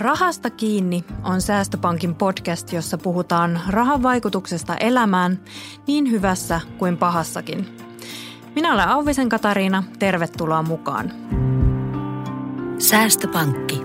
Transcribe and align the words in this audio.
Rahasta 0.00 0.50
kiinni 0.50 1.04
on 1.24 1.40
Säästöpankin 1.40 2.14
podcast, 2.14 2.72
jossa 2.72 2.98
puhutaan 2.98 3.60
rahan 3.68 4.02
vaikutuksesta 4.02 4.76
elämään 4.76 5.44
niin 5.86 6.10
hyvässä 6.10 6.60
kuin 6.78 6.96
pahassakin. 6.96 7.66
Minä 8.54 8.74
olen 8.74 8.88
Auvisen 8.88 9.28
Katariina, 9.28 9.82
tervetuloa 9.98 10.62
mukaan. 10.62 11.12
Säästöpankki. 12.78 13.82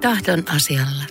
Tahdon 0.00 0.42
asialla. 0.56 1.04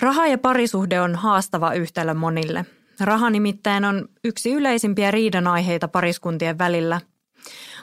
Raha 0.00 0.26
ja 0.26 0.38
parisuhde 0.38 1.00
on 1.00 1.14
haastava 1.14 1.72
yhtälö 1.72 2.14
monille. 2.14 2.66
Raha 3.00 3.30
nimittäin 3.30 3.84
on 3.84 4.08
yksi 4.24 4.52
yleisimpiä 4.52 5.10
riidanaiheita 5.10 5.88
pariskuntien 5.88 6.58
välillä. 6.58 7.00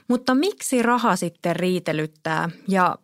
Mutta 0.07 0.35
miksi 0.35 0.81
raha 0.81 1.15
sitten 1.15 1.55
riitelyttää 1.55 2.49
ja 2.67 2.95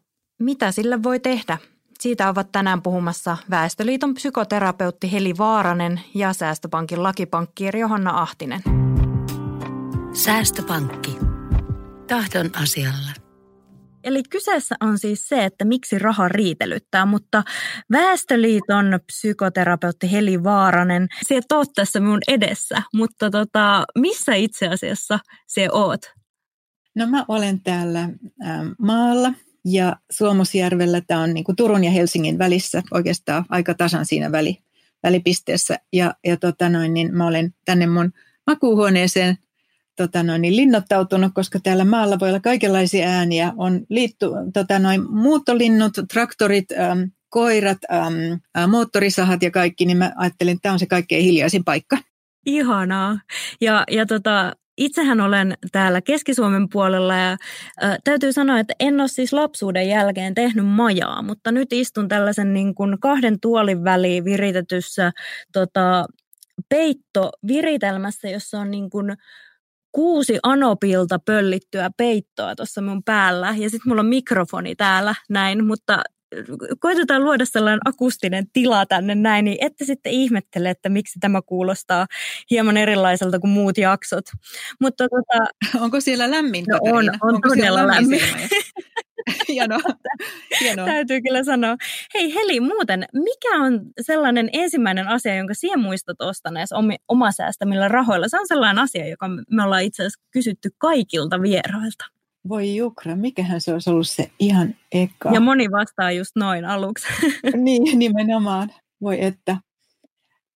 mitä 0.42 0.72
sille 0.72 1.04
voi 1.04 1.20
tehdä? 1.20 1.58
Siitä 2.00 2.30
ovat 2.30 2.52
tänään 2.52 2.82
puhumassa 2.82 3.38
Väestöliiton 3.50 4.14
psykoterapeutti 4.14 5.12
Heli 5.12 5.38
Vaaranen 5.38 6.02
ja 6.16 6.34
Säästöpankin 6.34 7.04
lakipankkiiri 7.04 7.80
Johanna 7.80 8.22
Ahtinen. 8.22 8.62
Säästöpankki. 10.14 11.18
Tahdon 12.08 12.50
asialla. 12.64 13.12
Eli 14.04 14.24
kyseessä 14.24 14.76
on 14.82 15.00
siis 15.00 15.28
se, 15.30 15.46
että 15.46 15.66
miksi 15.66 16.00
raha 16.00 16.28
riitelyttää, 16.28 17.06
mutta 17.06 17.44
Väestöliiton 17.92 19.00
psykoterapeutti 19.06 20.12
Heli 20.12 20.44
Vaaranen, 20.44 21.08
se 21.28 21.42
oot 21.54 21.70
tässä 21.76 22.00
minun 22.00 22.22
edessä, 22.28 22.82
mutta 22.94 23.30
tota, 23.30 23.84
missä 23.98 24.36
itse 24.36 24.68
asiassa 24.68 25.20
se 25.48 25.68
oot? 25.72 26.02
No 26.96 27.08
mä 27.08 27.26
olen 27.28 27.62
täällä 27.64 28.10
maalla 28.80 29.34
ja 29.66 29.96
Suomusjärvellä 30.12 31.02
tämä 31.02 31.22
on 31.22 31.34
niin 31.34 31.44
kuin 31.44 31.56
Turun 31.56 31.84
ja 31.84 31.92
Helsingin 31.92 32.38
välissä 32.38 32.84
oikeastaan 32.92 33.46
aika 33.50 33.74
tasan 33.74 34.06
siinä 34.06 34.32
väli, 34.32 34.58
välipisteessä. 35.04 35.80
Ja, 35.94 36.14
ja 36.26 36.38
tota 36.38 36.70
noin, 36.70 36.94
niin 36.94 37.16
mä 37.16 37.28
olen 37.28 37.54
tänne 37.66 37.88
mun 37.88 38.12
makuuhuoneeseen 38.48 39.38
tota 39.96 40.24
noin, 40.24 40.42
niin 40.42 40.56
linnoittautunut, 40.56 41.32
koska 41.34 41.60
täällä 41.60 41.86
maalla 41.86 42.20
voi 42.20 42.30
olla 42.30 42.40
kaikenlaisia 42.40 43.08
ääniä. 43.08 43.54
On 43.58 43.82
liitty, 43.90 44.26
tota 44.54 44.80
noin, 44.80 45.12
muuttolinnut, 45.12 45.94
traktorit, 46.14 46.72
äm, 46.72 47.12
koirat, 47.30 47.78
äm, 47.94 48.40
ä, 48.58 48.68
moottorisahat 48.68 49.44
ja 49.44 49.52
kaikki, 49.52 49.86
niin 49.86 49.98
mä 49.98 50.14
ajattelin, 50.16 50.52
että 50.52 50.62
tämä 50.62 50.74
on 50.74 50.80
se 50.80 50.86
kaikkein 50.86 51.24
hiljaisin 51.24 51.64
paikka. 51.64 51.98
Ihanaa. 52.46 53.20
Ja, 53.62 53.84
ja 53.92 54.06
tota, 54.06 54.54
Itsehän 54.82 55.22
olen 55.22 55.58
täällä 55.72 56.02
Keski-Suomen 56.02 56.70
puolella 56.70 57.16
ja 57.16 57.32
ä, 57.32 57.38
täytyy 58.04 58.34
sanoa, 58.34 58.60
että 58.60 58.74
en 58.80 59.00
ole 59.00 59.08
siis 59.08 59.34
lapsuuden 59.34 59.90
jälkeen 59.90 60.34
tehnyt 60.34 60.66
majaa, 60.66 61.22
mutta 61.22 61.52
nyt 61.52 61.74
istun 61.74 62.08
tällaisen 62.08 62.54
niin 62.54 62.76
kuin 62.76 63.00
kahden 63.00 63.40
tuolin 63.40 63.84
väliin 63.84 64.26
viritetyssä 64.26 65.12
tota, 65.54 66.06
peittoviritelmässä, 66.70 68.30
jossa 68.30 68.60
on 68.60 68.72
niin 68.72 68.90
kuin 68.90 69.18
kuusi 69.92 70.40
anopilta 70.44 71.20
pöllittyä 71.20 71.90
peittoa 71.98 72.56
tuossa 72.56 72.82
mun 72.82 73.04
päällä. 73.04 73.48
Ja 73.58 73.70
sitten 73.70 73.90
mulla 73.90 74.00
on 74.00 74.06
mikrofoni 74.06 74.76
täällä 74.76 75.16
näin, 75.30 75.66
mutta 75.66 76.02
koitetaan 76.80 77.24
luoda 77.24 77.46
sellainen 77.46 77.80
akustinen 77.86 78.48
tila 78.54 78.86
tänne 78.86 79.16
näin, 79.16 79.46
niin 79.46 79.58
ette 79.62 79.86
sitten 79.86 80.12
ihmettele, 80.12 80.70
että 80.70 80.90
miksi 80.90 81.20
tämä 81.20 81.42
kuulostaa 81.42 82.08
hieman 82.50 82.78
erilaiselta 82.78 83.40
kuin 83.40 83.52
muut 83.52 83.78
jaksot. 83.78 84.26
Mutta 84.80 85.08
tota, 85.10 85.46
Onko 85.84 86.00
siellä 86.02 86.32
lämmin, 86.32 86.66
no 86.70 86.78
on, 86.82 87.10
on 87.10 87.16
Onko 87.22 87.50
todella 87.50 87.88
lämmin. 87.88 88.22
Hienoa. 89.48 89.80
Hienoa. 90.62 90.86
Täytyy 90.86 91.22
kyllä 91.22 91.44
sanoa. 91.44 91.76
Hei 92.14 92.34
Heli, 92.34 92.60
muuten, 92.60 93.06
mikä 93.14 93.56
on 93.56 93.82
sellainen 94.02 94.50
ensimmäinen 94.54 95.08
asia, 95.08 95.36
jonka 95.36 95.54
sinä 95.54 95.78
muistat 95.78 96.22
ostaneessa 96.22 96.76
oma 97.08 97.32
säästämillä 97.32 97.88
rahoilla? 97.88 98.28
Se 98.28 98.40
on 98.40 98.48
sellainen 98.48 98.84
asia, 98.84 99.08
joka 99.08 99.28
me 99.28 99.64
ollaan 99.64 99.84
itse 99.84 100.04
asiassa 100.04 100.22
kysytty 100.32 100.70
kaikilta 100.78 101.42
vierailta. 101.42 102.21
Voi 102.50 102.76
Jukra, 102.76 103.16
mikähän 103.16 103.62
se 103.62 103.74
olisi 103.74 103.90
ollut 103.90 104.10
se 104.10 104.32
ihan 104.40 104.76
eka. 104.92 105.32
Ja 105.34 105.40
moni 105.40 105.72
vastaa 105.72 106.12
just 106.12 106.32
noin 106.36 106.66
aluksi. 106.66 107.08
niin, 107.56 108.00
nimenomaan. 108.00 108.72
Voi 109.02 109.24
että. 109.24 109.58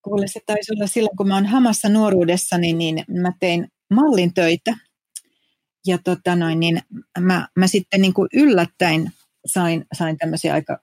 Kuule, 0.01 0.27
se 0.27 0.39
taisi 0.45 0.73
olla 0.73 0.87
silloin, 0.87 1.17
kun 1.17 1.27
mä 1.27 1.35
oon 1.35 1.45
hamassa 1.45 1.89
nuoruudessani, 1.89 2.73
niin 2.73 3.03
mä 3.21 3.31
tein 3.39 3.67
mallin 3.93 4.33
töitä. 4.33 4.77
Ja 5.87 5.97
tota 6.03 6.35
noin, 6.35 6.59
niin 6.59 6.81
mä, 7.19 7.47
mä 7.55 7.67
sitten 7.67 8.01
niin 8.01 8.13
kuin 8.13 8.29
yllättäen 8.33 9.11
sain, 9.45 9.85
sain 9.93 10.17
tämmöisiä 10.17 10.53
aika 10.53 10.79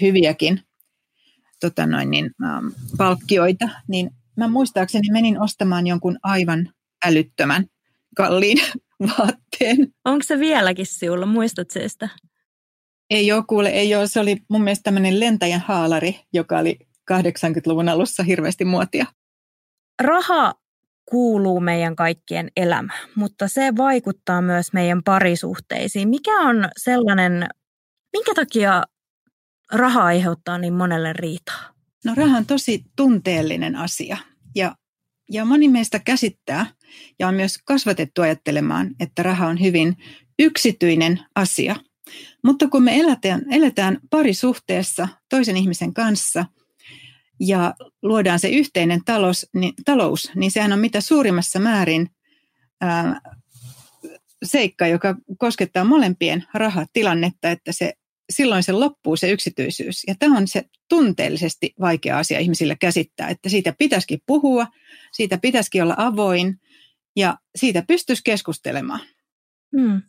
hyviäkin 0.00 0.60
tota 1.60 1.86
noin, 1.86 2.10
niin, 2.10 2.30
ähm, 2.44 2.66
palkkioita. 2.98 3.68
Niin 3.88 4.10
mä 4.36 4.48
muistaakseni 4.48 5.10
menin 5.12 5.40
ostamaan 5.40 5.86
jonkun 5.86 6.18
aivan 6.22 6.68
älyttömän 7.04 7.66
kalliin 8.16 8.58
vaatteen. 9.00 9.94
Onko 10.04 10.22
se 10.22 10.38
vieläkin 10.38 10.86
sinulla? 10.86 11.26
Muistat 11.26 11.70
sitä? 11.70 12.08
Ei 13.10 13.32
ole, 13.32 13.44
kuule, 13.48 13.68
ei 13.68 13.94
ole. 13.94 14.06
Se 14.06 14.20
oli 14.20 14.36
mun 14.50 14.62
mielestä 14.62 14.82
tämmöinen 14.82 15.20
lentäjän 15.20 15.60
haalari, 15.60 16.20
joka 16.32 16.58
oli 16.58 16.78
80-luvun 17.12 17.88
alussa 17.88 18.22
hirveästi 18.22 18.64
muotia. 18.64 19.06
Raha 20.02 20.54
kuuluu 21.10 21.60
meidän 21.60 21.96
kaikkien 21.96 22.50
elämään, 22.56 23.08
mutta 23.14 23.48
se 23.48 23.76
vaikuttaa 23.76 24.42
myös 24.42 24.72
meidän 24.72 25.02
parisuhteisiin. 25.02 26.08
Mikä 26.08 26.40
on 26.40 26.68
sellainen, 26.76 27.48
minkä 28.12 28.34
takia 28.34 28.82
raha 29.72 30.04
aiheuttaa 30.04 30.58
niin 30.58 30.74
monelle 30.74 31.12
riitaa? 31.12 31.74
No 32.04 32.14
raha 32.16 32.36
on 32.36 32.46
tosi 32.46 32.84
tunteellinen 32.96 33.76
asia 33.76 34.16
ja, 34.54 34.76
ja 35.30 35.44
moni 35.44 35.68
meistä 35.68 35.98
käsittää 35.98 36.66
ja 37.18 37.28
on 37.28 37.34
myös 37.34 37.58
kasvatettu 37.64 38.22
ajattelemaan, 38.22 38.94
että 39.00 39.22
raha 39.22 39.46
on 39.46 39.60
hyvin 39.60 39.96
yksityinen 40.38 41.20
asia. 41.34 41.76
Mutta 42.44 42.68
kun 42.68 42.82
me 42.82 43.00
eletään, 43.00 43.42
eletään 43.50 43.98
parisuhteessa 44.10 45.08
toisen 45.30 45.56
ihmisen 45.56 45.94
kanssa 45.94 46.44
ja 47.40 47.74
luodaan 48.02 48.38
se 48.38 48.48
yhteinen 48.48 49.00
talous, 49.04 49.46
niin, 49.54 49.72
talous, 49.84 50.30
niin 50.34 50.50
sehän 50.50 50.72
on 50.72 50.78
mitä 50.78 51.00
suurimmassa 51.00 51.58
määrin 51.58 52.10
ää, 52.80 53.20
seikka, 54.44 54.86
joka 54.86 55.16
koskettaa 55.38 55.84
molempien 55.84 56.44
rahatilannetta, 56.54 57.50
että 57.50 57.72
se, 57.72 57.92
silloin 58.30 58.62
se 58.62 58.72
loppuu 58.72 59.16
se 59.16 59.30
yksityisyys. 59.30 60.02
Ja 60.06 60.14
tämä 60.18 60.38
on 60.38 60.48
se 60.48 60.64
tunteellisesti 60.88 61.74
vaikea 61.80 62.18
asia 62.18 62.38
ihmisille 62.38 62.76
käsittää, 62.80 63.28
että 63.28 63.48
siitä 63.48 63.74
pitäisikin 63.78 64.18
puhua, 64.26 64.66
siitä 65.12 65.38
pitäisikin 65.38 65.82
olla 65.82 65.94
avoin 65.98 66.60
ja 67.16 67.38
siitä 67.56 67.82
pystyisi 67.88 68.22
keskustelemaan. 68.24 69.00
Hmm. 69.76 70.02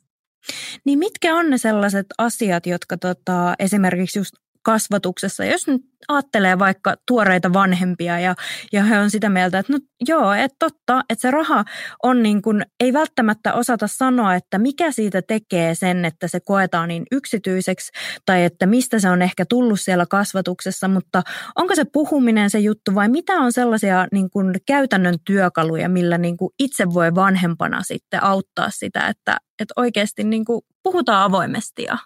Niin 0.86 1.00
mitkä 1.00 1.36
on 1.36 1.50
ne 1.50 1.58
sellaiset 1.58 2.06
asiat, 2.18 2.66
jotka 2.66 2.98
tota, 2.98 3.56
esimerkiksi 3.60 4.20
just 4.20 4.34
kasvatuksessa, 4.68 5.46
jos 5.46 5.68
nyt 5.68 5.82
ajattelee 6.08 6.60
vaikka 6.60 6.96
tuoreita 7.08 7.54
vanhempia 7.54 8.20
ja, 8.20 8.36
ja 8.74 8.84
he 8.84 9.00
on 9.00 9.10
sitä 9.12 9.30
mieltä, 9.30 9.60
että 9.60 9.74
no 9.74 9.80
joo, 10.08 10.34
että 10.34 10.56
totta, 10.60 11.04
että 11.10 11.22
se 11.22 11.32
raha 11.32 11.64
on 12.04 12.24
niin 12.24 12.42
kuin, 12.42 12.66
ei 12.80 12.94
välttämättä 12.94 13.54
osata 13.54 13.88
sanoa, 13.88 14.36
että 14.36 14.58
mikä 14.58 14.92
siitä 14.92 15.22
tekee 15.22 15.76
sen, 15.76 16.06
että 16.06 16.28
se 16.28 16.40
koetaan 16.40 16.90
niin 16.90 17.04
yksityiseksi 17.12 17.92
tai 18.26 18.44
että 18.44 18.66
mistä 18.66 19.00
se 19.00 19.10
on 19.10 19.22
ehkä 19.22 19.46
tullut 19.50 19.80
siellä 19.80 20.06
kasvatuksessa, 20.06 20.88
mutta 20.88 21.22
onko 21.56 21.76
se 21.76 21.86
puhuminen 21.94 22.50
se 22.50 22.60
juttu 22.60 22.96
vai 22.96 23.10
mitä 23.10 23.34
on 23.34 23.54
sellaisia 23.54 24.08
niin 24.12 24.30
kuin 24.30 24.56
käytännön 24.66 25.16
työkaluja, 25.26 25.90
millä 25.90 26.18
niin 26.18 26.38
kuin 26.38 26.50
itse 26.60 26.94
voi 26.94 27.16
vanhempana 27.16 27.84
sitten 27.84 28.24
auttaa 28.24 28.70
sitä, 28.70 29.08
että, 29.08 29.38
että 29.60 29.74
oikeasti 29.76 30.24
niin 30.24 30.46
kuin 30.46 30.62
puhutaan 30.84 31.24
avoimesti 31.24 31.84
ja 31.84 31.98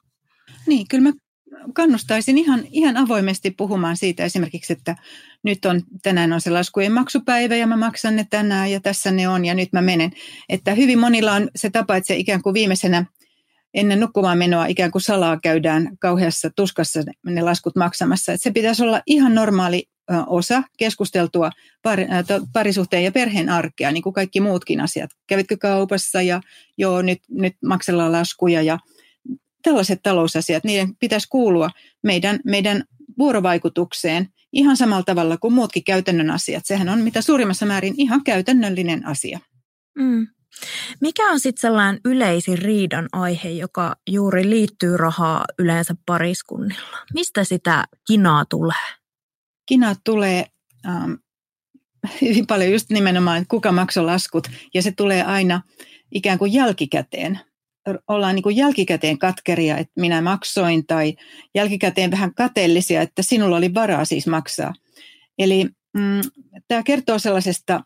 niin, 0.67 0.88
kyllä 0.88 1.03
mä 1.03 1.11
kannustaisin 1.73 2.37
ihan, 2.37 2.64
ihan 2.72 2.97
avoimesti 2.97 3.52
puhumaan 3.52 3.97
siitä 3.97 4.26
esimerkiksi, 4.26 4.73
että 4.73 4.96
nyt 5.43 5.66
on, 5.66 5.81
tänään 6.03 6.34
on 6.34 6.41
se 6.41 6.49
laskujen 6.49 6.91
maksupäivä 6.91 7.55
ja 7.55 7.67
mä 7.67 7.78
maksan 7.78 8.16
ne 8.16 8.28
tänään 8.29 8.72
ja 8.72 8.79
tässä 8.79 9.11
ne 9.11 9.28
on 9.28 9.46
ja 9.46 9.53
nyt 9.53 9.73
mä 9.73 9.81
menen. 9.81 10.11
Että 10.49 10.73
hyvin 10.73 10.99
monilla 10.99 11.34
on 11.34 11.49
se 11.55 11.70
tapa, 11.70 11.96
että 11.96 12.08
se 12.08 12.16
ikään 12.16 12.41
kuin 12.41 12.53
viimeisenä 12.53 13.05
ennen 13.73 13.99
nukkumaan 13.99 14.37
menoa 14.37 14.66
ikään 14.66 14.91
kuin 14.91 15.02
salaa 15.02 15.40
käydään 15.40 15.97
kauheassa 15.99 16.49
tuskassa 16.55 16.99
ne 17.26 17.41
laskut 17.41 17.76
maksamassa. 17.76 18.34
Että 18.34 18.43
se 18.43 18.52
pitäisi 18.52 18.84
olla 18.84 19.02
ihan 19.05 19.35
normaali 19.35 19.87
osa 20.28 20.64
keskusteltua 20.78 21.49
parisuhteen 22.53 23.03
ja 23.03 23.11
perheen 23.11 23.49
arkea, 23.49 23.91
niin 23.91 24.03
kuin 24.03 24.14
kaikki 24.14 24.40
muutkin 24.40 24.81
asiat. 24.81 25.11
Kävitkö 25.28 25.58
kaupassa 25.58 26.22
ja 26.22 26.41
joo, 26.78 27.02
nyt, 27.02 27.20
nyt 27.29 27.53
maksellaan 27.66 28.11
laskuja 28.11 28.61
ja 28.61 28.79
tällaiset 29.61 29.99
talousasiat, 30.03 30.63
niiden 30.63 30.96
pitäisi 30.96 31.28
kuulua 31.29 31.69
meidän, 32.03 32.40
meidän 32.46 32.84
vuorovaikutukseen 33.17 34.28
ihan 34.53 34.78
samalla 34.78 35.03
tavalla 35.03 35.37
kuin 35.37 35.53
muutkin 35.53 35.84
käytännön 35.84 36.31
asiat. 36.31 36.66
Sehän 36.66 36.90
on 36.90 36.99
mitä 36.99 37.22
suurimmassa 37.22 37.66
määrin 37.66 37.93
ihan 37.97 38.23
käytännöllinen 38.23 39.08
asia. 39.08 39.40
Mm. 39.96 40.28
Mikä 41.02 41.31
on 41.31 41.40
sitten 41.40 41.61
sellainen 41.61 42.02
yleisin 42.05 42.58
riidan 42.58 43.09
aihe, 43.11 43.49
joka 43.49 43.96
juuri 44.09 44.49
liittyy 44.49 44.97
rahaa 44.97 45.46
yleensä 45.59 45.96
pariskunnilla? 46.05 46.97
Mistä 47.14 47.43
sitä 47.43 47.85
kinaa 48.07 48.46
tulee? 48.49 48.87
Kinaa 49.66 49.96
tulee 50.03 50.46
ähm, 50.85 51.14
hyvin 52.22 52.47
paljon 52.47 52.72
just 52.72 52.90
nimenomaan, 52.90 53.37
että 53.37 53.49
kuka 53.49 53.72
maksoi 53.72 54.05
laskut, 54.05 54.47
ja 54.73 54.81
se 54.81 54.91
tulee 54.91 55.23
aina 55.23 55.61
ikään 56.11 56.37
kuin 56.40 56.53
jälkikäteen. 56.53 57.40
Ollaan 58.07 58.35
niin 58.35 58.43
kuin 58.43 58.55
jälkikäteen 58.55 59.17
katkeria, 59.17 59.78
että 59.78 60.01
minä 60.01 60.22
maksoin, 60.22 60.87
tai 60.87 61.16
jälkikäteen 61.55 62.11
vähän 62.11 62.33
kateellisia, 62.35 63.01
että 63.01 63.22
sinulla 63.22 63.57
oli 63.57 63.73
varaa 63.73 64.05
siis 64.05 64.28
maksaa. 64.28 64.73
Eli 65.39 65.66
mm, 65.93 66.22
tämä 66.67 66.83
kertoo 66.83 67.19
sellaisesta 67.19 67.83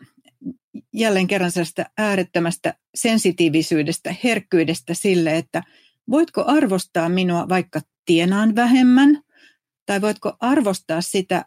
jälleen 0.94 1.28
kerran 1.28 1.52
sellaista 1.52 1.86
äärettömästä 1.98 2.74
sensitiivisyydestä, 2.96 4.16
herkkyydestä 4.24 4.94
sille, 4.94 5.38
että 5.38 5.64
voitko 6.10 6.44
arvostaa 6.48 7.10
minua 7.10 7.50
vaikka 7.50 7.82
tienaan 8.06 8.56
vähemmän, 8.56 9.22
tai 9.86 10.02
voitko 10.02 10.38
arvostaa 10.40 11.02
sitä 11.02 11.46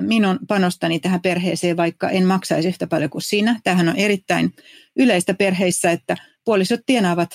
minun 0.00 0.38
panostani 0.48 0.98
tähän 0.98 1.20
perheeseen, 1.20 1.76
vaikka 1.76 2.10
en 2.10 2.26
maksaisi 2.26 2.68
yhtä 2.68 2.86
paljon 2.86 3.10
kuin 3.10 3.22
sinä. 3.22 3.60
Tämähän 3.64 3.88
on 3.88 3.96
erittäin 3.96 4.52
yleistä 4.96 5.34
perheissä, 5.34 5.90
että 5.90 6.16
puolisot 6.44 6.80
tienaavat 6.86 7.30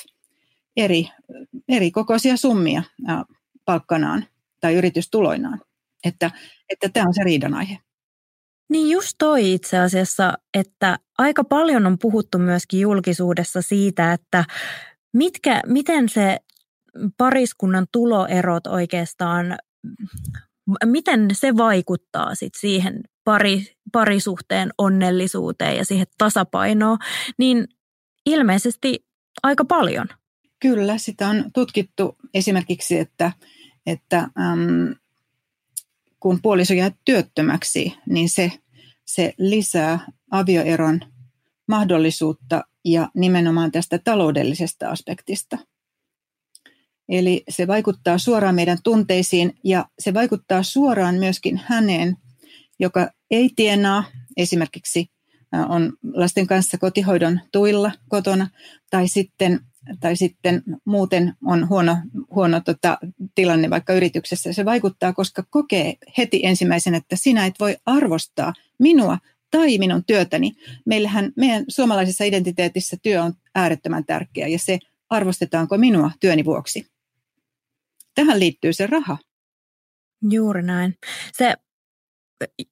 eri, 0.78 1.10
eri 1.70 1.92
kokoisia 1.92 2.38
summia 2.38 2.84
palkkanaan 3.66 4.26
tai 4.60 4.76
yritystuloinaan. 4.76 5.62
Että, 6.04 6.32
että 6.70 6.90
tämä 6.90 7.08
on 7.08 7.14
se 7.14 7.24
riidan 7.24 7.54
aihe. 7.54 7.78
Niin 8.70 8.90
just 8.90 9.16
toi 9.18 9.54
itse 9.54 9.80
asiassa, 9.80 10.34
että 10.54 10.98
aika 11.18 11.44
paljon 11.44 11.86
on 11.86 11.98
puhuttu 12.00 12.38
myöskin 12.38 12.80
julkisuudessa 12.80 13.62
siitä, 13.62 14.14
että 14.14 14.46
mitkä, 15.14 15.62
miten 15.66 16.10
se 16.10 16.38
pariskunnan 17.18 17.88
tuloerot 17.92 18.68
oikeastaan, 18.68 19.58
miten 20.86 21.28
se 21.34 21.58
vaikuttaa 21.58 22.36
sit 22.36 22.54
siihen 22.58 23.02
pari, 23.24 23.66
parisuhteen 23.92 24.70
onnellisuuteen 24.78 25.78
ja 25.78 25.86
siihen 25.86 26.08
tasapainoon, 26.18 26.98
niin 27.38 27.68
ilmeisesti 28.26 29.06
aika 29.44 29.66
paljon. 29.66 30.08
Kyllä, 30.64 30.98
sitä 30.98 31.28
on 31.28 31.52
tutkittu 31.54 32.18
esimerkiksi, 32.34 33.00
että, 33.00 33.32
että 33.86 34.18
äm, 34.18 34.96
kun 36.20 36.40
puoliso 36.42 36.74
jää 36.74 36.92
työttömäksi, 37.06 37.94
niin 38.06 38.30
se, 38.30 38.52
se 39.06 39.34
lisää 39.38 40.00
avioeron 40.32 41.00
mahdollisuutta 41.68 42.64
ja 42.86 43.10
nimenomaan 43.16 43.72
tästä 43.72 44.00
taloudellisesta 44.00 44.90
aspektista. 44.90 45.58
Eli 47.10 47.44
se 47.50 47.68
vaikuttaa 47.68 48.18
suoraan 48.18 48.56
meidän 48.56 48.78
tunteisiin 48.84 49.54
ja 49.64 49.86
se 50.00 50.14
vaikuttaa 50.14 50.64
suoraan 50.64 51.16
myöskin 51.16 51.62
häneen, 51.66 52.18
joka 52.80 53.10
ei 53.32 53.50
tienaa 53.56 54.04
esimerkiksi 54.38 55.12
on 55.70 55.94
lasten 56.14 56.48
kanssa 56.48 56.78
kotihoidon 56.78 57.40
tuilla 57.52 57.92
kotona 58.10 58.50
tai 58.90 59.08
sitten 59.08 59.60
tai 60.00 60.16
sitten 60.16 60.64
muuten 60.86 61.34
on 61.46 61.70
huono, 61.70 61.98
huono 62.36 62.62
tota, 62.62 62.98
tilanne 63.36 63.70
vaikka 63.70 63.94
yrityksessä. 63.94 64.54
Se 64.54 64.66
vaikuttaa, 64.66 65.14
koska 65.14 65.44
kokee 65.50 65.96
heti 66.18 66.40
ensimmäisen, 66.44 66.96
että 66.96 67.16
sinä 67.16 67.46
et 67.46 67.56
voi 67.60 67.78
arvostaa 67.86 68.54
minua 68.80 69.18
tai 69.52 69.78
minun 69.78 70.04
työtäni. 70.04 70.52
Meillähän 70.86 71.32
meidän 71.38 71.66
suomalaisessa 71.68 72.24
identiteetissä 72.24 72.98
työ 73.02 73.24
on 73.24 73.34
äärettömän 73.56 74.06
tärkeä 74.06 74.48
ja 74.48 74.60
se 74.60 74.80
arvostetaanko 75.10 75.78
minua 75.78 76.12
työni 76.20 76.46
vuoksi. 76.46 76.88
Tähän 78.16 78.40
liittyy 78.40 78.74
se 78.74 78.88
raha. 78.88 79.18
Juuri 80.30 80.64
näin. 80.64 80.98
Se 81.34 81.54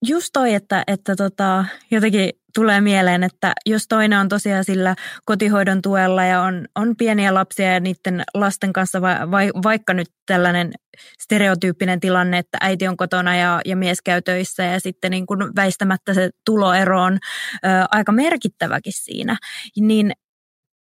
just 0.05 0.29
toi, 0.33 0.53
että, 0.53 0.83
että 0.87 1.15
tota, 1.15 1.65
jotenkin 1.91 2.29
tulee 2.55 2.81
mieleen, 2.81 3.23
että 3.23 3.53
jos 3.65 3.87
toinen 3.89 4.19
on 4.19 4.29
tosiaan 4.29 4.65
sillä 4.65 4.95
kotihoidon 5.25 5.81
tuella 5.81 6.25
ja 6.25 6.41
on, 6.41 6.65
on 6.75 6.95
pieniä 6.97 7.33
lapsia 7.33 7.73
ja 7.73 7.79
niiden 7.79 8.23
lasten 8.33 8.73
kanssa, 8.73 9.01
va, 9.01 9.31
vai, 9.31 9.51
vaikka 9.63 9.93
nyt 9.93 10.07
tällainen 10.25 10.71
stereotyyppinen 11.19 11.99
tilanne, 11.99 12.37
että 12.37 12.57
äiti 12.61 12.87
on 12.87 12.97
kotona 12.97 13.35
ja, 13.35 13.61
ja 13.65 13.75
mies 13.75 14.01
käy 14.01 14.21
töissä 14.21 14.63
ja 14.63 14.79
sitten 14.79 15.11
niin 15.11 15.25
kuin 15.25 15.39
väistämättä 15.55 16.13
se 16.13 16.29
tuloero 16.45 17.01
on 17.01 17.13
ö, 17.13 17.67
aika 17.91 18.11
merkittäväkin 18.11 18.93
siinä, 18.95 19.37
niin 19.79 20.11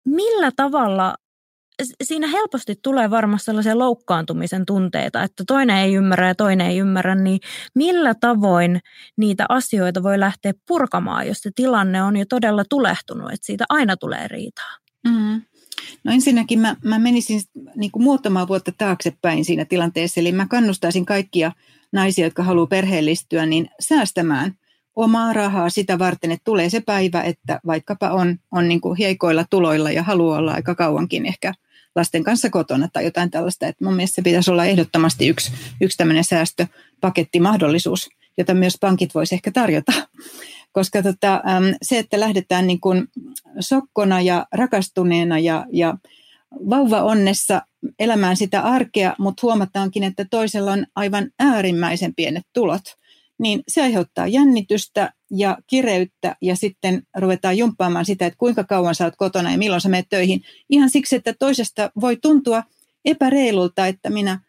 millä 0.05 0.51
tavalla 0.57 1.15
siinä 2.03 2.27
helposti 2.27 2.75
tulee 2.83 3.11
varmasti 3.11 3.45
sellaisia 3.45 3.79
loukkaantumisen 3.79 4.67
tunteita, 4.67 5.23
että 5.23 5.45
toinen 5.47 5.77
ei 5.77 5.95
ymmärrä 5.95 6.29
ja 6.29 6.35
toinen 6.35 6.67
ei 6.67 6.79
ymmärrä, 6.79 7.15
niin 7.15 7.41
millä 7.75 8.15
tavoin 8.15 8.81
niitä 9.17 9.47
asioita 9.49 10.03
voi 10.03 10.21
lähteä 10.21 10.53
purkamaan, 10.69 11.27
jos 11.27 11.39
se 11.39 11.51
tilanne 11.55 12.03
on 12.03 12.17
jo 12.17 12.25
todella 12.29 12.65
tulehtunut, 12.69 13.33
että 13.33 13.47
siitä 13.47 13.65
aina 13.69 13.97
tulee 13.97 14.29
riitaa? 14.29 14.77
Mm. 15.09 15.43
No 16.05 16.13
ensinnäkin 16.13 16.59
mä, 16.59 16.77
mä 16.85 16.99
menisin 16.99 17.41
niin 17.77 17.91
kuin 17.91 18.03
muutamaa 18.03 18.49
vuotta 18.49 18.73
taaksepäin 18.79 19.45
siinä 19.45 19.65
tilanteessa, 19.65 20.21
eli 20.21 20.33
mä 20.33 20.47
kannustaisin 20.47 21.07
kaikkia 21.07 21.53
naisia, 21.93 22.25
jotka 22.25 22.43
haluaa 22.43 22.67
perheellistyä, 22.67 23.47
niin 23.47 23.71
säästämään 23.81 24.55
omaa 24.97 25.33
rahaa 25.33 25.71
sitä 25.71 25.99
varten, 25.99 26.33
että 26.33 26.45
tulee 26.45 26.71
se 26.71 26.81
päivä, 26.81 27.23
että 27.23 27.61
vaikkapa 27.67 28.11
on, 28.11 28.37
on 28.53 28.69
niin 28.69 28.81
kuin 28.81 28.99
heikoilla 28.99 29.45
tuloilla 29.51 29.91
ja 29.91 30.03
haluaa 30.03 30.39
olla 30.39 30.53
aika 30.53 30.75
kauankin 30.75 31.27
ehkä– 31.27 31.55
lasten 31.97 32.25
kanssa 32.25 32.51
kotona 32.51 32.89
tai 32.93 33.05
jotain 33.05 33.31
tällaista. 33.31 33.67
Että 33.67 33.85
mun 33.85 33.95
mielestä 33.95 34.15
se 34.15 34.23
pitäisi 34.23 34.51
olla 34.51 34.65
ehdottomasti 34.65 35.29
yksi, 35.29 35.53
yksi 35.81 35.99
tämmöinen 35.99 36.25
säästöpakettimahdollisuus, 36.25 38.09
jota 38.39 38.55
myös 38.55 38.77
pankit 38.81 39.15
voisi 39.15 39.35
ehkä 39.35 39.51
tarjota. 39.51 39.93
Koska 40.73 41.03
tota, 41.03 41.43
se, 41.83 41.99
että 41.99 42.21
lähdetään 42.21 42.67
niin 42.67 42.81
kuin 42.81 43.09
sokkona 43.61 44.21
ja 44.21 44.47
rakastuneena 44.53 45.39
ja, 45.39 45.67
ja 45.73 45.95
vauva 46.71 47.03
onnessa 47.03 47.63
elämään 47.99 48.37
sitä 48.37 48.61
arkea, 48.61 49.15
mutta 49.19 49.41
huomataankin, 49.43 50.05
että 50.05 50.27
toisella 50.31 50.73
on 50.73 50.87
aivan 50.97 51.31
äärimmäisen 51.39 52.15
pienet 52.15 52.45
tulot– 52.53 52.83
niin 53.41 53.63
se 53.69 53.83
aiheuttaa 53.83 54.27
jännitystä 54.27 55.13
ja 55.31 55.59
kireyttä 55.67 56.37
ja 56.43 56.57
sitten 56.57 57.03
ruvetaan 57.17 57.59
jumppaamaan 57.59 58.05
sitä, 58.05 58.27
että 58.27 58.39
kuinka 58.39 58.65
kauan 58.65 58.95
sä 58.95 59.05
oot 59.05 59.17
kotona 59.17 59.53
ja 59.53 59.59
milloin 59.59 59.81
sä 59.81 59.89
menet 59.89 60.09
töihin. 60.09 60.43
Ihan 60.71 60.91
siksi, 60.91 61.17
että 61.17 61.35
toisesta 61.39 61.91
voi 62.01 62.17
tuntua 62.17 62.63
epäreilulta, 63.05 63.87
että 63.87 64.11
minä 64.11 64.41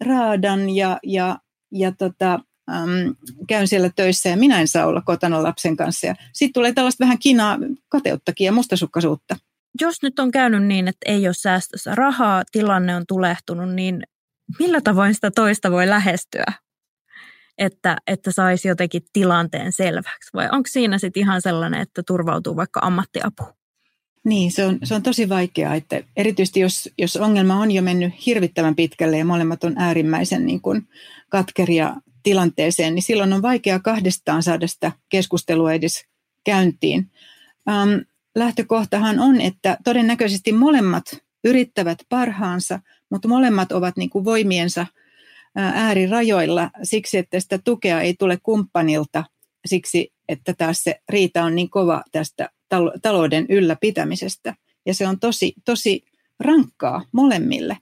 raadan 0.00 0.70
ja, 0.70 0.98
ja, 1.02 1.38
ja 1.72 1.92
tota, 1.92 2.32
äm, 2.70 3.14
käyn 3.48 3.68
siellä 3.68 3.90
töissä 3.96 4.28
ja 4.28 4.36
minä 4.36 4.60
en 4.60 4.68
saa 4.68 4.86
olla 4.86 5.02
kotona 5.02 5.42
lapsen 5.42 5.76
kanssa. 5.76 6.06
Ja 6.06 6.14
sitten 6.32 6.52
tulee 6.52 6.72
tällaista 6.72 7.04
vähän 7.04 7.18
kinaa, 7.18 7.58
kateuttakin 7.88 8.44
ja 8.44 8.52
mustasukkaisuutta. 8.52 9.36
Jos 9.80 10.02
nyt 10.02 10.18
on 10.18 10.30
käynyt 10.30 10.64
niin, 10.64 10.88
että 10.88 11.12
ei 11.12 11.26
ole 11.28 11.34
säästössä 11.34 11.94
rahaa, 11.94 12.42
tilanne 12.52 12.96
on 12.96 13.04
tulehtunut, 13.08 13.74
niin 13.74 14.02
millä 14.58 14.80
tavoin 14.80 15.14
sitä 15.14 15.30
toista 15.30 15.70
voi 15.70 15.88
lähestyä? 15.88 16.44
Että, 17.60 17.96
että 18.06 18.32
saisi 18.32 18.68
jotenkin 18.68 19.02
tilanteen 19.12 19.72
selväksi? 19.72 20.30
Vai 20.34 20.48
onko 20.52 20.66
siinä 20.68 20.98
sitten 20.98 21.20
ihan 21.20 21.42
sellainen, 21.42 21.80
että 21.80 22.02
turvautuu 22.06 22.56
vaikka 22.56 22.80
ammattiapuun? 22.82 23.52
Niin, 24.24 24.52
se 24.52 24.66
on, 24.66 24.78
se 24.84 24.94
on 24.94 25.02
tosi 25.02 25.28
vaikeaa, 25.28 25.74
että 25.74 26.02
erityisesti 26.16 26.60
jos, 26.60 26.88
jos 26.98 27.16
ongelma 27.16 27.54
on 27.54 27.70
jo 27.70 27.82
mennyt 27.82 28.26
hirvittävän 28.26 28.76
pitkälle 28.76 29.18
ja 29.18 29.24
molemmat 29.24 29.64
on 29.64 29.74
äärimmäisen 29.78 30.46
niin 30.46 30.60
kuin 30.60 30.88
katkeria 31.28 31.96
tilanteeseen, 32.22 32.94
niin 32.94 33.02
silloin 33.02 33.32
on 33.32 33.42
vaikea 33.42 33.78
kahdestaan 33.78 34.42
saada 34.42 34.66
sitä 34.66 34.92
keskustelua 35.08 35.72
edes 35.72 36.04
käyntiin. 36.44 37.10
Ähm, 37.68 37.90
lähtökohtahan 38.34 39.20
on, 39.20 39.40
että 39.40 39.76
todennäköisesti 39.84 40.52
molemmat 40.52 41.04
yrittävät 41.44 41.98
parhaansa, 42.08 42.80
mutta 43.10 43.28
molemmat 43.28 43.72
ovat 43.72 43.96
niin 43.96 44.10
kuin 44.10 44.24
voimiensa– 44.24 44.86
äärirajoilla 45.56 46.70
siksi, 46.82 47.18
että 47.18 47.40
sitä 47.40 47.58
tukea 47.58 48.00
ei 48.00 48.14
tule 48.18 48.38
kumppanilta, 48.42 49.24
siksi, 49.66 50.12
että 50.28 50.54
taas 50.58 50.84
se 50.84 51.00
riita 51.08 51.44
on 51.44 51.54
niin 51.54 51.70
kova 51.70 52.02
tästä 52.12 52.50
talouden 53.02 53.46
ylläpitämisestä. 53.48 54.54
Ja 54.86 54.94
se 54.94 55.06
on 55.06 55.20
tosi, 55.20 55.54
tosi 55.64 56.04
rankkaa 56.40 57.04
molemmille. 57.12 57.76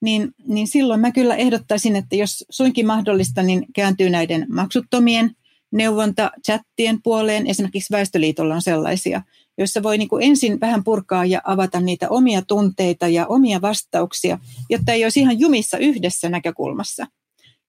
Niin, 0.00 0.34
niin 0.46 0.66
silloin 0.66 1.00
mä 1.00 1.12
kyllä 1.12 1.36
ehdottaisin, 1.36 1.96
että 1.96 2.16
jos 2.16 2.44
suinkin 2.50 2.86
mahdollista, 2.86 3.42
niin 3.42 3.66
kääntyy 3.74 4.10
näiden 4.10 4.46
maksuttomien 4.48 5.30
neuvonta-chattien 5.70 7.02
puoleen. 7.02 7.46
Esimerkiksi 7.46 7.92
Väestöliitolla 7.92 8.54
on 8.54 8.62
sellaisia, 8.62 9.22
joissa 9.58 9.82
voi 9.82 9.98
niin 9.98 10.08
kuin 10.08 10.22
ensin 10.22 10.60
vähän 10.60 10.84
purkaa 10.84 11.24
ja 11.24 11.40
avata 11.44 11.80
niitä 11.80 12.08
omia 12.08 12.42
tunteita 12.42 13.08
ja 13.08 13.26
omia 13.26 13.60
vastauksia, 13.60 14.38
jotta 14.70 14.92
ei 14.92 15.04
olisi 15.04 15.20
ihan 15.20 15.40
jumissa 15.40 15.78
yhdessä 15.78 16.28
näkökulmassa. 16.28 17.06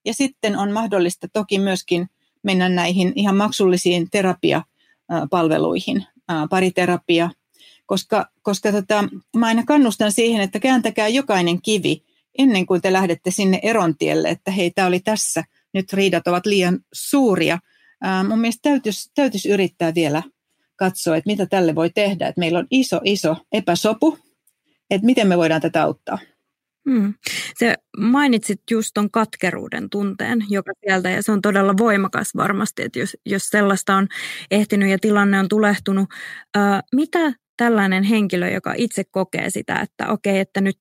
Ja 0.06 0.14
sitten 0.14 0.58
on 0.58 0.72
mahdollista 0.72 1.28
toki 1.34 1.60
myöskin 1.60 2.08
mennä 2.44 2.70
näihin 2.70 3.14
ihan 3.16 3.36
maksullisiin 3.36 4.08
terapiapalveluihin, 4.12 6.06
pariterapia, 6.50 7.30
koska, 7.86 8.30
koska 8.42 8.72
tota, 8.72 9.04
mä 9.38 9.46
aina 9.46 9.64
kannustan 9.66 10.12
siihen, 10.12 10.42
että 10.42 10.60
kääntäkää 10.60 11.08
jokainen 11.08 11.62
kivi 11.62 12.04
ennen 12.38 12.66
kuin 12.66 12.82
te 12.82 12.94
lähdette 12.94 13.32
sinne 13.32 13.60
erontielle, 13.64 14.30
että 14.30 14.52
hei, 14.52 14.72
tämä 14.72 14.88
oli 14.88 15.00
tässä, 15.00 15.44
nyt 15.74 15.94
riidat 15.94 16.28
ovat 16.28 16.46
liian 16.46 16.80
suuria. 16.94 17.60
Ää, 18.02 18.24
mun 18.24 18.40
mielestä 18.40 18.70
täytyisi, 18.70 19.12
täytyisi 19.16 19.50
yrittää 19.50 19.96
vielä 19.96 20.24
katsoa, 20.76 21.16
että 21.16 21.30
mitä 21.30 21.46
tälle 21.46 21.76
voi 21.76 21.90
tehdä, 21.90 22.28
että 22.28 22.40
meillä 22.40 22.60
on 22.60 22.68
iso, 22.72 23.02
iso 23.04 23.36
epäsopu, 23.52 24.18
että 24.90 25.06
miten 25.06 25.28
me 25.28 25.38
voidaan 25.38 25.62
tätä 25.62 25.84
auttaa. 25.84 26.18
Hmm. 26.90 27.14
Se 27.58 27.76
mainitsit 27.98 28.62
just 28.72 28.92
ton 28.94 29.12
katkeruuden 29.12 29.90
tunteen, 29.90 30.46
joka 30.50 30.72
sieltä, 30.86 31.10
ja 31.10 31.24
se 31.24 31.32
on 31.32 31.42
todella 31.42 31.78
voimakas 31.78 32.36
varmasti, 32.36 32.82
että 32.82 33.00
jos, 33.00 33.18
jos 33.26 33.50
sellaista 33.50 33.96
on 33.96 34.08
ehtinyt 34.52 34.90
ja 34.90 35.00
tilanne 35.00 35.40
on 35.40 35.48
tulehtunut. 35.50 36.10
Ää, 36.56 36.82
mitä 36.96 37.34
tällainen 37.58 38.04
henkilö, 38.04 38.50
joka 38.50 38.74
itse 38.78 39.04
kokee 39.04 39.50
sitä, 39.50 39.80
että 39.80 40.08
okei, 40.08 40.32
okay, 40.32 40.42
että 40.42 40.62
nyt, 40.62 40.80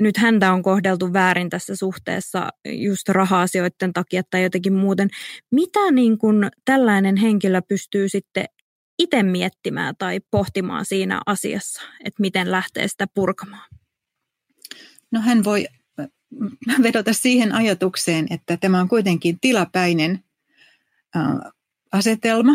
nyt 0.00 0.16
häntä 0.16 0.52
on 0.52 0.62
kohdeltu 0.62 1.12
väärin 1.12 1.50
tässä 1.50 1.76
suhteessa 1.76 2.48
just 2.64 3.08
raha-asioiden 3.08 3.92
takia 3.92 4.22
tai 4.30 4.42
jotenkin 4.42 4.72
muuten, 4.72 5.08
mitä 5.50 5.90
niin 5.90 6.18
kuin 6.18 6.50
tällainen 6.64 7.16
henkilö 7.16 7.62
pystyy 7.68 8.08
sitten 8.08 8.44
itse 8.98 9.22
miettimään 9.22 9.94
tai 9.98 10.20
pohtimaan 10.30 10.84
siinä 10.84 11.20
asiassa, 11.26 11.82
että 12.04 12.20
miten 12.20 12.50
lähtee 12.50 12.88
sitä 12.88 13.06
purkamaan? 13.14 13.68
No 15.10 15.20
hän 15.20 15.44
voi 15.44 15.66
vedota 16.82 17.12
siihen 17.12 17.54
ajatukseen, 17.54 18.26
että 18.30 18.56
tämä 18.56 18.80
on 18.80 18.88
kuitenkin 18.88 19.40
tilapäinen 19.40 20.24
asetelma. 21.92 22.52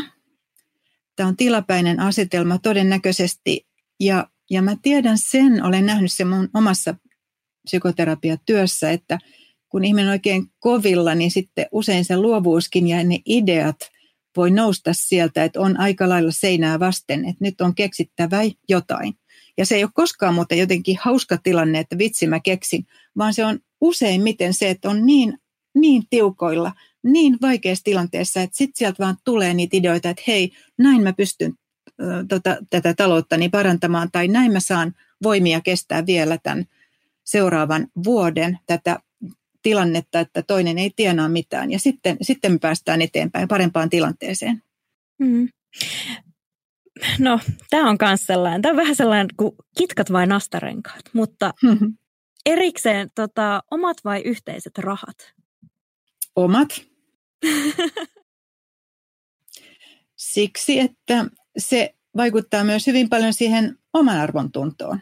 Tämä 1.16 1.30
on 1.30 1.38
tilapäinen 1.38 2.00
asetelma 2.00 2.58
todennäköisesti 2.58 3.68
ja, 4.00 4.30
ja 4.50 4.62
mä 4.62 4.76
tiedän 4.82 5.18
sen, 5.18 5.64
olen 5.64 5.86
nähnyt 5.86 6.14
sen 6.14 6.28
mun 6.28 6.50
omassa 6.54 6.96
psykoterapiatyössä, 7.68 8.92
että 8.92 9.20
kun 9.70 9.86
ihminen 9.86 10.08
on 10.08 10.12
oikein 10.12 10.52
kovilla, 10.60 11.16
niin 11.16 11.32
sitten 11.32 11.66
usein 11.72 12.06
se 12.06 12.18
luovuuskin 12.18 12.88
ja 12.88 13.04
ne 13.04 13.20
ideat 13.26 13.78
voi 14.38 14.52
nousta 14.52 14.92
sieltä, 14.94 15.44
että 15.44 15.60
on 15.60 15.80
aika 15.80 16.10
lailla 16.10 16.32
seinää 16.32 16.80
vasten, 16.80 17.20
että 17.20 17.46
nyt 17.46 17.62
on 17.62 17.76
keksittävä 17.76 18.42
jotain. 18.70 19.14
Ja 19.58 19.66
se 19.66 19.76
ei 19.76 19.84
ole 19.84 19.92
koskaan 19.94 20.34
muuten 20.34 20.58
jotenkin 20.58 20.98
hauska 21.02 21.38
tilanne, 21.38 21.80
että 21.80 21.98
vitsi 21.98 22.28
mä 22.28 22.40
keksin, 22.40 22.86
vaan 23.18 23.34
se 23.34 23.46
on 23.46 23.60
useimmiten 23.82 24.54
se, 24.54 24.70
että 24.70 24.90
on 24.90 25.06
niin, 25.06 25.38
niin 25.76 26.04
tiukoilla, 26.10 26.72
niin 27.04 27.38
vaikeassa 27.42 27.84
tilanteessa, 27.84 28.42
että 28.42 28.58
sitten 28.58 28.78
sieltä 28.78 29.04
vaan 29.04 29.18
tulee 29.24 29.54
niitä 29.54 29.78
ideoita, 29.78 30.10
että 30.10 30.24
hei, 30.28 30.52
näin 30.78 31.04
mä 31.04 31.14
pystyn 31.14 31.54
tota, 32.30 32.58
tätä 32.70 32.94
talouttani 32.94 33.50
parantamaan, 33.50 34.10
tai 34.12 34.28
näin 34.28 34.52
mä 34.52 34.60
saan 34.60 34.94
voimia 35.24 35.62
kestää 35.62 36.06
vielä 36.06 36.38
tämän 36.44 36.66
seuraavan 37.28 37.88
vuoden 38.04 38.60
tätä 38.66 39.00
tilannetta, 39.62 40.20
että 40.20 40.44
toinen 40.44 40.78
ei 40.78 40.92
tienaa 40.96 41.30
mitään. 41.30 41.72
Ja 41.72 41.80
sitten, 41.80 42.18
sitten 42.22 42.52
me 42.52 42.60
päästään 42.60 43.02
eteenpäin 43.02 43.48
parempaan 43.48 43.90
tilanteeseen. 43.90 44.64
Mm. 45.20 45.50
No, 47.20 47.40
tämä 47.70 47.90
on 47.90 47.98
myös 48.02 48.24
sellainen, 48.24 48.62
tämä 48.62 48.72
on 48.72 48.78
vähän 48.78 48.96
sellainen 48.96 49.28
kuin 49.38 49.56
kitkat 49.78 50.12
vai 50.12 50.28
nastarenkaat, 50.28 51.02
mutta 51.14 51.54
erikseen 52.46 53.12
tota, 53.16 53.64
omat 53.72 53.98
vai 54.04 54.22
yhteiset 54.22 54.78
rahat? 54.78 55.34
Omat. 56.36 56.70
Siksi, 60.16 60.80
että 60.80 61.26
se 61.58 61.96
vaikuttaa 62.18 62.64
myös 62.64 62.88
hyvin 62.88 63.10
paljon 63.10 63.34
siihen 63.34 63.80
oman 63.94 64.18
arvon 64.18 64.52
tuntoon, 64.52 65.00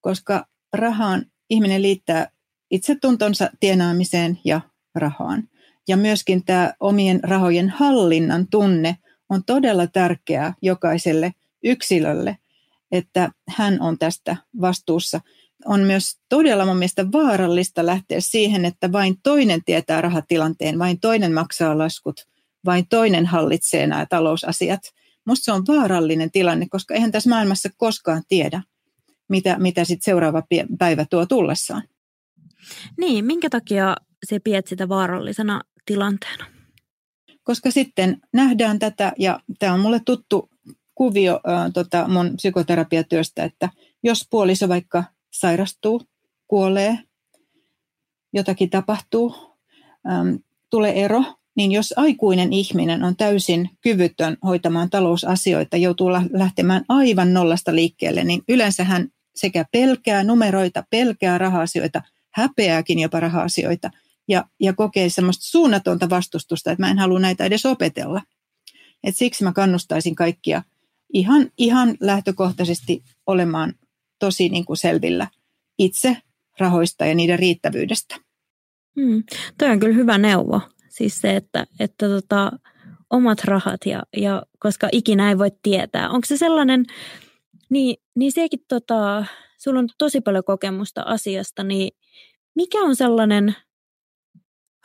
koska 0.00 0.49
rahaan 0.72 1.26
ihminen 1.50 1.82
liittää 1.82 2.30
itsetuntonsa 2.70 3.50
tienaamiseen 3.60 4.38
ja 4.44 4.60
rahaan. 4.94 5.48
Ja 5.88 5.96
myöskin 5.96 6.44
tämä 6.44 6.72
omien 6.80 7.20
rahojen 7.24 7.68
hallinnan 7.68 8.46
tunne– 8.50 8.96
on 9.30 9.44
todella 9.44 9.86
tärkeää 9.86 10.54
jokaiselle 10.62 11.32
yksilölle, 11.64 12.38
että 12.92 13.30
hän 13.48 13.80
on 13.80 13.98
tästä 13.98 14.36
vastuussa. 14.60 15.20
On 15.64 15.80
myös 15.80 16.18
todella 16.28 16.66
mun 16.66 16.76
mielestä 16.76 17.12
vaarallista 17.12 17.86
lähteä 17.86 18.20
siihen, 18.20 18.64
että 18.64 18.92
vain 18.92 19.16
toinen 19.22 19.64
tietää 19.64 20.00
rahatilanteen, 20.00 20.78
vain 20.78 21.00
toinen 21.00 21.32
maksaa 21.32 21.78
laskut, 21.78 22.26
vain 22.64 22.88
toinen 22.88 23.26
hallitsee 23.26 23.86
nämä 23.86 24.06
talousasiat. 24.06 24.80
Musta 25.26 25.44
se 25.44 25.52
on 25.52 25.64
vaarallinen 25.68 26.30
tilanne, 26.30 26.66
koska 26.70 26.94
eihän 26.94 27.12
tässä 27.12 27.30
maailmassa 27.30 27.68
koskaan 27.76 28.22
tiedä, 28.28 28.62
mitä, 29.30 29.58
mitä 29.58 29.84
sit 29.84 30.02
seuraava 30.02 30.42
päivä 30.78 31.04
tuo 31.10 31.26
tullessaan. 31.26 31.82
Niin, 32.98 33.24
minkä 33.24 33.50
takia 33.50 33.96
se 34.26 34.38
pidät 34.38 34.66
sitä 34.66 34.88
vaarallisena 34.88 35.60
tilanteena? 35.86 36.60
koska 37.50 37.70
sitten 37.70 38.20
nähdään 38.32 38.78
tätä, 38.78 39.12
ja 39.18 39.40
tämä 39.58 39.74
on 39.74 39.80
mulle 39.80 40.00
tuttu 40.04 40.50
kuvio 40.94 41.40
ää, 41.44 41.70
tota 41.70 42.08
mun 42.08 42.36
psykoterapiatyöstä, 42.36 43.44
että 43.44 43.68
jos 44.02 44.26
puoliso 44.30 44.68
vaikka 44.68 45.04
sairastuu, 45.30 46.02
kuolee, 46.48 46.98
jotakin 48.32 48.70
tapahtuu, 48.70 49.34
äm, 50.10 50.38
tulee 50.70 51.04
ero, 51.04 51.24
niin 51.56 51.72
jos 51.72 51.94
aikuinen 51.96 52.52
ihminen 52.52 53.04
on 53.04 53.16
täysin 53.16 53.70
kyvytön 53.80 54.36
hoitamaan 54.44 54.90
talousasioita, 54.90 55.76
joutuu 55.76 56.12
lähtemään 56.32 56.84
aivan 56.88 57.34
nollasta 57.34 57.74
liikkeelle, 57.74 58.24
niin 58.24 58.42
yleensä 58.48 58.84
hän 58.84 59.08
sekä 59.40 59.64
pelkää 59.72 60.24
numeroita, 60.24 60.84
pelkää 60.90 61.38
raha-asioita, 61.38 62.02
häpeääkin 62.30 62.98
jopa 62.98 63.20
raha-asioita– 63.20 63.90
ja, 64.30 64.44
ja 64.60 64.72
kokee 64.72 65.08
semmoista 65.08 65.44
suunnatonta 65.44 66.10
vastustusta, 66.10 66.72
että 66.72 66.82
mä 66.82 66.90
en 66.90 66.98
halua 66.98 67.18
näitä 67.18 67.44
edes 67.44 67.66
opetella. 67.66 68.22
Et 69.04 69.16
siksi 69.16 69.44
mä 69.44 69.52
kannustaisin 69.52 70.14
kaikkia 70.14 70.62
ihan, 71.12 71.50
ihan 71.58 71.96
lähtökohtaisesti 72.00 73.02
olemaan 73.26 73.74
tosi 74.18 74.48
niin 74.48 74.64
kuin 74.64 74.76
selvillä 74.76 75.26
itse 75.78 76.16
rahoista 76.58 77.06
ja 77.06 77.14
niiden 77.14 77.38
riittävyydestä. 77.38 78.16
Hmm. 79.00 79.22
Toi 79.58 79.70
on 79.70 79.80
kyllä 79.80 79.94
hyvä 79.94 80.18
neuvo. 80.18 80.60
Siis 80.88 81.20
se, 81.20 81.36
että, 81.36 81.66
että 81.80 82.08
tota, 82.08 82.52
omat 83.10 83.44
rahat 83.44 83.80
ja, 83.86 84.02
ja 84.16 84.42
koska 84.58 84.88
ikinä 84.92 85.28
ei 85.28 85.38
voi 85.38 85.50
tietää. 85.62 86.10
Onko 86.10 86.26
se 86.26 86.36
sellainen, 86.36 86.86
niin, 87.70 87.96
niin 88.20 88.32
sekin 88.32 88.60
tota, 88.68 89.24
sulla 89.58 89.78
on 89.78 89.88
tosi 89.98 90.20
paljon 90.20 90.44
kokemusta 90.44 91.02
asiasta, 91.02 91.64
niin 91.64 91.90
mikä 92.54 92.78
on 92.78 92.96
sellainen– 92.96 93.54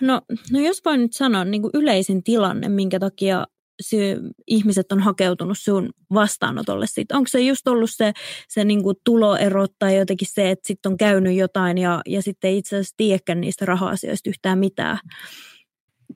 No, 0.01 0.21
no 0.51 0.59
jos 0.59 0.81
voin 0.85 1.01
nyt 1.01 1.13
sanoa 1.13 1.45
niin 1.45 1.61
kuin 1.61 1.71
yleisin 1.73 2.23
tilanne, 2.23 2.69
minkä 2.69 2.99
takia 2.99 3.45
se, 3.81 4.17
ihmiset 4.47 4.91
on 4.91 4.99
hakeutunut 4.99 5.57
sun 5.59 5.89
vastaanotolle. 6.13 6.87
Sit. 6.87 7.11
Onko 7.11 7.27
se 7.27 7.39
just 7.39 7.67
ollut 7.67 7.89
se, 7.93 8.13
se 8.47 8.63
niin 8.63 8.83
kuin 8.83 8.95
tuloero 9.03 9.65
tai 9.79 9.97
jotenkin 9.97 10.27
se, 10.31 10.51
että 10.51 10.67
sitten 10.67 10.91
on 10.91 10.97
käynyt 10.97 11.35
jotain 11.35 11.77
ja, 11.77 12.01
ja 12.05 12.21
sitten 12.21 12.49
ei 12.49 12.57
itse 12.57 12.75
asiassa 12.75 12.93
tiedäkään 12.97 13.41
niistä 13.41 13.65
raha-asioista 13.65 14.29
yhtään 14.29 14.59
mitään? 14.59 14.99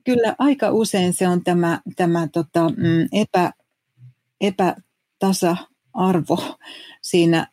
Kyllä 0.04 0.34
aika 0.38 0.70
usein 0.70 1.12
se 1.12 1.28
on 1.28 1.44
tämä, 1.44 1.80
tämä 1.96 2.28
tota, 2.32 2.68
mm, 2.68 3.08
epä, 3.12 3.52
epätasa-arvo 5.90 6.58
siinä 7.02 7.46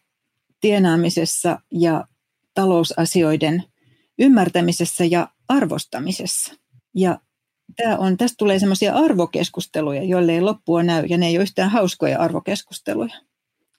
tienaamisessa 0.62 1.60
ja 1.72 2.08
talousasioiden 2.54 3.64
ymmärtämisessä 4.20 5.06
ja 5.06 5.30
arvostamisessa. 5.48 6.54
Ja 6.94 7.20
tämä 7.76 7.98
on, 7.98 8.18
tästä 8.18 8.36
tulee 8.38 8.60
semmoisia 8.60 8.96
arvokeskusteluja, 8.96 10.04
joille 10.04 10.32
ei 10.32 10.42
loppua 10.42 10.84
näy, 10.84 11.06
ja 11.06 11.18
ne 11.18 11.28
ei 11.28 11.38
ole 11.38 11.44
yhtään 11.44 11.70
hauskoja 11.70 12.20
arvokeskusteluja, 12.20 13.16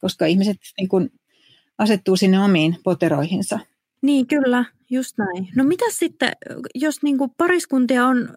koska 0.01 0.27
ihmiset 0.27 0.57
niin 0.79 0.89
kuin 0.89 1.13
asettuu 1.79 2.17
sinne 2.17 2.41
omiin 2.41 2.77
poteroihinsa. 2.85 3.59
Niin, 4.03 4.27
kyllä, 4.27 4.65
just 4.91 5.19
näin. 5.19 5.49
No 5.57 5.65
mitä 5.65 5.85
sitten, 5.91 6.33
jos 6.75 7.03
niin 7.03 7.19
kuin 7.19 7.31
pariskuntia 7.37 8.07
on 8.07 8.37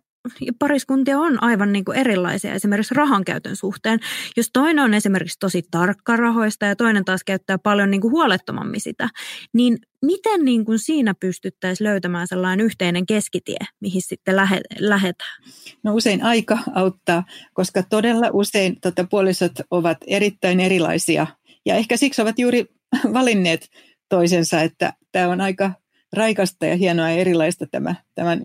pariskuntia 0.59 1.19
on 1.19 1.43
aivan 1.43 1.73
niin 1.73 1.85
kuin 1.85 1.97
erilaisia 1.97 2.53
esimerkiksi 2.53 2.93
rahan 2.93 3.25
käytön 3.25 3.55
suhteen. 3.55 3.99
Jos 4.37 4.49
toinen 4.53 4.83
on 4.83 4.93
esimerkiksi 4.93 5.39
tosi 5.39 5.63
tarkka 5.71 6.15
rahoista 6.15 6.65
ja 6.65 6.75
toinen 6.75 7.05
taas 7.05 7.23
käyttää 7.23 7.57
paljon 7.57 7.91
niin 7.91 8.01
kuin 8.01 8.11
huolettomammin 8.11 8.81
sitä, 8.81 9.09
niin 9.53 9.77
miten 10.05 10.45
niin 10.45 10.65
kuin 10.65 10.79
siinä 10.79 11.13
pystyttäisiin 11.19 11.87
löytämään 11.87 12.27
sellainen 12.27 12.65
yhteinen 12.65 13.05
keskitie, 13.05 13.57
mihin 13.79 14.01
sitten 14.01 14.35
lähe, 14.35 14.61
lähetään? 14.79 15.43
No 15.83 15.93
usein 15.95 16.23
aika 16.23 16.59
auttaa, 16.75 17.23
koska 17.53 17.83
todella 17.83 18.29
usein 18.33 18.81
tota, 18.81 19.03
puolisot 19.09 19.53
ovat 19.71 19.97
erittäin 20.07 20.59
erilaisia 20.59 21.27
ja 21.65 21.75
ehkä 21.75 21.97
siksi 21.97 22.21
ovat 22.21 22.39
juuri 22.39 22.65
valinneet 23.13 23.69
toisensa, 24.09 24.61
että 24.61 24.93
tämä 25.11 25.27
on 25.27 25.41
aika 25.41 25.71
raikasta 26.13 26.65
ja 26.65 26.75
hienoa 26.75 27.09
ja 27.09 27.15
erilaista 27.15 27.65
tämä, 27.71 27.95
tämän 28.15 28.41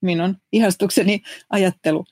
minun 0.00 0.36
ihastukseni 0.52 1.22
ajattelu. 1.50 2.04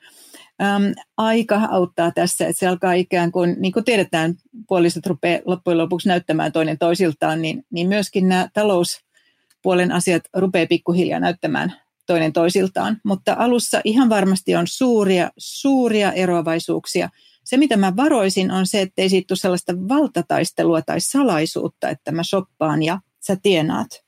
äm, 0.63 0.95
aika 1.17 1.69
auttaa 1.71 2.11
tässä, 2.11 2.47
että 2.47 2.61
se 2.61 2.67
alkaa 2.67 2.93
ikään 2.93 3.33
kuin, 3.33 3.57
niin 3.59 3.73
kuin 3.73 3.85
tiedetään, 3.85 4.35
puolisot 4.69 5.07
rupeaa 5.07 5.41
loppujen 5.45 5.79
lopuksi 5.79 6.09
näyttämään 6.09 6.53
toinen 6.53 6.79
toisiltaan, 6.79 7.43
niin, 7.43 7.65
niin 7.71 7.89
myöskin 7.89 8.29
nämä 8.29 8.49
talouspuolen 8.55 9.93
asiat 9.93 10.23
rupeaa 10.37 10.67
pikkuhiljaa 10.67 11.21
näyttämään 11.21 11.73
toinen 12.07 12.33
toisiltaan. 12.33 13.01
Mutta 13.05 13.37
alussa 13.39 13.81
ihan 13.85 14.09
varmasti 14.09 14.57
on 14.57 14.67
suuria, 14.67 15.31
suuria 15.39 16.13
eroavaisuuksia. 16.13 17.09
Se, 17.45 17.57
mitä 17.57 17.77
mä 17.77 17.97
varoisin, 17.97 18.51
on 18.51 18.67
se, 18.67 18.81
että 18.81 19.03
ei 19.03 19.09
siitä 19.09 19.27
tule 19.27 19.39
sellaista 19.39 19.73
valtataistelua 19.89 20.83
tai 20.83 21.01
salaisuutta, 21.01 21.89
että 21.89 22.13
mä 22.13 22.23
shoppaan 22.23 22.83
ja 22.83 23.01
sä 23.27 23.37
tienaat. 23.43 24.06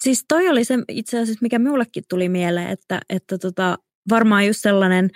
Siis 0.00 0.24
toi 0.28 0.48
oli 0.48 0.64
se 0.64 0.74
itse 0.88 1.18
asiassa, 1.18 1.42
mikä 1.42 1.58
minullekin 1.58 2.04
tuli 2.08 2.28
mieleen, 2.28 2.68
että, 2.68 3.00
että 3.08 3.38
tota, 3.38 3.78
varmaan 4.10 4.46
just 4.46 4.60
sellainen 4.62 5.10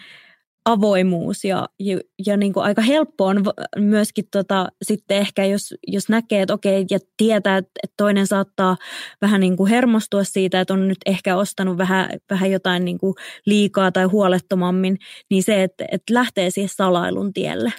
avoimuus 0.65 1.45
ja, 1.45 1.69
ja, 1.79 1.99
ja 2.27 2.37
niin 2.37 2.53
kuin 2.53 2.65
aika 2.65 2.83
helppo 2.83 3.27
on 3.27 3.45
myöskin 3.77 4.25
tota, 4.31 4.69
sitten 4.83 5.17
ehkä, 5.17 5.45
jos, 5.45 5.75
jos 5.87 6.09
näkee, 6.09 6.43
että 6.43 6.55
okei, 6.55 6.85
ja 6.91 6.99
tietää, 7.17 7.57
että, 7.59 7.71
toinen 7.97 8.27
saattaa 8.27 8.77
vähän 9.23 9.41
niin 9.41 9.57
kuin 9.57 9.71
hermostua 9.71 10.25
siitä, 10.25 10.61
että 10.61 10.75
on 10.75 10.89
nyt 10.89 10.99
ehkä 11.07 11.37
ostanut 11.37 11.79
vähän, 11.79 12.11
vähän 12.31 12.51
jotain 12.51 12.85
niin 12.85 12.99
kuin 12.99 13.15
liikaa 13.47 13.93
tai 13.93 14.05
huolettomammin, 14.05 14.99
niin 15.31 15.43
se, 15.43 15.63
että, 15.63 15.85
että 15.93 16.15
lähtee 16.15 16.51
siihen 16.51 16.71
salailun 16.77 17.33
tielle. 17.33 17.73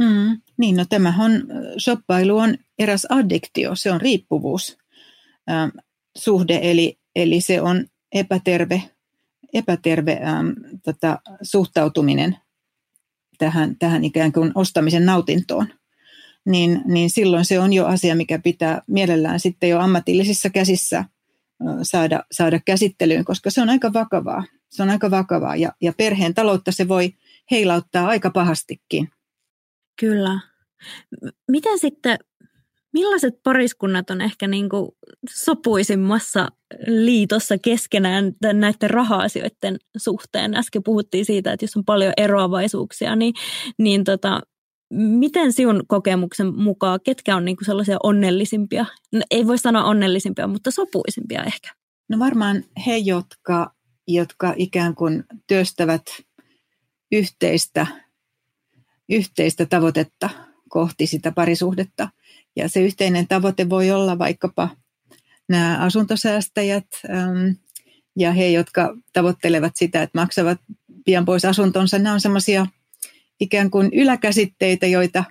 Mm, 0.00 0.40
niin, 0.58 0.76
no 0.76 0.84
tämähän 0.88 1.32
on, 1.32 1.42
shoppailu 1.78 2.38
on 2.38 2.54
eräs 2.78 3.06
addiktio, 3.10 3.74
se 3.74 3.92
on 3.92 4.00
riippuvuus 4.00 4.78
ähm, 5.50 5.70
suhde, 6.18 6.58
eli, 6.62 6.98
eli 7.16 7.40
se 7.40 7.60
on 7.60 7.84
epäterve 8.12 8.82
epäterve 9.54 10.20
ähm, 10.22 10.48
tota, 10.82 11.18
suhtautuminen 11.42 12.36
tähän, 13.38 13.76
tähän 13.78 14.04
ikään 14.04 14.32
kuin 14.32 14.52
ostamisen 14.54 15.06
nautintoon, 15.06 15.66
niin, 16.46 16.82
niin 16.84 17.10
silloin 17.10 17.44
se 17.44 17.60
on 17.60 17.72
jo 17.72 17.86
asia, 17.86 18.14
mikä 18.14 18.38
pitää 18.38 18.82
mielellään 18.86 19.40
sitten 19.40 19.70
jo 19.70 19.78
ammatillisissa 19.78 20.50
käsissä 20.50 21.04
saada, 21.82 22.24
saada 22.32 22.60
käsittelyyn, 22.64 23.24
koska 23.24 23.50
se 23.50 23.62
on 23.62 23.70
aika 23.70 23.92
vakavaa. 23.92 24.44
Se 24.70 24.82
on 24.82 24.90
aika 24.90 25.10
vakavaa 25.10 25.56
ja, 25.56 25.72
ja 25.80 25.92
perheen 25.96 26.34
taloutta 26.34 26.72
se 26.72 26.88
voi 26.88 27.14
heilauttaa 27.50 28.06
aika 28.06 28.30
pahastikin. 28.30 29.08
Kyllä. 30.00 30.40
Miten 31.50 31.78
sitten 31.78 32.18
Millaiset 32.94 33.42
pariskunnat 33.42 34.10
on 34.10 34.20
ehkä 34.20 34.46
niin 34.48 34.68
kuin 34.68 34.88
sopuisimmassa 35.30 36.48
liitossa 36.86 37.58
keskenään 37.58 38.32
näiden 38.42 38.90
raha-asioiden 38.90 39.76
suhteen? 39.96 40.54
Äsken 40.54 40.82
puhuttiin 40.82 41.24
siitä, 41.24 41.52
että 41.52 41.64
jos 41.64 41.76
on 41.76 41.84
paljon 41.84 42.12
eroavaisuuksia, 42.16 43.16
niin, 43.16 43.34
niin 43.78 44.04
tota, 44.04 44.40
miten 44.90 45.52
sinun 45.52 45.82
kokemuksen 45.86 46.54
mukaan, 46.54 47.00
ketkä 47.04 47.36
on 47.36 47.44
niin 47.44 47.56
kuin 47.56 47.66
sellaisia 47.66 47.96
onnellisimpia? 48.02 48.86
No, 49.12 49.20
ei 49.30 49.46
voi 49.46 49.58
sanoa 49.58 49.84
onnellisimpia, 49.84 50.46
mutta 50.46 50.70
sopuisimpia 50.70 51.42
ehkä. 51.42 51.70
No 52.08 52.18
varmaan 52.18 52.64
he, 52.86 52.96
jotka, 52.96 53.74
jotka 54.08 54.54
ikään 54.56 54.94
kuin 54.94 55.24
työstävät 55.46 56.02
yhteistä, 57.12 57.86
yhteistä 59.08 59.66
tavoitetta 59.66 60.30
kohti 60.68 61.06
sitä 61.06 61.32
parisuhdetta– 61.32 62.08
ja 62.56 62.68
se 62.68 62.80
yhteinen 62.80 63.28
tavoite 63.28 63.68
voi 63.68 63.90
olla 63.90 64.18
vaikkapa 64.18 64.68
nämä 65.48 65.78
asuntosäästäjät 65.80 66.86
äm, 67.10 67.56
ja 68.16 68.32
he, 68.32 68.48
jotka 68.48 68.96
tavoittelevat 69.12 69.72
sitä, 69.76 70.02
että 70.02 70.20
maksavat 70.20 70.58
pian 71.04 71.24
pois 71.24 71.44
asuntonsa. 71.44 71.98
Nämä 71.98 72.14
on 72.14 72.20
semmoisia 72.20 72.66
ikään 73.40 73.70
kuin 73.70 73.90
yläkäsitteitä, 73.92 74.86
joita 74.86 75.24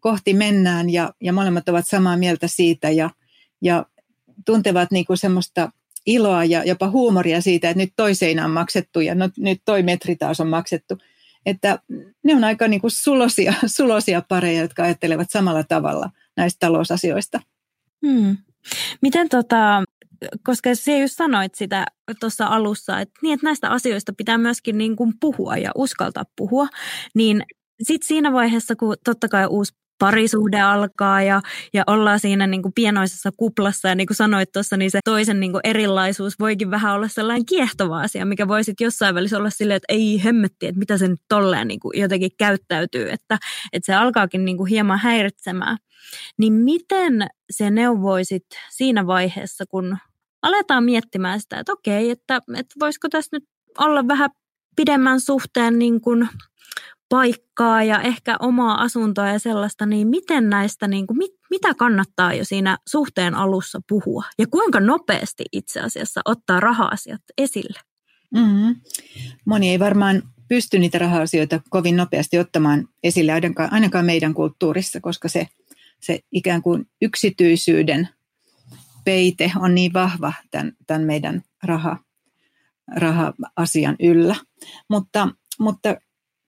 kohti 0.00 0.34
mennään 0.34 0.90
ja, 0.90 1.14
ja 1.20 1.32
molemmat 1.32 1.68
ovat 1.68 1.84
samaa 1.88 2.16
mieltä 2.16 2.46
siitä 2.48 2.90
ja, 2.90 3.10
ja 3.62 3.86
tuntevat 4.46 4.90
niin 4.90 5.04
kuin 5.04 5.16
semmoista 5.16 5.72
iloa 6.06 6.44
ja 6.44 6.64
jopa 6.64 6.90
huumoria 6.90 7.40
siitä, 7.40 7.70
että 7.70 7.82
nyt 7.82 7.92
toi 7.96 8.14
seinä 8.14 8.44
on 8.44 8.50
maksettu 8.50 9.00
ja 9.00 9.14
nyt, 9.14 9.32
nyt 9.38 9.62
toi 9.64 9.82
metri 9.82 10.16
taas 10.16 10.40
on 10.40 10.48
maksettu. 10.48 10.98
Että 11.46 11.78
ne 12.24 12.34
on 12.34 12.44
aika 12.44 12.68
niin 12.68 12.80
kuin 12.80 12.90
sulosia, 12.90 13.54
sulosia 13.76 14.22
pareja, 14.28 14.60
jotka 14.60 14.82
ajattelevat 14.82 15.30
samalla 15.30 15.64
tavalla– 15.64 16.10
näistä 16.36 16.66
talousasioista. 16.66 17.40
Hmm. 18.06 18.36
Miten 19.02 19.28
tota, 19.28 19.84
koska 20.44 20.74
se 20.74 20.98
just 20.98 21.16
sanoit 21.16 21.54
sitä 21.54 21.86
tuossa 22.20 22.46
alussa, 22.46 23.00
että, 23.00 23.14
niin, 23.22 23.34
että 23.34 23.46
näistä 23.46 23.70
asioista 23.70 24.12
pitää 24.12 24.38
myöskin 24.38 24.78
niin 24.78 24.96
kuin 24.96 25.12
puhua 25.20 25.56
ja 25.56 25.70
uskaltaa 25.74 26.24
puhua, 26.36 26.66
niin 27.14 27.42
sitten 27.82 28.08
siinä 28.08 28.32
vaiheessa, 28.32 28.76
kun 28.76 28.96
totta 29.04 29.28
kai 29.28 29.46
uusi 29.46 29.72
parisuhde 29.98 30.60
alkaa 30.60 31.22
ja, 31.22 31.42
ja 31.72 31.84
ollaan 31.86 32.20
siinä 32.20 32.46
niin 32.46 32.62
kuin 32.62 32.72
pienoisessa 32.72 33.30
kuplassa 33.36 33.88
ja 33.88 33.94
niin 33.94 34.06
kuin 34.06 34.16
sanoit 34.16 34.52
tuossa, 34.52 34.76
niin 34.76 34.90
se 34.90 35.00
toisen 35.04 35.40
niin 35.40 35.52
kuin 35.52 35.60
erilaisuus 35.64 36.38
voikin 36.40 36.70
vähän 36.70 36.94
olla 36.94 37.08
sellainen 37.08 37.46
kiehtova 37.46 38.00
asia, 38.00 38.24
mikä 38.26 38.48
voi 38.48 38.64
sitten 38.64 38.84
jossain 38.84 39.14
välissä 39.14 39.36
olla 39.36 39.50
silleen, 39.50 39.76
että 39.76 39.94
ei 39.94 40.24
hemmetti, 40.24 40.66
että 40.66 40.78
mitä 40.78 40.98
se 40.98 41.08
nyt 41.08 41.20
tolleen 41.28 41.68
niin 41.68 41.80
kuin 41.80 42.00
jotenkin 42.00 42.30
käyttäytyy, 42.38 43.10
että, 43.10 43.38
että 43.72 43.86
se 43.86 43.94
alkaakin 43.94 44.44
niin 44.44 44.56
kuin 44.56 44.70
hieman 44.70 44.98
häiritsemään. 44.98 45.78
Niin 46.38 46.52
miten 46.52 47.26
se 47.50 47.70
neuvoisit 47.70 48.46
siinä 48.70 49.06
vaiheessa, 49.06 49.64
kun 49.68 49.98
aletaan 50.42 50.84
miettimään 50.84 51.40
sitä, 51.40 51.58
että 51.58 51.72
okei, 51.72 52.10
että, 52.10 52.36
että 52.36 52.74
voisiko 52.80 53.08
tässä 53.08 53.36
nyt 53.36 53.44
olla 53.78 54.08
vähän 54.08 54.30
pidemmän 54.76 55.20
suhteen 55.20 55.78
niin 55.78 56.00
kuin 56.00 56.28
paikkaa 57.08 57.82
ja 57.82 58.00
ehkä 58.00 58.36
omaa 58.40 58.82
asuntoa 58.82 59.28
ja 59.28 59.38
sellaista, 59.38 59.86
niin 59.86 60.08
miten 60.08 60.50
näistä, 60.50 60.88
niin 60.88 61.06
kuin, 61.06 61.18
mit, 61.18 61.32
mitä 61.50 61.74
kannattaa 61.74 62.34
jo 62.34 62.44
siinä 62.44 62.78
suhteen 62.88 63.34
alussa 63.34 63.80
puhua 63.88 64.24
ja 64.38 64.46
kuinka 64.46 64.80
nopeasti 64.80 65.44
itse 65.52 65.80
asiassa 65.80 66.20
ottaa 66.24 66.60
raha-asiat 66.60 67.20
esille? 67.38 67.80
Mm-hmm. 68.34 68.76
Moni 69.44 69.70
ei 69.70 69.78
varmaan 69.78 70.22
pysty 70.48 70.78
niitä 70.78 70.98
raha-asioita 70.98 71.60
kovin 71.70 71.96
nopeasti 71.96 72.38
ottamaan 72.38 72.88
esille, 73.02 73.32
ainakaan, 73.32 73.72
ainakaan 73.72 74.04
meidän 74.04 74.34
kulttuurissa, 74.34 75.00
koska 75.00 75.28
se, 75.28 75.48
se 76.00 76.20
ikään 76.32 76.62
kuin 76.62 76.88
yksityisyyden 77.02 78.08
peite 79.04 79.52
on 79.60 79.74
niin 79.74 79.92
vahva 79.92 80.32
tämän, 80.50 80.72
tämän 80.86 81.02
meidän 81.02 81.42
raha, 81.62 81.98
raha-asian 82.96 83.96
yllä. 84.00 84.36
Mutta, 84.88 85.28
mutta 85.58 85.96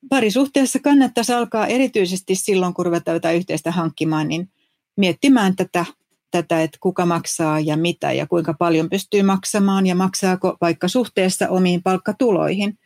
parisuhteessa 0.09 0.79
kannattaisi 0.79 1.33
alkaa 1.33 1.67
erityisesti 1.67 2.35
silloin, 2.35 2.75
kun 2.75 2.87
ruvetaan 2.87 3.17
jotain 3.17 3.37
yhteistä 3.37 3.71
hankkimaan, 3.71 4.29
niin 4.29 4.49
miettimään 4.97 5.57
tätä, 5.57 5.85
tätä, 6.31 6.63
että 6.63 6.79
kuka 6.81 7.07
maksaa 7.07 7.61
ja 7.61 7.77
mitä 7.77 8.13
ja 8.13 8.27
kuinka 8.27 8.55
paljon 8.55 8.91
pystyy 8.91 9.23
maksamaan 9.23 9.87
ja 9.87 9.95
maksaako 9.95 10.57
vaikka 10.61 10.89
suhteessa 10.89 11.49
omiin 11.49 11.83
palkkatuloihin. 11.83 12.79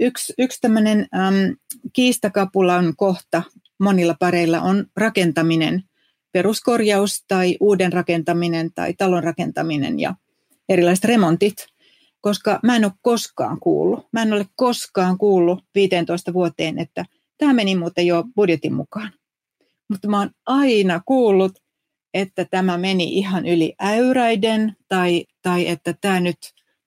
Yksi, 0.00 0.32
yksi 0.38 0.60
tämmöinen 0.60 0.98
äm, 1.14 1.56
kiistakapulan 1.92 2.96
kohta 2.96 3.42
monilla 3.78 4.16
pareilla 4.18 4.60
on 4.60 4.86
rakentaminen, 4.96 5.84
peruskorjaus 6.32 7.24
tai 7.28 7.56
uuden 7.60 7.92
rakentaminen 7.92 8.70
tai 8.74 8.94
talon 8.94 9.24
rakentaminen 9.24 10.00
ja 10.00 10.14
erilaiset 10.68 11.04
remontit– 11.04 11.54
koska 12.20 12.60
mä 12.62 12.76
en 12.76 12.84
ole 12.84 12.92
koskaan 13.02 13.60
kuullut, 13.60 14.06
mä 14.12 14.22
en 14.22 14.32
ole 14.32 14.46
koskaan 14.56 15.18
kuullut 15.18 15.64
15 15.74 16.32
vuoteen, 16.32 16.78
että 16.78 17.04
tämä 17.38 17.52
meni 17.52 17.76
muuten 17.76 18.06
jo 18.06 18.24
budjetin 18.36 18.74
mukaan. 18.74 19.12
Mutta 19.90 20.08
mä 20.08 20.18
oon 20.18 20.30
aina 20.46 21.00
kuullut, 21.06 21.52
että 22.14 22.44
tämä 22.44 22.78
meni 22.78 23.04
ihan 23.04 23.46
yli 23.46 23.74
äyräiden 23.82 24.76
tai, 24.88 25.24
tai 25.42 25.68
että 25.68 25.94
tämä 26.00 26.20
nyt 26.20 26.38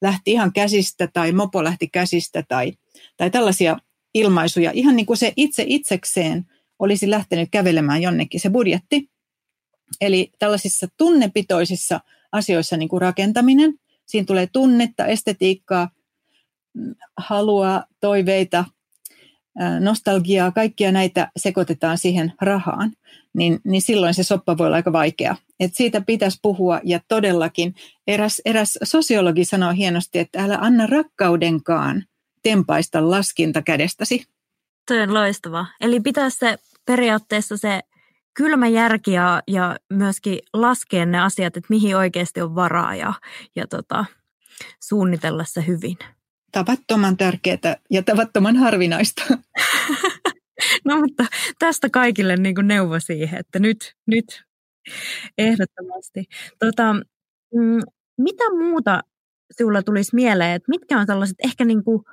lähti 0.01 0.31
ihan 0.31 0.53
käsistä 0.53 1.07
tai 1.13 1.31
mopo 1.31 1.63
lähti 1.63 1.87
käsistä 1.87 2.43
tai, 2.47 2.73
tai 3.17 3.29
tällaisia 3.29 3.77
ilmaisuja. 4.13 4.71
Ihan 4.73 4.95
niin 4.95 5.05
kuin 5.05 5.17
se 5.17 5.33
itse 5.35 5.63
itsekseen 5.67 6.45
olisi 6.79 7.09
lähtenyt 7.09 7.49
kävelemään 7.51 8.01
jonnekin 8.01 8.39
se 8.39 8.49
budjetti. 8.49 9.09
Eli 10.01 10.31
tällaisissa 10.39 10.87
tunnepitoisissa 10.97 11.99
asioissa 12.31 12.77
niin 12.77 12.89
kuin 12.89 13.01
rakentaminen– 13.01 13.73
Siinä 14.11 14.25
tulee 14.25 14.47
tunnetta, 14.47 15.05
estetiikkaa, 15.05 15.89
halua, 17.17 17.83
toiveita, 17.99 18.65
nostalgiaa, 19.79 20.51
kaikkia 20.51 20.91
näitä 20.91 21.31
sekoitetaan 21.37 21.97
siihen 21.97 22.33
rahaan, 22.41 22.91
niin, 23.33 23.59
niin 23.63 23.81
silloin 23.81 24.13
se 24.13 24.23
soppa 24.23 24.57
voi 24.57 24.67
olla 24.67 24.75
aika 24.75 24.93
vaikea. 24.93 25.35
Et 25.59 25.75
siitä 25.75 26.01
pitäisi 26.01 26.39
puhua 26.41 26.79
ja 26.83 26.99
todellakin 27.07 27.75
eräs, 28.07 28.41
eräs 28.45 28.79
sosiologi 28.83 29.45
sanoo 29.45 29.71
hienosti, 29.71 30.19
että 30.19 30.43
älä 30.43 30.57
anna 30.61 30.87
rakkaudenkaan 30.87 32.03
tempaista 32.43 33.09
laskinta 33.09 33.61
kädestäsi. 33.61 34.25
Toi 34.87 35.01
on 35.01 35.13
loistava. 35.13 35.65
Eli 35.81 35.99
pitäisi 35.99 36.37
se 36.37 36.57
periaatteessa 36.85 37.57
se 37.57 37.81
kylmä 38.33 38.67
järki 38.67 39.11
ja, 39.11 39.41
ja 39.47 39.75
myöskin 39.93 40.39
laskea 40.53 41.05
ne 41.05 41.19
asiat, 41.19 41.57
että 41.57 41.67
mihin 41.69 41.97
oikeasti 41.97 42.41
on 42.41 42.55
varaa 42.55 42.95
ja, 42.95 43.13
ja 43.55 43.67
tota, 43.67 44.05
suunnitella 44.83 45.43
se 45.45 45.63
hyvin. 45.67 45.97
tavattoman 46.51 47.17
tärkeää 47.17 47.75
ja 47.89 48.03
tavattoman 48.03 48.55
harvinaista. 48.55 49.23
No 50.85 50.97
mutta 50.97 51.25
tästä 51.59 51.89
kaikille 51.89 52.35
niin 52.35 52.55
kuin 52.55 52.67
neuvo 52.67 52.99
siihen, 52.99 53.39
että 53.39 53.59
nyt, 53.59 53.95
nyt 54.07 54.43
ehdottomasti. 55.37 56.25
Tota, 56.59 56.93
mm, 57.53 57.79
mitä 58.17 58.43
muuta 58.57 59.01
sinulla 59.51 59.83
tulisi 59.83 60.15
mieleen, 60.15 60.55
että 60.55 60.69
mitkä 60.69 60.99
on 60.99 61.05
sellaiset 61.05 61.37
ehkä 61.43 61.65
niin 61.65 61.83
kuin 61.83 62.03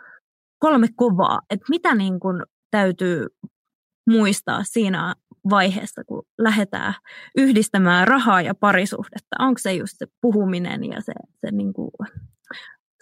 kolme 0.59 0.89
kovaa, 0.97 1.41
että 1.51 1.67
mitä 1.69 1.95
niin 1.95 2.21
kuin 2.21 2.43
täytyy 2.71 3.27
muistaa 4.07 4.65
siinä 4.65 5.15
vaiheessa, 5.51 6.05
kun 6.05 6.23
lähdetään 6.39 6.95
yhdistämään 7.37 8.09
rahaa 8.09 8.43
ja 8.43 8.55
parisuhdetta? 8.55 9.37
Onko 9.39 9.59
se 9.59 9.75
just 9.75 9.95
se 9.99 10.07
puhuminen 10.21 10.85
ja 10.85 11.01
se, 11.01 11.13
se 11.41 11.51
niin 11.51 11.73
kuin 11.73 11.91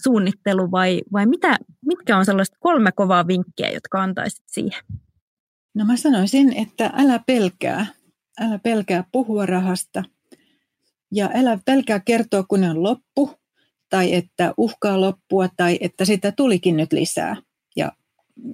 suunnittelu 0.03 0.70
vai, 0.70 1.01
vai 1.12 1.27
mitä, 1.27 1.59
mitkä 1.87 2.16
on 2.16 2.25
sellaiset 2.25 2.55
kolme 2.61 2.92
kovaa 2.92 3.27
vinkkiä, 3.27 3.70
jotka 3.70 4.03
antaisit 4.03 4.44
siihen? 4.46 4.83
No 5.75 5.85
mä 5.85 5.96
sanoisin, 5.96 6.53
että 6.53 6.90
älä 6.96 7.20
pelkää. 7.27 7.87
Älä 8.40 8.59
pelkää 8.59 9.05
puhua 9.12 9.46
rahasta 9.46 10.03
ja 11.12 11.31
älä 11.35 11.59
pelkää 11.64 12.01
kertoa, 12.01 12.42
kun 12.42 12.64
on 12.64 12.83
loppu 12.83 13.31
tai 13.90 14.14
että 14.14 14.55
uhkaa 14.57 15.01
loppua 15.01 15.49
tai 15.57 15.79
että 15.81 16.05
sitä 16.05 16.33
tulikin 16.33 16.77
nyt 16.77 16.92
lisää. 16.92 17.37
Ja 17.77 17.92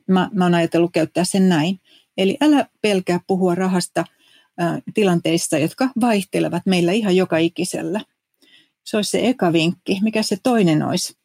mä, 0.09 0.31
mä 0.33 0.45
oon 0.45 0.55
ajatellut 0.55 0.93
käyttää 0.93 1.25
sen 1.25 1.49
näin. 1.49 1.81
Eli 2.17 2.37
älä 2.41 2.67
pelkää 2.81 3.21
puhua 3.27 3.55
rahasta 3.55 4.05
tilanteissa, 4.95 5.59
jotka 5.59 5.89
vaihtelevat 6.01 6.63
meillä 6.67 6.93
ihan 6.93 7.17
joka 7.17 7.37
ikisellä. 7.39 8.01
Se 8.85 8.97
olisi 8.97 9.11
se 9.11 9.29
eka 9.29 9.53
vinkki. 9.53 9.99
Mikä 10.03 10.23
se 10.23 10.37
toinen 10.43 10.83
olisi? 10.83 11.17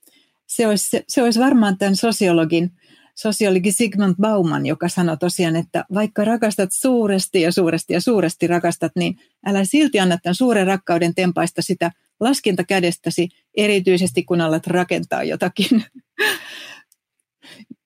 Se 0.47 0.67
olisi, 0.67 0.89
se, 0.89 1.04
se 1.08 1.23
olisi 1.23 1.39
varmaan 1.39 1.78
tämän 1.78 1.95
sosiologin, 1.95 2.71
sosiologi 3.15 3.71
Sigmund 3.71 4.15
Bauman, 4.21 4.65
joka 4.65 4.89
sanoi 4.89 5.17
tosiaan, 5.17 5.56
että 5.56 5.86
vaikka 5.93 6.26
rakastat 6.26 6.69
suuresti 6.73 7.41
ja 7.41 7.52
suuresti 7.52 7.93
ja 7.93 8.02
suuresti 8.02 8.47
rakastat, 8.47 8.91
niin 8.95 9.19
älä 9.45 9.65
silti 9.65 10.00
anna 10.00 10.17
tämän 10.17 10.36
suuren 10.36 10.67
rakkauden 10.67 11.15
tempaista 11.15 11.62
sitä 11.62 11.91
laskinta 12.19 12.63
kädestäsi, 12.63 13.30
erityisesti 13.58 14.23
kun 14.23 14.41
alat 14.41 14.67
rakentaa 14.67 15.23
jotakin. 15.23 15.69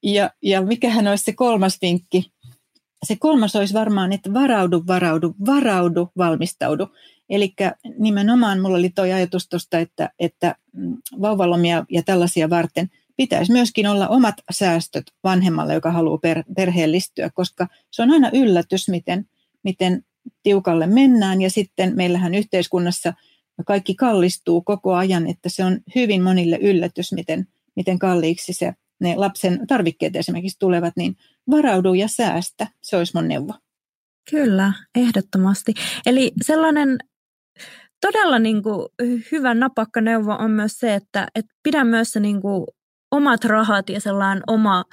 Ja, 0.04 0.30
ja 0.42 0.62
mikähän 0.62 1.08
olisi 1.08 1.24
se 1.24 1.34
kolmas 1.34 1.78
vinkki? 1.82 2.32
Se 3.06 3.16
kolmas 3.16 3.56
olisi 3.56 3.74
varmaan, 3.74 4.14
että 4.14 4.34
varaudu, 4.34 4.84
varaudu, 4.88 5.36
varaudu, 5.46 6.10
valmistaudu. 6.18 6.88
Eli 7.30 7.54
nimenomaan 7.98 8.60
mulla 8.60 8.78
oli 8.78 8.90
tuo 8.90 9.04
ajatus 9.04 9.50
tuosta, 9.50 9.80
että, 9.80 10.10
että 10.20 10.56
mm, 10.74 10.98
vauvalomia 11.22 11.86
ja 11.90 12.04
tällaisia 12.04 12.50
varten 12.50 12.90
pitäisi 13.18 13.52
myöskin 13.52 13.88
olla 13.88 14.08
omat 14.08 14.36
säästöt 14.52 15.04
vanhemmalle, 15.24 15.74
joka 15.74 15.92
haluaa 15.92 16.18
per, 16.18 16.44
perheellistyä, 16.56 17.30
koska 17.30 17.68
se 17.92 18.02
on 18.02 18.12
aina 18.12 18.30
yllätys, 18.34 18.90
miten, 18.90 19.26
miten 19.64 20.06
tiukalle 20.44 20.88
mennään. 20.88 21.42
Ja 21.42 21.50
sitten 21.50 21.96
meillähän 21.96 22.36
yhteiskunnassa 22.36 23.14
kaikki 23.66 23.96
kallistuu 23.96 24.62
koko 24.62 24.94
ajan, 24.94 25.28
että 25.28 25.50
se 25.50 25.64
on 25.64 25.80
hyvin 25.96 26.24
monille 26.24 26.58
yllätys, 26.62 27.12
miten, 27.12 27.48
miten 27.76 28.00
kalliiksi 28.00 28.54
se 28.54 28.74
ne 29.02 29.16
lapsen 29.16 29.68
tarvikkeet 29.68 30.16
esimerkiksi 30.16 30.60
tulevat, 30.60 30.94
niin 30.98 31.16
varaudu 31.52 31.94
ja 31.94 32.08
säästä. 32.08 32.68
Se 32.82 32.98
olisi 32.98 33.12
mun 33.16 33.28
neuvo. 33.28 33.54
Kyllä, 34.30 34.74
ehdottomasti. 34.96 35.74
Eli 36.06 36.32
sellainen 36.42 36.98
todella 38.02 38.40
niin 38.40 38.64
kuin 38.64 38.88
hyvä 39.32 39.54
napakka 39.54 40.02
neuvo 40.02 40.32
on 40.32 40.52
myös 40.52 40.80
se, 40.80 40.96
että, 40.96 41.28
että 41.36 41.52
pidä 41.64 41.84
myös 41.84 42.12
se 42.12 42.20
niin 42.20 42.42
kuin 42.42 42.66
omat 43.12 43.46
rahat 43.46 43.90
ja 43.90 44.02
sellainen 44.02 44.44
oma, 44.48 44.86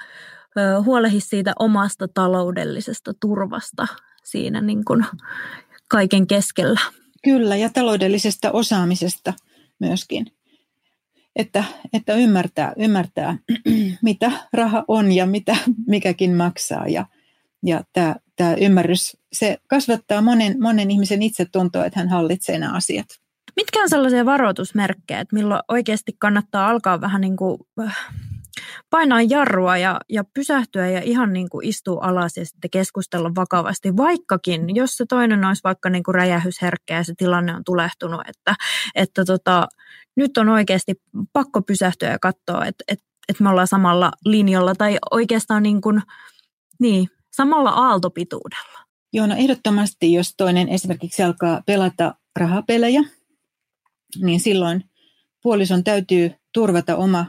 huolehi 0.85 1.19
siitä 1.19 1.53
omasta 1.59 2.07
taloudellisesta 2.13 3.13
turvasta 3.21 3.87
siinä 4.23 4.61
niin 4.61 4.85
kuin 4.85 5.05
kaiken 5.89 6.27
keskellä. 6.27 6.79
Kyllä, 7.23 7.55
ja 7.55 7.69
taloudellisesta 7.69 8.51
osaamisesta 8.51 9.33
myöskin 9.79 10.25
että, 11.39 11.63
että 11.93 12.13
ymmärtää, 12.13 12.73
ymmärtää, 12.77 13.37
mitä 14.01 14.31
raha 14.53 14.83
on 14.87 15.11
ja 15.11 15.25
mitä 15.25 15.55
mikäkin 15.87 16.35
maksaa. 16.35 16.87
Ja, 16.87 17.05
ja 17.65 17.83
tämä, 17.93 18.15
tämä 18.35 18.53
ymmärrys, 18.53 19.17
se 19.33 19.57
kasvattaa 19.67 20.21
monen, 20.21 20.61
monen 20.61 20.91
ihmisen 20.91 21.21
itsetuntoa, 21.21 21.85
että 21.85 21.99
hän 21.99 22.09
hallitsee 22.09 22.59
nämä 22.59 22.73
asiat. 22.75 23.05
Mitkä 23.55 23.81
on 23.81 23.89
sellaisia 23.89 24.25
varoitusmerkkejä, 24.25 25.19
että 25.19 25.35
milloin 25.35 25.61
oikeasti 25.67 26.15
kannattaa 26.19 26.69
alkaa 26.69 27.01
vähän 27.01 27.21
niin 27.21 27.37
kuin 27.37 27.59
äh, 27.81 27.97
painaa 28.89 29.21
jarrua 29.21 29.77
ja, 29.77 29.99
ja 30.09 30.23
pysähtyä 30.33 30.87
ja 30.87 31.01
ihan 31.03 31.33
niin 31.33 31.49
kuin 31.49 31.67
istua 31.67 31.99
alas 32.01 32.37
ja 32.37 32.45
sitten 32.45 32.69
keskustella 32.69 33.31
vakavasti, 33.35 33.97
vaikkakin, 33.97 34.75
jos 34.75 34.91
se 34.97 35.05
toinen 35.09 35.45
olisi 35.45 35.61
vaikka 35.63 35.89
niin 35.89 36.03
kuin 36.03 36.15
räjähysherkkä 36.15 36.95
ja 36.95 37.03
se 37.03 37.13
tilanne 37.17 37.55
on 37.55 37.63
tulehtunut, 37.63 38.21
että, 38.27 38.55
että 38.95 39.25
tota, 39.25 39.67
nyt 40.15 40.37
on 40.37 40.49
oikeasti 40.49 40.93
pakko 41.33 41.61
pysähtyä 41.61 42.09
ja 42.09 42.19
katsoa, 42.19 42.65
että, 42.65 42.83
että, 42.87 43.05
että 43.29 43.43
me 43.43 43.49
ollaan 43.49 43.67
samalla 43.67 44.11
linjalla 44.25 44.75
tai 44.75 44.97
oikeastaan 45.11 45.63
niin 45.63 45.81
kuin, 45.81 46.01
niin, 46.79 47.09
samalla 47.31 47.69
aaltopituudella. 47.69 48.79
Joo, 49.13 49.27
no 49.27 49.35
ehdottomasti, 49.35 50.13
jos 50.13 50.33
toinen 50.37 50.69
esimerkiksi 50.69 51.23
alkaa 51.23 51.61
pelata 51.65 52.15
rahapelejä, 52.39 53.01
niin 54.21 54.39
silloin 54.39 54.83
puolison 55.43 55.83
täytyy 55.83 56.31
turvata 56.53 56.95
oma 56.95 57.25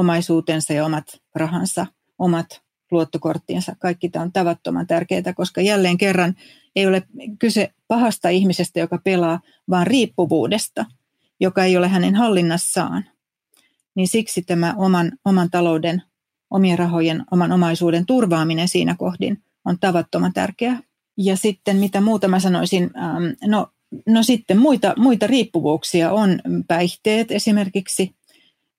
omaisuutensa 0.00 0.72
ja 0.72 0.84
omat 0.84 1.04
rahansa, 1.34 1.86
omat 2.18 2.60
luottokorttinsa. 2.90 3.76
Kaikki 3.78 4.08
tämä 4.08 4.22
on 4.22 4.32
tavattoman 4.32 4.86
tärkeää, 4.86 5.32
koska 5.36 5.60
jälleen 5.60 5.98
kerran 5.98 6.34
ei 6.76 6.86
ole 6.86 7.02
kyse 7.38 7.70
pahasta 7.88 8.28
ihmisestä, 8.28 8.80
joka 8.80 8.98
pelaa, 9.04 9.40
vaan 9.70 9.86
riippuvuudesta, 9.86 10.86
joka 11.40 11.64
ei 11.64 11.76
ole 11.76 11.88
hänen 11.88 12.14
hallinnassaan. 12.14 13.04
Niin 13.94 14.08
siksi 14.08 14.42
tämä 14.42 14.74
oman, 14.76 15.12
oman 15.24 15.50
talouden, 15.50 16.02
omien 16.50 16.78
rahojen, 16.78 17.24
oman 17.30 17.52
omaisuuden 17.52 18.06
turvaaminen 18.06 18.68
siinä 18.68 18.94
kohdin 18.98 19.42
on 19.64 19.78
tavattoman 19.80 20.32
tärkeää. 20.32 20.80
Ja 21.16 21.36
sitten 21.36 21.76
mitä 21.76 22.00
muuta 22.00 22.28
mä 22.28 22.40
sanoisin, 22.40 22.90
no, 23.46 23.66
no 24.06 24.22
sitten 24.22 24.58
muita, 24.58 24.94
muita 24.96 25.26
riippuvuuksia 25.26 26.12
on 26.12 26.40
päihteet 26.68 27.30
esimerkiksi, 27.32 28.14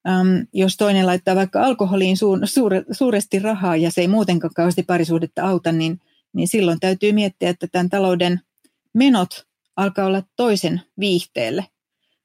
Um, 0.09 0.47
jos 0.53 0.77
toinen 0.77 1.05
laittaa 1.05 1.35
vaikka 1.35 1.63
alkoholiin 1.63 2.17
suur, 2.17 2.39
suure, 2.43 2.83
suuresti 2.91 3.39
rahaa 3.39 3.75
ja 3.75 3.91
se 3.91 4.01
ei 4.01 4.07
muutenkaan 4.07 4.53
kauheasti 4.53 4.83
parisuhdetta 4.83 5.47
auta, 5.47 5.71
niin, 5.71 5.99
niin 6.33 6.47
silloin 6.47 6.79
täytyy 6.79 7.11
miettiä, 7.11 7.49
että 7.49 7.67
tämän 7.67 7.89
talouden 7.89 8.41
menot 8.93 9.47
alkaa 9.75 10.05
olla 10.05 10.23
toisen 10.35 10.81
viihteelle 10.99 11.65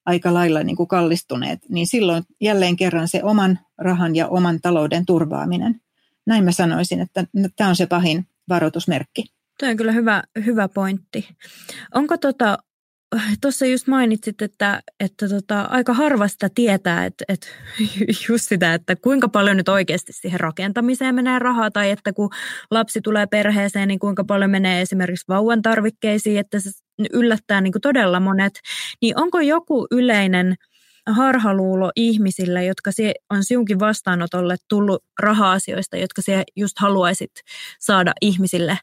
aika 0.06 0.34
lailla 0.34 0.62
niin 0.62 0.76
kuin 0.76 0.88
kallistuneet, 0.88 1.58
niin 1.68 1.86
silloin 1.86 2.24
jälleen 2.40 2.76
kerran 2.76 3.08
se 3.08 3.22
oman 3.24 3.58
rahan 3.78 4.16
ja 4.16 4.28
oman 4.28 4.60
talouden 4.60 5.06
turvaaminen. 5.06 5.80
Näin 6.26 6.44
mä 6.44 6.52
sanoisin, 6.52 7.00
että 7.00 7.24
tämä 7.56 7.70
on 7.70 7.76
se 7.76 7.86
pahin 7.86 8.26
varoitusmerkki. 8.48 9.24
Tuo 9.60 9.68
on 9.68 9.76
kyllä 9.76 9.92
hyvä, 9.92 10.22
hyvä 10.46 10.68
pointti. 10.68 11.28
Onko 11.94 12.16
tota, 12.16 12.58
tuossa 13.40 13.66
just 13.66 13.86
mainitsit, 13.86 14.42
että, 14.42 14.82
että 15.00 15.28
tota, 15.28 15.60
aika 15.60 15.94
harva 15.94 16.28
sitä 16.28 16.48
tietää, 16.54 17.04
että, 17.04 17.24
että 17.28 17.46
just 18.28 18.48
sitä, 18.48 18.74
että 18.74 18.96
kuinka 18.96 19.28
paljon 19.28 19.56
nyt 19.56 19.68
oikeasti 19.68 20.12
siihen 20.12 20.40
rakentamiseen 20.40 21.14
menee 21.14 21.38
rahaa, 21.38 21.70
tai 21.70 21.90
että 21.90 22.12
kun 22.12 22.30
lapsi 22.70 23.00
tulee 23.00 23.26
perheeseen, 23.26 23.88
niin 23.88 23.98
kuinka 23.98 24.24
paljon 24.24 24.50
menee 24.50 24.80
esimerkiksi 24.80 25.24
vauvan 25.28 25.62
tarvikkeisiin, 25.62 26.38
että 26.38 26.60
se 26.60 26.70
yllättää 27.12 27.60
niin 27.60 27.72
kuin 27.72 27.82
todella 27.82 28.20
monet. 28.20 28.60
Niin 29.02 29.20
onko 29.20 29.40
joku 29.40 29.86
yleinen 29.90 30.54
harhaluulo 31.06 31.92
ihmisillä, 31.96 32.62
jotka 32.62 32.90
on 33.30 33.44
sinunkin 33.44 33.78
vastaanotolle 33.78 34.56
tullut 34.68 35.04
raha-asioista, 35.22 35.96
jotka 35.96 36.22
sinä 36.22 36.44
just 36.56 36.78
haluaisit 36.78 37.32
saada 37.78 38.12
ihmisille 38.20 38.78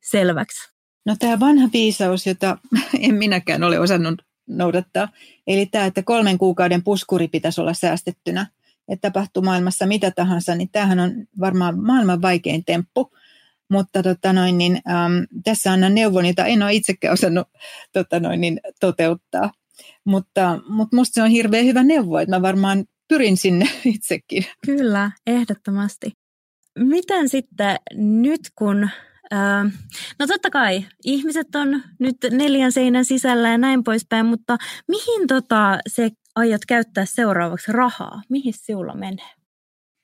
selväksi? 0.00 0.77
No 1.08 1.16
tämä 1.18 1.40
vanha 1.40 1.68
viisaus, 1.72 2.26
jota 2.26 2.58
en 3.00 3.14
minäkään 3.14 3.64
ole 3.64 3.78
osannut 3.80 4.22
noudattaa, 4.46 5.08
eli 5.46 5.66
tämä, 5.66 5.84
että 5.84 6.02
kolmen 6.02 6.38
kuukauden 6.38 6.84
puskuri 6.84 7.28
pitäisi 7.28 7.60
olla 7.60 7.74
säästettynä, 7.74 8.46
että 8.88 9.10
tapahtuu 9.10 9.42
maailmassa 9.42 9.86
mitä 9.86 10.10
tahansa, 10.10 10.54
niin 10.54 10.68
tämähän 10.72 11.00
on 11.00 11.12
varmaan 11.40 11.78
maailman 11.78 12.22
vaikein 12.22 12.64
temppu. 12.64 13.12
Mutta 13.70 14.02
tota 14.02 14.32
noin, 14.32 14.58
niin, 14.58 14.72
äm, 14.72 15.26
tässä 15.44 15.72
annan 15.72 15.94
neuvon, 15.94 16.26
jota 16.26 16.46
en 16.46 16.62
ole 16.62 16.74
itsekään 16.74 17.12
osannut 17.12 17.48
tota 17.92 18.20
noin, 18.20 18.40
niin, 18.40 18.60
toteuttaa. 18.80 19.52
Mutta, 20.04 20.60
mutta 20.68 20.96
musta 20.96 21.14
se 21.14 21.22
on 21.22 21.30
hirveän 21.30 21.64
hyvä 21.64 21.82
neuvo, 21.82 22.18
että 22.18 22.36
mä 22.36 22.42
varmaan 22.42 22.84
pyrin 23.08 23.36
sinne 23.36 23.68
itsekin. 23.94 24.44
Kyllä, 24.66 25.10
ehdottomasti. 25.26 26.12
Miten 26.78 27.28
sitten 27.28 27.76
nyt, 27.96 28.40
kun 28.54 28.88
no 30.18 30.26
totta 30.26 30.50
kai, 30.50 30.84
ihmiset 31.04 31.54
on 31.54 31.82
nyt 31.98 32.16
neljän 32.30 32.72
seinän 32.72 33.04
sisällä 33.04 33.48
ja 33.48 33.58
näin 33.58 33.84
poispäin, 33.84 34.26
mutta 34.26 34.56
mihin 34.88 35.26
tota, 35.26 35.78
se 35.88 36.10
aiot 36.34 36.64
käyttää 36.64 37.04
seuraavaksi 37.04 37.72
rahaa? 37.72 38.22
Mihin 38.28 38.54
sinulla 38.56 38.94
menee? 38.94 39.38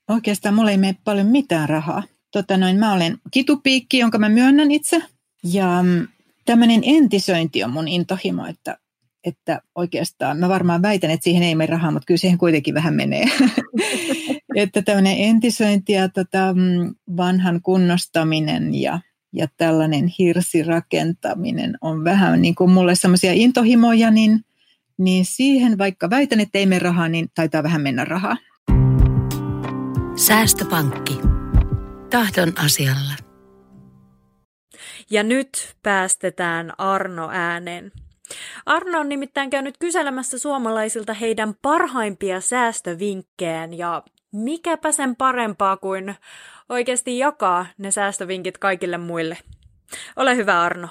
oikeastaan 0.08 0.54
mulla 0.54 0.70
ei 0.70 0.78
mene 0.78 0.96
paljon 1.04 1.26
mitään 1.26 1.68
rahaa. 1.68 2.02
Tota 2.32 2.56
noin, 2.56 2.76
mä 2.76 2.92
olen 2.92 3.18
kitupiikki, 3.30 3.98
jonka 3.98 4.18
mä 4.18 4.28
myönnän 4.28 4.70
itse. 4.70 5.02
Ja 5.44 5.82
mm, 5.82 6.08
tämmöinen 6.44 6.80
entisöinti 6.84 7.64
on 7.64 7.70
mun 7.70 7.88
intohimo, 7.88 8.46
että, 8.46 8.78
että 9.24 9.60
oikeastaan 9.74 10.38
mä 10.38 10.48
varmaan 10.48 10.82
väitän, 10.82 11.10
että 11.10 11.24
siihen 11.24 11.42
ei 11.42 11.54
mene 11.54 11.70
rahaa, 11.70 11.90
mutta 11.90 12.06
kyllä 12.06 12.18
siihen 12.18 12.38
kuitenkin 12.38 12.74
vähän 12.74 12.94
menee. 12.94 13.24
että 14.56 14.82
tämmöinen 14.82 15.18
entisöinti 15.18 15.92
ja 15.92 16.08
tota, 16.08 16.54
mm, 16.54 16.94
vanhan 17.16 17.62
kunnostaminen 17.62 18.74
ja, 18.74 19.00
ja 19.34 19.48
tällainen 19.56 20.06
hirsirakentaminen 20.18 21.78
on 21.80 22.04
vähän 22.04 22.42
niin 22.42 22.54
kuin 22.54 22.70
mulle 22.70 22.94
semmoisia 22.94 23.32
intohimoja, 23.32 24.10
niin, 24.10 24.40
niin 24.98 25.24
siihen 25.24 25.78
vaikka 25.78 26.10
väitän, 26.10 26.40
että 26.40 26.58
ei 26.58 26.66
mene 26.66 26.78
rahaa, 26.78 27.08
niin 27.08 27.28
taitaa 27.34 27.62
vähän 27.62 27.82
mennä 27.82 28.04
rahaa. 28.04 28.36
Säästöpankki. 30.16 31.18
Tahdon 32.10 32.52
asialla. 32.64 33.12
Ja 35.10 35.22
nyt 35.22 35.74
päästetään 35.82 36.72
Arno 36.78 37.28
ääneen. 37.32 37.92
Arno 38.66 39.00
on 39.00 39.08
nimittäin 39.08 39.50
käynyt 39.50 39.78
kyselemässä 39.78 40.38
suomalaisilta 40.38 41.14
heidän 41.14 41.54
parhaimpia 41.62 42.40
säästövinkkejään 42.40 43.74
ja 43.74 44.02
mikäpä 44.32 44.92
sen 44.92 45.16
parempaa 45.16 45.76
kuin 45.76 46.14
oikeasti 46.68 47.18
jakaa 47.18 47.66
ne 47.78 47.90
säästövinkit 47.90 48.58
kaikille 48.58 48.98
muille. 48.98 49.38
Ole 50.16 50.36
hyvä 50.36 50.62
Arno. 50.62 50.88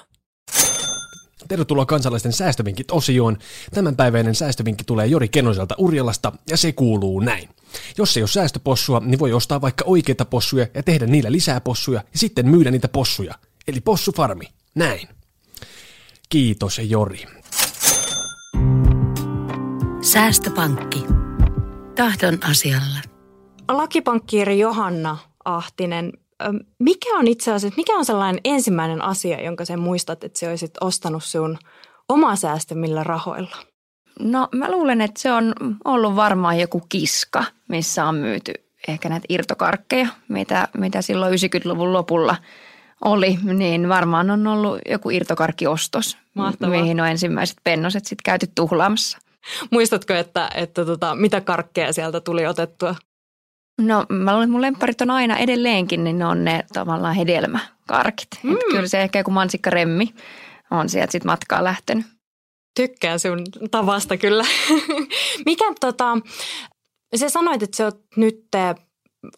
Tervetuloa 1.48 1.86
kansalaisten 1.86 2.32
säästövinkit 2.32 2.90
osioon. 2.90 3.38
Tämänpäiväinen 3.74 4.34
säästövinkki 4.34 4.84
tulee 4.84 5.06
Jori 5.06 5.28
Kenoselta 5.28 5.74
Urjalasta 5.78 6.32
ja 6.50 6.56
se 6.56 6.72
kuuluu 6.72 7.20
näin. 7.20 7.48
Jos 7.98 8.16
ei 8.16 8.22
ole 8.22 8.28
säästöpossua, 8.28 9.00
niin 9.00 9.18
voi 9.18 9.32
ostaa 9.32 9.60
vaikka 9.60 9.84
oikeita 9.86 10.24
possuja 10.24 10.66
ja 10.74 10.82
tehdä 10.82 11.06
niillä 11.06 11.32
lisää 11.32 11.60
possuja 11.60 12.00
ja 12.12 12.18
sitten 12.18 12.48
myydä 12.48 12.70
niitä 12.70 12.88
possuja. 12.88 13.34
Eli 13.68 13.80
possufarmi. 13.80 14.46
Näin. 14.74 15.08
Kiitos 16.28 16.78
Jori. 16.78 17.24
Säästöpankki. 20.02 21.04
Tahdon 21.94 22.38
asialla. 22.44 22.98
Lakipankkiiri 23.68 24.58
Johanna 24.58 25.18
Ahtinen, 25.44 26.12
mikä 26.78 27.18
on 27.18 27.28
itse 27.28 27.52
asiassa, 27.52 27.76
mikä 27.76 27.92
on 27.92 28.04
sellainen 28.04 28.40
ensimmäinen 28.44 29.02
asia, 29.02 29.42
jonka 29.42 29.64
sen 29.64 29.80
muistat, 29.80 30.24
että 30.24 30.38
sä 30.38 30.48
olisit 30.48 30.74
ostanut 30.80 31.24
sun 31.24 31.58
oma 32.08 32.36
säästämillä 32.36 33.04
rahoilla? 33.04 33.56
No 34.20 34.48
mä 34.52 34.70
luulen, 34.70 35.00
että 35.00 35.20
se 35.20 35.32
on 35.32 35.54
ollut 35.84 36.16
varmaan 36.16 36.60
joku 36.60 36.82
kiska, 36.88 37.44
missä 37.68 38.04
on 38.04 38.14
myyty 38.14 38.52
ehkä 38.88 39.08
näitä 39.08 39.26
irtokarkkeja, 39.28 40.08
mitä, 40.28 40.68
mitä 40.78 41.02
silloin 41.02 41.34
90-luvun 41.34 41.92
lopulla 41.92 42.36
oli, 43.04 43.38
niin 43.42 43.88
varmaan 43.88 44.30
on 44.30 44.46
ollut 44.46 44.78
joku 44.90 45.10
irtokarkkiostos, 45.10 46.18
Mahtavaa. 46.34 46.80
mihin 46.80 47.00
on 47.00 47.08
ensimmäiset 47.08 47.56
pennoset 47.64 48.04
sitten 48.04 48.24
käyty 48.24 48.46
tuhlaamassa. 48.54 49.18
Muistatko, 49.70 50.14
että, 50.14 50.50
että 50.54 50.84
tota, 50.84 51.14
mitä 51.14 51.40
karkkeja 51.40 51.92
sieltä 51.92 52.20
tuli 52.20 52.46
otettua? 52.46 52.94
No 53.80 54.06
mä 54.08 54.32
luulen, 54.32 54.44
että 54.44 54.52
mun 54.52 54.62
lemparit 54.62 55.00
on 55.00 55.10
aina 55.10 55.36
edelleenkin, 55.36 56.04
niin 56.04 56.18
ne 56.18 56.26
on 56.26 56.44
ne 56.44 56.64
tavallaan 56.72 57.14
hedelmäkarkit. 57.14 58.28
Mm. 58.42 58.52
Että 58.52 58.64
kyllä 58.70 58.88
se 58.88 59.02
ehkä 59.02 59.18
joku 59.18 59.30
mansikkaremmi 59.30 60.14
on 60.70 60.88
sieltä 60.88 61.12
sitten 61.12 61.30
matkaa 61.30 61.64
lähtenyt. 61.64 62.06
Tykkään 62.76 63.18
sun 63.18 63.44
tavasta 63.70 64.16
kyllä. 64.16 64.44
Mikä 65.46 65.64
tota, 65.80 66.18
sä 67.16 67.28
sanoit, 67.28 67.62
että 67.62 67.76
sä 67.76 67.84
oot 67.84 68.00
nyt 68.16 68.44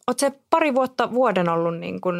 Oletko 0.07 0.20
se 0.20 0.33
pari 0.51 0.75
vuotta 0.75 1.12
vuoden 1.12 1.49
ollut 1.49 1.79
niin 1.79 2.01
kuin 2.01 2.16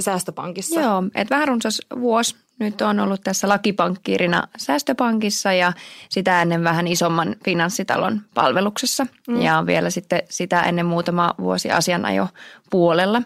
säästöpankissa? 0.00 0.80
Joo, 0.80 1.02
että 1.14 1.34
vähän 1.34 1.48
runsas 1.48 1.80
vuosi 2.00 2.36
nyt 2.58 2.80
on 2.80 3.00
ollut 3.00 3.20
tässä 3.20 3.48
lakipankkiirina 3.48 4.48
säästöpankissa 4.56 5.52
ja 5.52 5.72
sitä 6.08 6.42
ennen 6.42 6.64
vähän 6.64 6.86
isomman 6.86 7.36
finanssitalon 7.44 8.20
palveluksessa. 8.34 9.06
Mm. 9.28 9.42
Ja 9.42 9.64
vielä 9.66 9.90
sitten 9.90 10.22
sitä 10.30 10.62
ennen 10.62 10.86
muutama 10.86 11.34
vuosi 11.38 11.70
asianajo 11.70 12.28
puolella. 12.70 13.22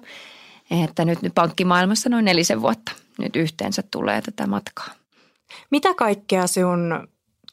Että 0.84 1.04
nyt, 1.04 1.22
nyt 1.22 1.34
pankkimaailmassa 1.34 2.08
noin 2.08 2.24
nelisen 2.24 2.62
vuotta 2.62 2.92
nyt 3.18 3.36
yhteensä 3.36 3.82
tulee 3.90 4.22
tätä 4.22 4.46
matkaa. 4.46 4.88
Mitä 5.70 5.94
kaikkea 5.94 6.46
sinun 6.46 7.08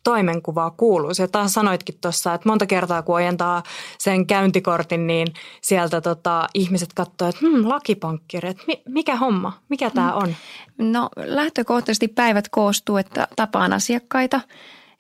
toimenkuvaa 0.05 0.71
kuuluu. 0.71 1.11
Ja 1.19 1.27
taas 1.27 1.53
sanoitkin 1.53 1.95
tuossa, 2.01 2.33
että 2.33 2.49
monta 2.49 2.65
kertaa 2.65 3.01
kun 3.01 3.15
ojentaa 3.15 3.63
sen 3.97 4.27
käyntikortin, 4.27 5.07
niin 5.07 5.27
sieltä 5.61 6.01
tota, 6.01 6.47
ihmiset 6.53 6.93
katsoo, 6.93 7.27
että 7.27 7.41
hmm, 7.41 7.69
lakipankkiri, 7.69 8.49
että 8.49 8.63
mikä 8.89 9.15
homma, 9.15 9.53
mikä 9.69 9.89
tämä 9.89 10.11
mm. 10.11 10.17
on? 10.17 10.35
No 10.77 11.09
lähtökohtaisesti 11.17 12.07
päivät 12.07 12.49
koostuu, 12.49 12.97
että 12.97 13.27
tapaan 13.35 13.73
asiakkaita– 13.73 14.41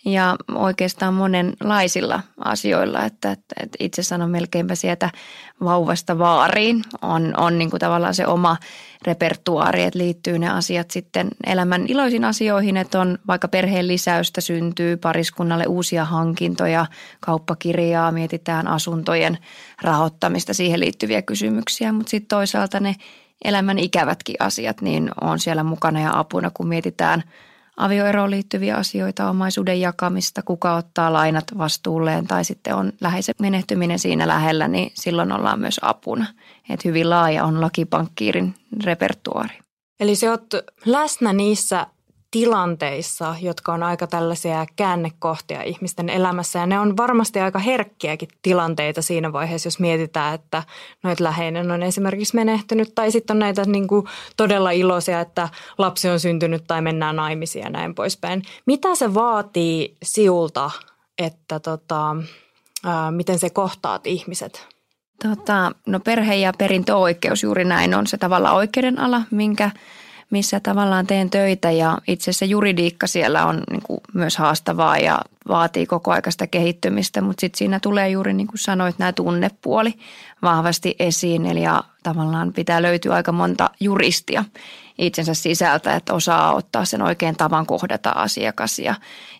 ja 0.05 0.35
oikeastaan 0.55 1.13
monenlaisilla 1.13 2.19
asioilla, 2.37 3.03
että, 3.03 3.31
että, 3.31 3.55
että 3.63 3.77
itse 3.79 4.03
sanon 4.03 4.29
melkeinpä 4.29 4.75
sieltä 4.75 5.09
vauvasta 5.63 6.19
vaariin. 6.19 6.81
On, 7.01 7.33
on 7.37 7.57
niin 7.57 7.69
kuin 7.69 7.79
tavallaan 7.79 8.13
se 8.13 8.27
oma 8.27 8.57
repertuaari, 9.05 9.83
että 9.83 9.99
liittyy 9.99 10.39
ne 10.39 10.49
asiat 10.49 10.91
sitten 10.91 11.27
elämän 11.47 11.85
iloisiin 11.87 12.25
asioihin, 12.25 12.77
että 12.77 12.99
on 12.99 13.17
vaikka 13.27 13.47
perheen 13.47 13.87
lisäystä 13.87 14.41
syntyy 14.41 14.97
pariskunnalle 14.97 15.65
uusia 15.67 16.05
hankintoja, 16.05 16.85
kauppakirjaa, 17.19 18.11
mietitään 18.11 18.67
asuntojen 18.67 19.37
rahoittamista, 19.81 20.53
siihen 20.53 20.79
liittyviä 20.79 21.21
kysymyksiä, 21.21 21.91
mutta 21.91 22.09
sitten 22.09 22.37
toisaalta 22.37 22.79
ne 22.79 22.95
elämän 23.45 23.79
ikävätkin 23.79 24.35
asiat, 24.39 24.81
niin 24.81 25.11
on 25.21 25.39
siellä 25.39 25.63
mukana 25.63 26.01
ja 26.01 26.19
apuna, 26.19 26.51
kun 26.53 26.67
mietitään– 26.67 27.23
avioeroon 27.77 28.31
liittyviä 28.31 28.75
asioita, 28.75 29.29
omaisuuden 29.29 29.81
jakamista, 29.81 30.41
kuka 30.41 30.75
ottaa 30.75 31.13
lainat 31.13 31.43
vastuulleen 31.57 32.27
tai 32.27 32.45
sitten 32.45 32.75
on 32.75 32.93
läheisen 33.01 33.35
menehtyminen 33.39 33.99
siinä 33.99 34.27
lähellä, 34.27 34.67
niin 34.67 34.91
silloin 34.93 35.31
ollaan 35.31 35.59
myös 35.59 35.79
apuna. 35.81 36.25
Että 36.69 36.87
hyvin 36.87 37.09
laaja 37.09 37.43
on 37.43 37.61
lakipankkiirin 37.61 38.55
repertuaari. 38.83 39.59
Eli 39.99 40.15
se 40.15 40.29
oot 40.29 40.45
läsnä 40.85 41.33
niissä 41.33 41.87
tilanteissa, 42.35 43.35
jotka 43.41 43.73
on 43.73 43.83
aika 43.83 44.07
tällaisia 44.07 44.65
käännekohtia 44.75 45.63
ihmisten 45.63 46.09
elämässä. 46.09 46.59
Ja 46.59 46.65
ne 46.65 46.79
on 46.79 46.97
varmasti 46.97 47.39
aika 47.39 47.59
herkkiäkin 47.59 48.29
tilanteita 48.41 49.01
siinä 49.01 49.33
vaiheessa, 49.33 49.67
jos 49.67 49.79
mietitään, 49.79 50.35
että 50.35 50.63
noit 51.03 51.19
läheinen 51.19 51.71
on 51.71 51.83
esimerkiksi 51.83 52.35
menehtynyt. 52.35 52.95
Tai 52.95 53.11
sitten 53.11 53.35
on 53.35 53.39
näitä 53.39 53.65
niin 53.65 53.87
kuin 53.87 54.07
todella 54.37 54.71
iloisia, 54.71 55.19
että 55.19 55.49
lapsi 55.77 56.09
on 56.09 56.19
syntynyt 56.19 56.63
tai 56.67 56.81
mennään 56.81 57.15
naimisiin 57.15 57.63
ja 57.63 57.69
näin 57.69 57.95
poispäin. 57.95 58.41
Mitä 58.65 58.95
se 58.95 59.13
vaatii 59.13 59.97
siulta, 60.03 60.71
että 61.17 61.59
tota, 61.59 62.15
ää, 62.85 63.11
miten 63.11 63.39
se 63.39 63.49
kohtaat 63.49 64.07
ihmiset? 64.07 64.67
Tota, 65.23 65.71
no 65.87 65.99
perhe- 65.99 66.35
ja 66.35 66.53
perintöoikeus 66.57 67.43
juuri 67.43 67.65
näin 67.65 67.95
on 67.95 68.07
se 68.07 68.17
tavallaan 68.17 68.55
oikeuden 68.55 68.99
ala, 68.99 69.21
minkä– 69.31 69.71
missä 70.31 70.59
tavallaan 70.59 71.07
teen 71.07 71.29
töitä 71.29 71.71
ja 71.71 71.97
itse 72.07 72.23
asiassa 72.23 72.45
juridiikka 72.45 73.07
siellä 73.07 73.45
on 73.45 73.63
niin 73.69 73.81
kuin 73.81 73.99
myös 74.13 74.37
haastavaa 74.37 74.97
ja 74.97 75.19
vaatii 75.47 75.85
koko 75.85 76.11
aikaista 76.11 76.47
kehittymistä, 76.47 77.21
mutta 77.21 77.41
sitten 77.41 77.57
siinä 77.57 77.79
tulee 77.79 78.09
juuri 78.09 78.33
niin 78.33 78.47
kuin 78.47 78.59
sanoit 78.59 78.99
nämä 78.99 79.13
tunnepuoli 79.13 79.93
vahvasti 80.41 80.95
esiin 80.99 81.45
eli 81.45 81.61
ja 81.61 81.83
tavallaan 82.03 82.53
pitää 82.53 82.81
löytyä 82.81 83.15
aika 83.15 83.31
monta 83.31 83.69
juristia 83.79 84.45
itsensä 84.97 85.33
sisältä, 85.33 85.95
että 85.95 86.13
osaa 86.13 86.53
ottaa 86.53 86.85
sen 86.85 87.01
oikein 87.01 87.35
tavan 87.35 87.65
kohdata 87.65 88.09
asiakas 88.09 88.79
ja, 88.79 88.95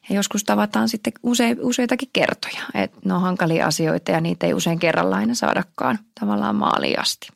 ja 0.09 0.15
joskus 0.15 0.43
tavataan 0.43 0.89
sitten 0.89 1.13
use, 1.23 1.55
useitakin 1.61 2.09
kertoja, 2.13 2.61
että 2.73 2.97
ne 3.05 3.13
on 3.13 3.21
hankalia 3.21 3.67
asioita 3.67 4.11
ja 4.11 4.21
niitä 4.21 4.47
ei 4.47 4.53
usein 4.53 4.79
kerralla 4.79 5.15
aina 5.15 5.35
saadakaan 5.35 5.99
tavallaan 6.19 6.55
maaliin 6.55 6.99
asti. 6.99 7.27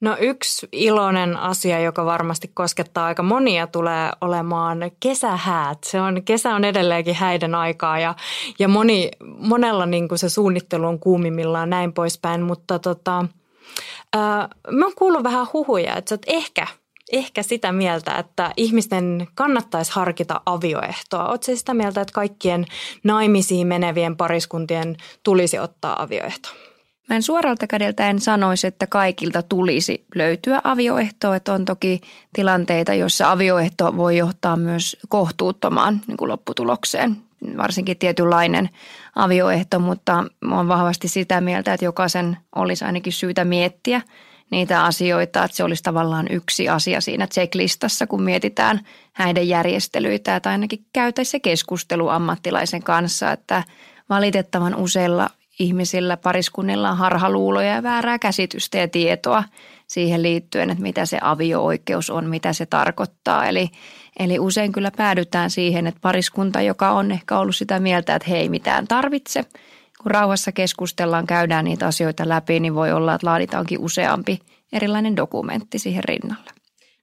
No 0.00 0.16
yksi 0.20 0.68
iloinen 0.72 1.36
asia, 1.36 1.80
joka 1.80 2.04
varmasti 2.04 2.50
koskettaa 2.54 3.06
aika 3.06 3.22
monia, 3.22 3.66
tulee 3.66 4.10
olemaan 4.20 4.78
kesähäät. 5.00 5.78
Se 5.84 6.00
on, 6.00 6.22
kesä 6.24 6.54
on 6.54 6.64
edelleenkin 6.64 7.14
häiden 7.14 7.54
aikaa 7.54 7.98
ja, 7.98 8.14
ja 8.58 8.68
moni, 8.68 9.10
monella 9.38 9.86
niin 9.86 10.08
kuin 10.08 10.18
se 10.18 10.28
suunnittelu 10.28 10.86
on 10.86 10.98
kuumimmillaan 10.98 11.70
näin 11.70 11.92
poispäin, 11.92 12.42
mutta 12.42 12.78
tota, 12.78 13.24
ää, 14.12 14.48
mä 14.70 14.84
oon 14.84 14.94
kuullut 14.98 15.22
vähän 15.22 15.46
huhuja, 15.52 15.96
että 15.96 16.08
sä 16.08 16.14
oot 16.14 16.22
ehkä 16.26 16.66
ehkä 17.12 17.42
sitä 17.42 17.72
mieltä, 17.72 18.14
että 18.14 18.52
ihmisten 18.56 19.28
kannattaisi 19.34 19.92
harkita 19.92 20.40
avioehtoa. 20.46 21.28
Oletko 21.28 21.56
sitä 21.56 21.74
mieltä, 21.74 22.00
että 22.00 22.12
kaikkien 22.12 22.66
naimisiin 23.04 23.66
menevien 23.66 24.16
pariskuntien 24.16 24.96
tulisi 25.22 25.58
ottaa 25.58 26.02
avioehto? 26.02 26.48
Mä 27.10 27.16
en 27.16 27.22
suoralta 27.22 27.66
kädeltä 27.66 28.10
en 28.10 28.20
sanoisi, 28.20 28.66
että 28.66 28.86
kaikilta 28.86 29.42
tulisi 29.42 30.04
löytyä 30.14 30.60
avioehtoa. 30.64 31.36
Että 31.36 31.52
on 31.52 31.64
toki 31.64 32.00
tilanteita, 32.32 32.94
joissa 32.94 33.30
avioehto 33.30 33.96
voi 33.96 34.16
johtaa 34.16 34.56
myös 34.56 34.96
kohtuuttomaan 35.08 36.00
niin 36.06 36.16
kuin 36.16 36.28
lopputulokseen 36.28 37.16
varsinkin 37.56 37.98
tietynlainen 37.98 38.70
avioehto, 39.16 39.78
mutta 39.78 40.24
olen 40.50 40.68
vahvasti 40.68 41.08
sitä 41.08 41.40
mieltä, 41.40 41.74
että 41.74 41.84
jokaisen 41.84 42.36
olisi 42.56 42.84
ainakin 42.84 43.12
syytä 43.12 43.44
miettiä 43.44 44.02
niitä 44.50 44.84
asioita, 44.84 45.44
että 45.44 45.56
se 45.56 45.64
olisi 45.64 45.82
tavallaan 45.82 46.26
yksi 46.30 46.68
asia 46.68 47.00
siinä 47.00 47.26
checklistassa, 47.26 48.06
kun 48.06 48.22
mietitään 48.22 48.80
häiden 49.12 49.48
järjestelyitä, 49.48 50.36
että 50.36 50.50
ainakin 50.50 50.86
käytäisiin 50.92 51.30
se 51.30 51.40
keskustelu 51.40 52.08
ammattilaisen 52.08 52.82
kanssa, 52.82 53.32
että 53.32 53.62
valitettavan 54.08 54.74
useilla 54.74 55.30
ihmisillä, 55.60 56.16
pariskunnilla 56.16 56.90
on 56.90 56.96
harhaluuloja 56.96 57.74
ja 57.74 57.82
väärää 57.82 58.18
käsitystä 58.18 58.78
ja 58.78 58.88
tietoa 58.88 59.44
siihen 59.86 60.22
liittyen, 60.22 60.70
että 60.70 60.82
mitä 60.82 61.06
se 61.06 61.18
avio-oikeus 61.22 62.10
on, 62.10 62.26
mitä 62.26 62.52
se 62.52 62.66
tarkoittaa. 62.66 63.46
Eli, 63.46 63.70
eli 64.18 64.38
usein 64.38 64.72
kyllä 64.72 64.90
päädytään 64.96 65.50
siihen, 65.50 65.86
että 65.86 66.00
pariskunta, 66.00 66.60
joka 66.60 66.90
on 66.90 67.12
ehkä 67.12 67.38
ollut 67.38 67.56
sitä 67.56 67.80
mieltä, 67.80 68.14
että 68.14 68.30
hei 68.30 68.48
mitään 68.48 68.88
tarvitse, 68.88 69.44
kun 70.02 70.10
rauhassa 70.10 70.52
keskustellaan, 70.52 71.26
käydään 71.26 71.64
niitä 71.64 71.86
asioita 71.86 72.28
läpi, 72.28 72.60
niin 72.60 72.74
voi 72.74 72.92
olla, 72.92 73.14
että 73.14 73.26
laaditaankin 73.26 73.80
useampi 73.80 74.38
erilainen 74.72 75.16
dokumentti 75.16 75.78
siihen 75.78 76.04
rinnalle. 76.04 76.50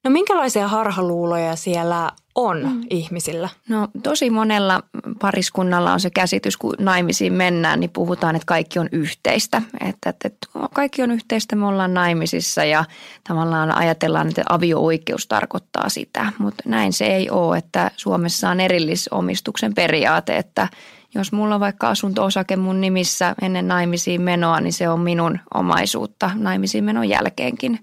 No 0.03 0.11
minkälaisia 0.11 0.67
harhaluuloja 0.67 1.55
siellä 1.55 2.11
on 2.37 2.63
mm. 2.63 2.81
ihmisillä? 2.89 3.49
No 3.69 3.87
tosi 4.03 4.29
monella 4.29 4.83
pariskunnalla 5.19 5.93
on 5.93 5.99
se 5.99 6.09
käsitys, 6.09 6.57
kun 6.57 6.73
naimisiin 6.79 7.33
mennään, 7.33 7.79
niin 7.79 7.89
puhutaan, 7.89 8.35
että 8.35 8.45
kaikki 8.45 8.79
on 8.79 8.89
yhteistä. 8.91 9.61
Että, 9.81 10.09
että, 10.09 10.27
että 10.27 10.47
kaikki 10.73 11.03
on 11.03 11.11
yhteistä, 11.11 11.55
me 11.55 11.65
ollaan 11.65 11.93
naimisissa 11.93 12.63
ja 12.63 12.85
tavallaan 13.27 13.71
ajatellaan, 13.71 14.27
että 14.27 14.43
avio-oikeus 14.49 15.27
tarkoittaa 15.27 15.89
sitä. 15.89 16.31
Mutta 16.37 16.63
näin 16.65 16.93
se 16.93 17.05
ei 17.05 17.29
ole, 17.29 17.57
että 17.57 17.91
Suomessa 17.95 18.49
on 18.49 18.59
erillisomistuksen 18.59 19.73
periaate, 19.73 20.37
että 20.37 20.67
jos 21.15 21.31
mulla 21.31 21.55
on 21.55 21.61
vaikka 21.61 21.89
asunto-osake 21.89 22.55
mun 22.55 22.81
nimissä 22.81 23.35
ennen 23.41 23.67
naimisiin 23.67 24.21
menoa, 24.21 24.59
niin 24.61 24.73
se 24.73 24.89
on 24.89 24.99
minun 24.99 25.39
omaisuutta 25.53 26.31
naimisiin 26.35 26.83
menon 26.83 27.09
jälkeenkin. 27.09 27.79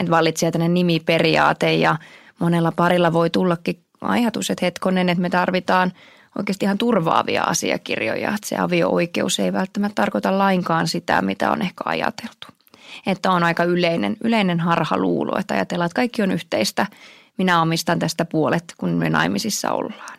En 0.00 0.10
valitse 0.10 0.50
tänne 0.50 0.68
nimiperiaate 0.68 1.74
ja 1.74 1.96
monella 2.38 2.72
parilla 2.72 3.12
voi 3.12 3.30
tullakin 3.30 3.84
ajatus, 4.00 4.50
että 4.50 4.64
hetkonen, 4.64 5.08
että 5.08 5.22
me 5.22 5.30
tarvitaan 5.30 5.92
oikeasti 6.38 6.64
ihan 6.64 6.78
turvaavia 6.78 7.42
asiakirjoja. 7.42 8.28
Että 8.28 8.48
se 8.48 8.56
avio-oikeus 8.56 9.40
ei 9.40 9.52
välttämättä 9.52 9.94
tarkoita 9.94 10.38
lainkaan 10.38 10.88
sitä, 10.88 11.22
mitä 11.22 11.50
on 11.50 11.62
ehkä 11.62 11.82
ajateltu. 11.84 12.46
Että 13.06 13.30
on 13.30 13.42
aika 13.42 13.64
yleinen, 13.64 14.16
yleinen 14.24 14.60
harhaluulo, 14.60 15.38
että 15.38 15.54
ajatellaan, 15.54 15.86
että 15.86 15.96
kaikki 15.96 16.22
on 16.22 16.30
yhteistä. 16.30 16.86
Minä 17.38 17.62
omistan 17.62 17.98
tästä 17.98 18.24
puolet, 18.24 18.74
kun 18.78 18.90
me 18.90 19.10
naimisissa 19.10 19.72
ollaan. 19.72 20.18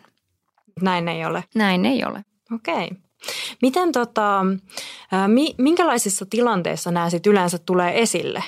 Näin 0.82 1.08
ei 1.08 1.24
ole. 1.24 1.44
Näin 1.54 1.86
ei 1.86 2.04
ole. 2.04 2.24
Okei. 2.54 2.90
Miten 3.62 3.92
tota, 3.92 4.44
minkälaisissa 5.58 6.26
tilanteissa 6.26 6.90
nämä 6.90 7.10
sitten 7.10 7.32
yleensä 7.32 7.58
tulee 7.58 8.02
esille? 8.02 8.42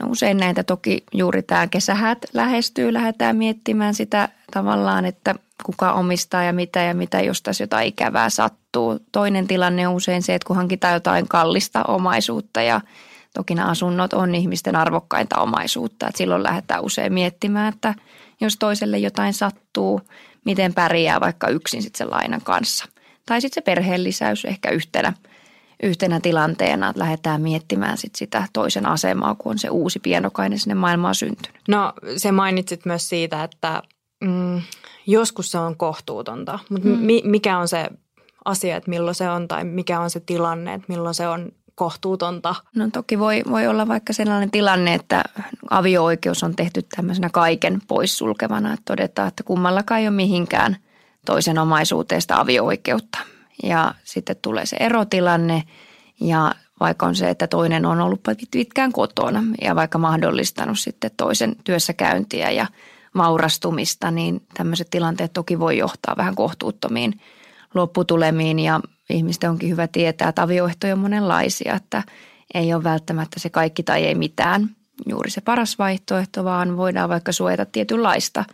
No 0.00 0.08
usein 0.10 0.36
näitä 0.36 0.62
toki 0.62 1.04
juuri 1.12 1.42
tämä 1.42 1.66
kesähät 1.66 2.18
lähestyy, 2.32 2.92
lähdetään 2.92 3.36
miettimään 3.36 3.94
sitä 3.94 4.28
tavallaan, 4.52 5.04
että 5.04 5.34
kuka 5.64 5.92
omistaa 5.92 6.42
ja 6.42 6.52
mitä 6.52 6.82
ja 6.82 6.94
mitä, 6.94 7.20
jos 7.20 7.42
tässä 7.42 7.64
jotain 7.64 7.88
ikävää 7.88 8.30
sattuu. 8.30 8.98
Toinen 9.12 9.46
tilanne 9.46 9.88
on 9.88 9.94
usein 9.94 10.22
se, 10.22 10.34
että 10.34 10.46
kun 10.46 10.56
hankitaan 10.56 10.94
jotain 10.94 11.28
kallista 11.28 11.84
omaisuutta 11.88 12.62
ja 12.62 12.80
toki 13.34 13.54
nämä 13.54 13.68
asunnot 13.68 14.12
on 14.12 14.34
ihmisten 14.34 14.76
arvokkainta 14.76 15.40
omaisuutta. 15.40 16.06
Että 16.06 16.18
silloin 16.18 16.42
lähdetään 16.42 16.84
usein 16.84 17.12
miettimään, 17.12 17.74
että 17.74 17.94
jos 18.40 18.56
toiselle 18.56 18.98
jotain 18.98 19.34
sattuu, 19.34 20.00
miten 20.44 20.74
pärjää 20.74 21.20
vaikka 21.20 21.48
yksin 21.48 21.82
sitten 21.82 21.98
sen 21.98 22.10
lainan 22.10 22.40
kanssa. 22.42 22.84
Tai 23.26 23.40
sitten 23.40 23.62
se 23.62 23.64
perheen 23.64 24.04
lisäys 24.04 24.44
ehkä 24.44 24.70
yhtenä– 24.70 25.12
yhtenä 25.82 26.20
tilanteena, 26.20 26.88
että 26.88 27.00
lähdetään 27.00 27.42
miettimään 27.42 27.98
sit 27.98 28.14
sitä 28.14 28.48
toisen 28.52 28.86
asemaa, 28.86 29.34
kun 29.34 29.52
on 29.52 29.58
se 29.58 29.68
uusi 29.68 29.98
pienokainen 29.98 30.58
sinne 30.58 30.74
maailmaan 30.74 31.14
syntynyt. 31.14 31.60
No 31.68 31.92
se 32.16 32.32
mainitsit 32.32 32.86
myös 32.86 33.08
siitä, 33.08 33.44
että 33.44 33.82
mm, 34.20 34.62
joskus 35.06 35.50
se 35.50 35.58
on 35.58 35.76
kohtuutonta, 35.76 36.58
mutta 36.70 36.88
mm. 36.88 36.98
mi, 36.98 37.22
mikä 37.24 37.58
on 37.58 37.68
se 37.68 37.90
asia, 38.44 38.76
että 38.76 38.90
milloin 38.90 39.14
se 39.14 39.30
on 39.30 39.48
tai 39.48 39.64
mikä 39.64 40.00
on 40.00 40.10
se 40.10 40.20
tilanne, 40.20 40.74
että 40.74 40.86
milloin 40.88 41.14
se 41.14 41.28
on 41.28 41.52
kohtuutonta? 41.74 42.54
No 42.74 42.88
toki 42.92 43.18
voi, 43.18 43.42
voi 43.50 43.66
olla 43.66 43.88
vaikka 43.88 44.12
sellainen 44.12 44.50
tilanne, 44.50 44.94
että 44.94 45.24
avio-oikeus 45.70 46.42
on 46.42 46.56
tehty 46.56 46.82
tämmöisenä 46.96 47.30
kaiken 47.32 47.80
poissulkevana, 47.88 48.72
että 48.72 48.82
todetaan, 48.84 49.28
että 49.28 49.42
kummallakaan 49.42 50.00
ei 50.00 50.08
ole 50.08 50.16
mihinkään 50.16 50.76
toisen 51.26 51.58
omaisuuteesta 51.58 52.36
avio-oikeutta 52.40 53.18
ja 53.62 53.94
sitten 54.04 54.36
tulee 54.42 54.66
se 54.66 54.76
erotilanne 54.80 55.62
ja 56.20 56.54
vaikka 56.80 57.06
on 57.06 57.14
se, 57.14 57.30
että 57.30 57.46
toinen 57.46 57.86
on 57.86 58.00
ollut 58.00 58.20
pitkään 58.50 58.92
kotona 58.92 59.44
ja 59.62 59.74
vaikka 59.76 59.98
mahdollistanut 59.98 60.78
sitten 60.78 61.10
toisen 61.16 61.56
työssäkäyntiä 61.64 62.50
ja 62.50 62.66
vaurastumista, 63.16 64.10
niin 64.10 64.42
tämmöiset 64.54 64.90
tilanteet 64.90 65.32
toki 65.32 65.58
voi 65.58 65.78
johtaa 65.78 66.14
vähän 66.16 66.34
kohtuuttomiin 66.34 67.20
lopputulemiin 67.74 68.58
ja 68.58 68.80
ihmisten 69.10 69.50
onkin 69.50 69.70
hyvä 69.70 69.86
tietää, 69.86 70.28
että 70.28 70.42
avioehtoja 70.42 70.92
on 70.92 70.98
monenlaisia, 70.98 71.74
että 71.74 72.02
ei 72.54 72.74
ole 72.74 72.84
välttämättä 72.84 73.40
se 73.40 73.50
kaikki 73.50 73.82
tai 73.82 74.04
ei 74.04 74.14
mitään 74.14 74.70
juuri 75.08 75.30
se 75.30 75.40
paras 75.40 75.78
vaihtoehto, 75.78 76.44
vaan 76.44 76.76
voidaan 76.76 77.08
vaikka 77.08 77.32
suojata 77.32 77.66
tietynlaista 77.66 78.44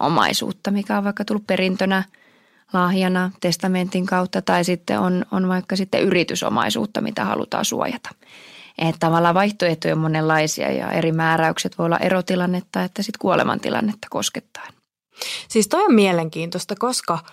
omaisuutta, 0.00 0.70
mikä 0.70 0.98
on 0.98 1.04
vaikka 1.04 1.24
tullut 1.24 1.46
perintönä– 1.46 2.04
lahjana 2.72 3.30
testamentin 3.40 4.06
kautta 4.06 4.42
tai 4.42 4.64
sitten 4.64 5.00
on, 5.00 5.26
on 5.30 5.48
vaikka 5.48 5.76
sitten 5.76 6.02
yritysomaisuutta, 6.02 7.00
mitä 7.00 7.24
halutaan 7.24 7.64
suojata. 7.64 8.10
Että 8.78 8.98
tavallaan 8.98 9.34
vaihtoehtoja 9.34 9.94
on 9.94 10.00
monenlaisia 10.00 10.72
ja 10.72 10.92
eri 10.92 11.12
määräykset 11.12 11.78
voi 11.78 11.86
olla 11.86 11.98
erotilannetta 11.98 12.84
että 12.84 13.02
sitten 13.02 13.18
kuolemantilannetta 13.20 14.06
koskettaen. 14.10 14.74
Siis 15.48 15.68
toi 15.68 15.84
on 15.84 15.94
mielenkiintoista, 15.94 16.74
koska– 16.78 17.18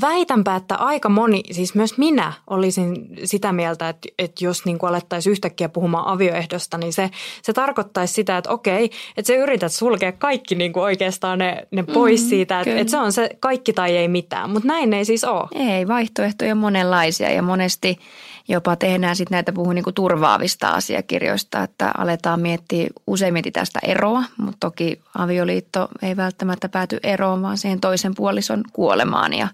väitänpä, 0.00 0.56
että 0.56 0.74
aika 0.74 1.08
moni, 1.08 1.42
siis 1.50 1.74
myös 1.74 1.98
minä 1.98 2.32
olisin 2.50 3.08
sitä 3.24 3.52
mieltä, 3.52 3.88
että, 3.88 4.08
että 4.18 4.44
jos 4.44 4.64
niin 4.64 4.78
kuin 4.78 4.90
alettaisiin 4.90 5.30
yhtäkkiä 5.30 5.68
puhumaan 5.68 6.06
avioehdosta, 6.06 6.78
niin 6.78 6.92
se, 6.92 7.10
se 7.42 7.52
tarkoittaisi 7.52 8.14
sitä, 8.14 8.38
että 8.38 8.50
okei, 8.50 8.90
että 9.16 9.26
sä 9.26 9.34
yrität 9.34 9.72
sulkea 9.72 10.12
kaikki 10.12 10.54
niin 10.54 10.72
kuin 10.72 10.84
oikeastaan 10.84 11.38
ne, 11.38 11.66
ne 11.70 11.82
pois 11.82 12.22
mm, 12.22 12.28
siitä, 12.28 12.60
että, 12.60 12.76
että 12.76 12.90
se 12.90 12.98
on 12.98 13.12
se 13.12 13.30
kaikki 13.40 13.72
tai 13.72 13.96
ei 13.96 14.08
mitään, 14.08 14.50
mutta 14.50 14.68
näin 14.68 14.92
ei 14.92 15.04
siis 15.04 15.24
ole. 15.24 15.48
Ei, 15.72 15.88
vaihtoehtoja 15.88 16.52
on 16.52 16.58
monenlaisia 16.58 17.30
ja 17.30 17.42
monesti– 17.42 17.98
jopa 18.48 18.76
tehdään 18.76 19.16
sitten 19.16 19.36
näitä 19.36 19.52
puhun 19.52 19.74
niin 19.74 19.84
turvaavista 19.94 20.68
asiakirjoista, 20.68 21.62
että 21.62 21.90
aletaan 21.98 22.40
miettiä, 22.40 22.86
usein 23.06 23.32
mietitään 23.32 23.66
sitä 23.66 23.80
eroa, 23.82 24.22
mutta 24.36 24.56
toki 24.60 25.00
avioliitto 25.18 25.88
ei 26.02 26.16
välttämättä 26.16 26.68
pääty 26.68 26.98
eroon, 27.02 27.42
vaan 27.42 27.58
siihen 27.58 27.80
toisen 27.80 28.14
puolison 28.14 28.64
kuolemaan. 28.72 29.32
Ja 29.32 29.48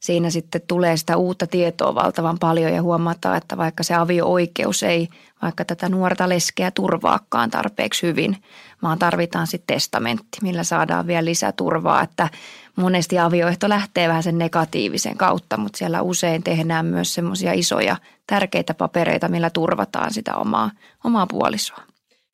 siinä 0.00 0.30
sitten 0.30 0.60
tulee 0.68 0.96
sitä 0.96 1.16
uutta 1.16 1.46
tietoa 1.46 1.94
valtavan 1.94 2.38
paljon 2.38 2.72
ja 2.72 2.82
huomataan, 2.82 3.36
että 3.36 3.56
vaikka 3.56 3.82
se 3.82 3.94
avio-oikeus 3.94 4.82
ei 4.82 5.08
vaikka 5.42 5.64
tätä 5.64 5.88
nuorta 5.88 6.28
leskeä 6.28 6.70
turvaakaan 6.70 7.50
tarpeeksi 7.50 8.06
hyvin, 8.06 8.36
vaan 8.82 8.98
tarvitaan 8.98 9.46
sitten 9.46 9.74
testamentti, 9.74 10.38
millä 10.42 10.64
saadaan 10.64 11.06
vielä 11.06 11.24
lisäturvaa, 11.24 12.02
että 12.02 12.28
monesti 12.76 13.18
avioehto 13.18 13.68
lähtee 13.68 14.08
vähän 14.08 14.22
sen 14.22 14.38
negatiivisen 14.38 15.16
kautta, 15.16 15.56
mutta 15.56 15.78
siellä 15.78 16.02
usein 16.02 16.42
tehdään 16.42 16.86
myös 16.86 17.14
semmoisia 17.14 17.52
isoja 17.52 17.96
tärkeitä 18.26 18.74
papereita, 18.74 19.28
millä 19.28 19.50
turvataan 19.50 20.12
sitä 20.12 20.36
omaa, 20.36 20.70
omaa 21.04 21.26
puolisoa. 21.26 21.82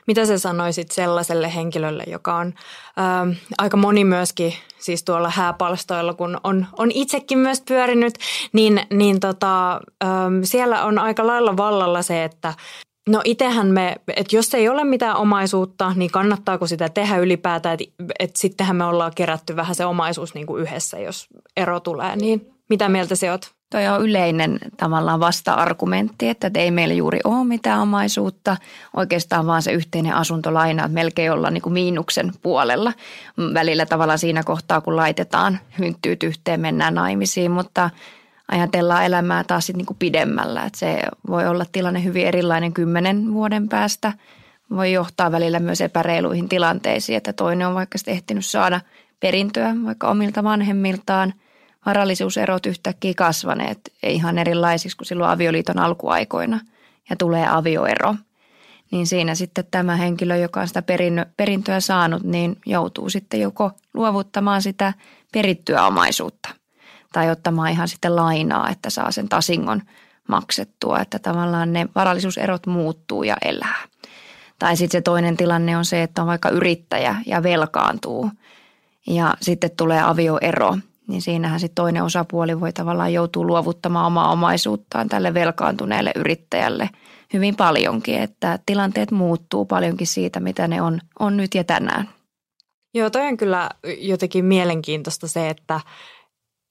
Mitä 0.06 0.26
sä 0.26 0.38
sanoisit 0.38 0.90
sellaiselle 0.90 1.54
henkilölle, 1.54 2.04
joka 2.06 2.36
on 2.36 2.46
ä, 2.46 2.52
aika 3.58 3.76
moni 3.76 4.04
myöskin 4.04 4.54
siis 4.78 5.04
tuolla 5.04 5.30
hääpalstoilla, 5.30 6.14
kun 6.14 6.40
on, 6.44 6.66
on 6.78 6.90
itsekin 6.90 7.38
myös 7.38 7.60
pyörinyt, 7.60 8.14
niin, 8.52 8.80
niin 8.90 9.20
tota, 9.20 9.72
ä, 9.74 9.78
siellä 10.44 10.84
on 10.84 10.98
aika 10.98 11.26
lailla 11.26 11.56
vallalla 11.56 12.02
se, 12.02 12.24
että 12.24 12.54
No 13.08 13.20
itsehän 13.24 13.66
me, 13.66 13.96
että 14.16 14.36
jos 14.36 14.54
ei 14.54 14.68
ole 14.68 14.84
mitään 14.84 15.16
omaisuutta, 15.16 15.92
niin 15.96 16.10
kannattaako 16.10 16.66
sitä 16.66 16.88
tehdä 16.88 17.16
ylipäätään, 17.16 17.78
että, 17.80 18.14
että 18.18 18.40
sittenhän 18.40 18.76
me 18.76 18.84
ollaan 18.84 19.12
kerätty 19.14 19.56
vähän 19.56 19.74
se 19.74 19.86
omaisuus 19.86 20.34
niin 20.34 20.46
kuin 20.46 20.62
yhdessä, 20.62 20.98
jos 20.98 21.28
ero 21.56 21.80
tulee, 21.80 22.16
niin 22.16 22.52
mitä 22.68 22.88
mieltä 22.88 23.14
se 23.14 23.30
oot? 23.30 23.52
Toi 23.70 23.86
on 23.86 24.02
yleinen 24.02 24.58
tavallaan 24.76 25.20
vasta-argumentti, 25.20 26.28
että 26.28 26.50
ei 26.54 26.70
meillä 26.70 26.94
juuri 26.94 27.18
ole 27.24 27.44
mitään 27.44 27.80
omaisuutta. 27.80 28.56
Oikeastaan 28.96 29.46
vaan 29.46 29.62
se 29.62 29.72
yhteinen 29.72 30.14
asuntolaina, 30.14 30.84
että 30.84 30.94
melkein 30.94 31.32
ollaan 31.32 31.54
niin 31.54 31.62
kuin 31.62 31.72
miinuksen 31.72 32.32
puolella. 32.42 32.92
Välillä 33.54 33.86
tavallaan 33.86 34.18
siinä 34.18 34.42
kohtaa, 34.42 34.80
kun 34.80 34.96
laitetaan 34.96 35.58
hynttyyt 35.78 36.22
yhteen, 36.22 36.60
mennään 36.60 36.94
naimisiin, 36.94 37.50
mutta 37.50 37.90
ajatellaan 38.52 39.04
elämää 39.04 39.44
taas 39.44 39.66
sitten 39.66 39.78
niin 39.78 39.86
kuin 39.86 39.98
pidemmällä. 39.98 40.64
Että 40.64 40.78
se 40.78 41.02
voi 41.28 41.46
olla 41.46 41.64
tilanne 41.72 42.04
hyvin 42.04 42.26
erilainen 42.26 42.72
kymmenen 42.72 43.34
vuoden 43.34 43.68
päästä. 43.68 44.12
Voi 44.70 44.92
johtaa 44.92 45.32
välillä 45.32 45.60
myös 45.60 45.80
epäreiluihin 45.80 46.48
tilanteisiin, 46.48 47.16
että 47.16 47.32
toinen 47.32 47.68
on 47.68 47.74
vaikka 47.74 47.98
ehtinyt 48.06 48.46
saada 48.46 48.80
perintöä 49.20 49.74
vaikka 49.84 50.08
omilta 50.08 50.44
vanhemmiltaan– 50.44 51.34
varallisuuserot 51.86 52.66
yhtäkkiä 52.66 53.12
kasvaneet 53.16 53.92
ihan 54.02 54.38
erilaisiksi 54.38 54.96
kuin 54.96 55.06
silloin 55.06 55.30
avioliiton 55.30 55.78
alkuaikoina 55.78 56.60
ja 57.10 57.16
tulee 57.16 57.46
avioero, 57.48 58.14
niin 58.90 59.06
siinä 59.06 59.34
sitten 59.34 59.64
tämä 59.70 59.96
henkilö, 59.96 60.36
joka 60.36 60.60
on 60.60 60.68
sitä 60.68 60.82
perintöä 61.36 61.80
saanut, 61.80 62.22
niin 62.22 62.56
joutuu 62.66 63.10
sitten 63.10 63.40
joko 63.40 63.70
luovuttamaan 63.94 64.62
sitä 64.62 64.92
perittyä 65.32 65.86
omaisuutta 65.86 66.48
tai 67.12 67.30
ottamaan 67.30 67.70
ihan 67.70 67.88
sitten 67.88 68.16
lainaa, 68.16 68.70
että 68.70 68.90
saa 68.90 69.10
sen 69.10 69.28
tasingon 69.28 69.82
maksettua, 70.28 71.00
että 71.00 71.18
tavallaan 71.18 71.72
ne 71.72 71.88
varallisuuserot 71.94 72.66
muuttuu 72.66 73.22
ja 73.22 73.36
elää. 73.44 73.82
Tai 74.58 74.76
sitten 74.76 74.98
se 74.98 75.02
toinen 75.02 75.36
tilanne 75.36 75.76
on 75.76 75.84
se, 75.84 76.02
että 76.02 76.22
on 76.22 76.28
vaikka 76.28 76.48
yrittäjä 76.48 77.16
ja 77.26 77.42
velkaantuu 77.42 78.30
ja 79.06 79.34
sitten 79.40 79.70
tulee 79.76 80.02
avioero, 80.02 80.76
niin 81.08 81.22
siinähän 81.22 81.60
sitten 81.60 81.82
toinen 81.82 82.04
osapuoli 82.04 82.60
voi 82.60 82.72
tavallaan 82.72 83.12
joutua 83.12 83.44
luovuttamaan 83.44 84.06
omaa 84.06 84.32
omaisuuttaan 84.32 85.08
tälle 85.08 85.34
velkaantuneelle 85.34 86.12
yrittäjälle 86.16 86.90
hyvin 87.32 87.56
paljonkin, 87.56 88.22
että 88.22 88.58
tilanteet 88.66 89.10
muuttuu 89.10 89.64
paljonkin 89.64 90.06
siitä, 90.06 90.40
mitä 90.40 90.68
ne 90.68 90.82
on, 90.82 91.00
on 91.18 91.36
nyt 91.36 91.54
ja 91.54 91.64
tänään. 91.64 92.08
Joo, 92.94 93.10
toi 93.10 93.26
on 93.26 93.36
kyllä 93.36 93.70
jotenkin 93.98 94.44
mielenkiintoista 94.44 95.28
se, 95.28 95.48
että, 95.48 95.80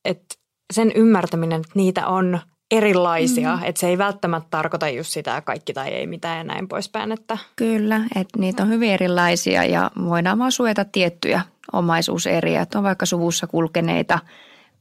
että 0.06 0.36
sen 0.74 0.92
ymmärtäminen, 0.96 1.62
että 1.62 1.72
niitä 1.76 2.08
on 2.08 2.40
erilaisia, 2.72 3.56
mm. 3.56 3.64
että 3.64 3.80
se 3.80 3.88
ei 3.88 3.98
välttämättä 3.98 4.48
tarkoita 4.50 4.90
just 4.90 5.10
sitä 5.10 5.42
kaikki 5.42 5.74
tai 5.74 5.90
ei 5.90 6.08
mitään 6.08 6.38
ja 6.38 6.44
näin 6.44 6.68
poispäin. 6.68 7.12
Että. 7.12 7.38
Kyllä, 7.56 8.02
että 8.16 8.40
niitä 8.40 8.64
on 8.64 8.70
hyvin 8.70 8.92
erilaisia 8.92 9.64
ja 9.64 9.92
voidaan 10.04 10.40
vaan 10.40 10.52
suojata 10.52 10.86
tiettyjä 10.86 11.42
omaisuuseriä, 11.74 12.62
että 12.62 12.78
on 12.78 12.84
vaikka 12.84 13.06
suvussa 13.06 13.48
kulkeneita, 13.48 14.20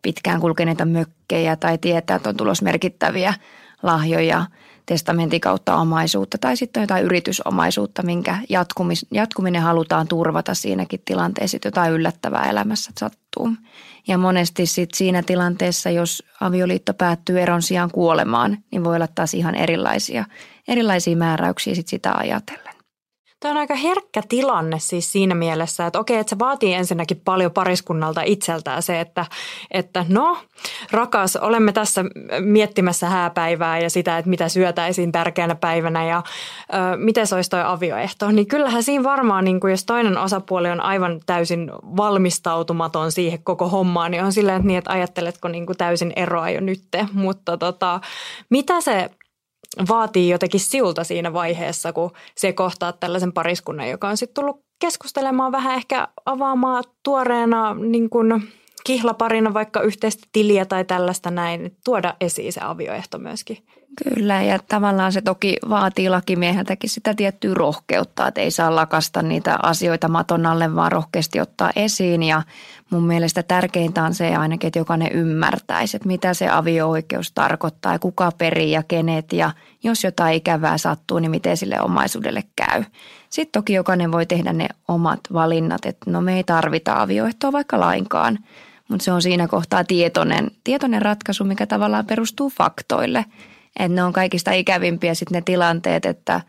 pitkään 0.03 0.41
kulkeneita 0.41 0.85
mökkejä 0.85 1.57
tai 1.57 1.79
tietää, 1.79 2.17
että 2.17 2.29
on 2.29 2.37
tulos 2.37 2.63
merkittäviä 2.63 3.35
lahjoja 3.83 4.45
testamentin 4.87 5.41
kautta 5.41 5.77
omaisuutta 5.77 6.39
tai 6.39 6.57
sitten 6.57 6.81
jotain 6.81 7.05
yritysomaisuutta, 7.05 8.03
minkä 8.03 8.39
jatkumis, 8.49 9.07
jatkuminen 9.11 9.63
halutaan 9.63 10.09
turvata 10.09 10.55
siinäkin 10.55 11.03
tilanteessa, 11.05 11.57
että 11.57 11.69
jotain 11.69 11.93
yllättävää 11.93 12.51
elämässä 12.51 12.91
sattuu. 13.01 13.51
Ja 14.09 14.19
monesti 14.19 14.67
sit 14.67 14.95
siinä 14.95 15.23
tilanteessa, 15.23 15.91
jos 15.91 16.23
avioliitto 16.41 16.95
päättyy 16.95 17.41
eron 17.41 17.63
sijaan 17.63 17.91
kuolemaan, 17.91 18.59
niin 18.71 18.85
voi 18.85 18.97
olla 18.97 19.09
taas 19.15 19.35
ihan 19.35 19.55
erilaisia, 19.55 20.25
erilaisia 20.69 21.17
määräyksiä 21.17 21.75
sit 21.75 21.89
sitä 21.89 22.13
ajatellen. 22.13 22.70
Tämä 23.41 23.53
on 23.53 23.59
aika 23.59 23.75
herkkä 23.75 24.23
tilanne 24.29 24.79
siis 24.79 25.13
siinä 25.13 25.35
mielessä, 25.35 25.87
että 25.87 25.99
okei, 25.99 26.17
että 26.19 26.31
se 26.31 26.39
vaatii 26.39 26.75
ensinnäkin 26.75 27.21
paljon 27.25 27.53
pariskunnalta 27.53 28.23
itseltään 28.23 28.83
se, 28.83 29.01
että, 29.01 29.27
että 29.71 30.07
no 30.09 30.39
rakas, 30.91 31.37
olemme 31.37 31.73
tässä 31.73 32.05
miettimässä 32.41 33.09
hääpäivää 33.09 33.79
ja 33.79 33.91
sitä, 33.91 34.19
että 34.19 34.31
mitä 34.31 34.49
syötäisiin 34.49 35.13
tärkeänä 35.13 35.55
päivänä 35.55 36.05
ja 36.05 36.23
ö, 36.75 36.97
miten 36.97 37.27
se 37.27 37.35
olisi 37.35 37.51
toi 37.51 37.63
avioehto. 37.65 38.31
Niin 38.31 38.47
kyllähän 38.47 38.83
siinä 38.83 39.05
varmaan, 39.05 39.45
niin 39.45 39.61
kuin 39.61 39.71
jos 39.71 39.85
toinen 39.85 40.19
osapuoli 40.19 40.71
on 40.71 40.81
aivan 40.81 41.21
täysin 41.27 41.71
valmistautumaton 41.97 43.13
siihen 43.13 43.43
koko 43.43 43.69
hommaan, 43.69 44.11
niin 44.11 44.25
on 44.25 44.33
silleen, 44.33 44.57
että, 44.57 44.67
niin, 44.67 44.79
että 44.79 44.93
ajatteletko 44.93 45.49
niin 45.49 45.67
kuin 45.67 45.79
täysin 45.79 46.13
eroa 46.17 46.51
jo 46.51 46.61
nyt. 46.61 46.83
Mutta 47.13 47.57
tota, 47.57 48.01
mitä 48.51 48.81
se 48.81 49.11
vaatii 49.89 50.29
jotenkin 50.29 50.61
siulta 50.61 51.05
siinä 51.05 51.33
vaiheessa, 51.33 51.93
kun 51.93 52.11
se 52.37 52.53
kohtaa 52.53 52.93
tällaisen 52.93 53.33
pariskunnan, 53.33 53.89
joka 53.89 54.09
on 54.09 54.17
sitten 54.17 54.35
tullut 54.35 54.65
keskustelemaan 54.79 55.53
vähän 55.53 55.75
ehkä 55.75 56.09
avaamaan 56.27 56.85
tuoreena 57.03 57.75
niin 57.75 58.11
kuin 58.11 58.53
kihlaparina 58.85 59.55
vaikka 59.55 59.81
yhteistä 59.81 60.29
tiliä 60.33 60.65
tai 60.65 60.85
tällaista 60.85 61.31
näin, 61.31 61.77
tuoda 61.85 62.15
esiin 62.21 62.53
se 62.53 62.61
avioehto 62.61 63.19
myöskin. 63.19 63.59
Kyllä 64.05 64.43
ja 64.43 64.59
tavallaan 64.69 65.13
se 65.13 65.21
toki 65.21 65.57
vaatii 65.69 66.09
lakimieheltäkin 66.09 66.91
sitä 66.91 67.15
tiettyä 67.15 67.55
rohkeutta, 67.55 68.29
että 68.29 68.41
ei 68.41 68.51
saa 68.51 68.75
lakasta 68.75 69.23
niitä 69.23 69.59
asioita 69.63 70.09
maton 70.09 70.47
alle, 70.47 70.75
vaan 70.75 70.93
rohkeasti 70.93 71.41
ottaa 71.41 71.71
esiin. 71.77 72.23
Ja 72.23 72.43
mun 72.91 73.07
mielestä 73.07 73.43
tärkeintä 73.43 74.05
on 74.05 74.15
se 74.15 74.37
ainakin, 74.37 74.69
että 74.69 74.79
jokainen 74.79 75.13
ymmärtäisi, 75.13 75.97
että 75.97 76.07
mitä 76.07 76.35
se 76.35 76.49
avio-oikeus 76.49 77.33
tarkoittaa 77.33 77.93
ja 77.93 77.99
kuka 77.99 78.33
perii 78.39 78.71
ja 78.71 78.83
kenet. 78.83 79.33
Ja 79.33 79.51
jos 79.83 80.05
jotain 80.05 80.37
ikävää 80.37 80.79
sattuu, 80.79 81.19
niin 81.19 81.31
miten 81.31 81.57
sille 81.57 81.81
omaisuudelle 81.81 82.45
käy. 82.57 82.85
Sitten 83.31 83.61
toki 83.61 83.73
jokainen 83.73 84.13
voi 84.13 84.27
tehdä 84.27 84.53
ne 84.53 84.69
omat 84.89 85.21
valinnat, 85.33 85.87
että 85.87 86.11
no 86.11 86.21
me 86.21 86.37
ei 86.37 86.45
tarvita 86.45 87.03
avioehtoa 87.03 87.53
vaikka 87.53 87.81
lainkaan, 87.81 88.39
mutta 88.89 89.05
se 89.05 89.13
on 89.13 89.23
siinä 89.23 89.49
kohtaa 89.49 89.85
tietoinen, 89.85 90.51
tietoinen 90.65 91.03
ratkaisu, 91.03 91.45
mikä 91.45 91.67
tavallaan 91.67 92.07
perustuu 92.07 92.51
faktoille– 92.51 93.25
että 93.79 93.95
ne 93.95 94.03
on 94.03 94.13
kaikista 94.13 94.53
ikävimpiä 94.53 95.15
sitten 95.15 95.37
ne 95.37 95.43
tilanteet, 95.45 96.07
että 96.07 96.41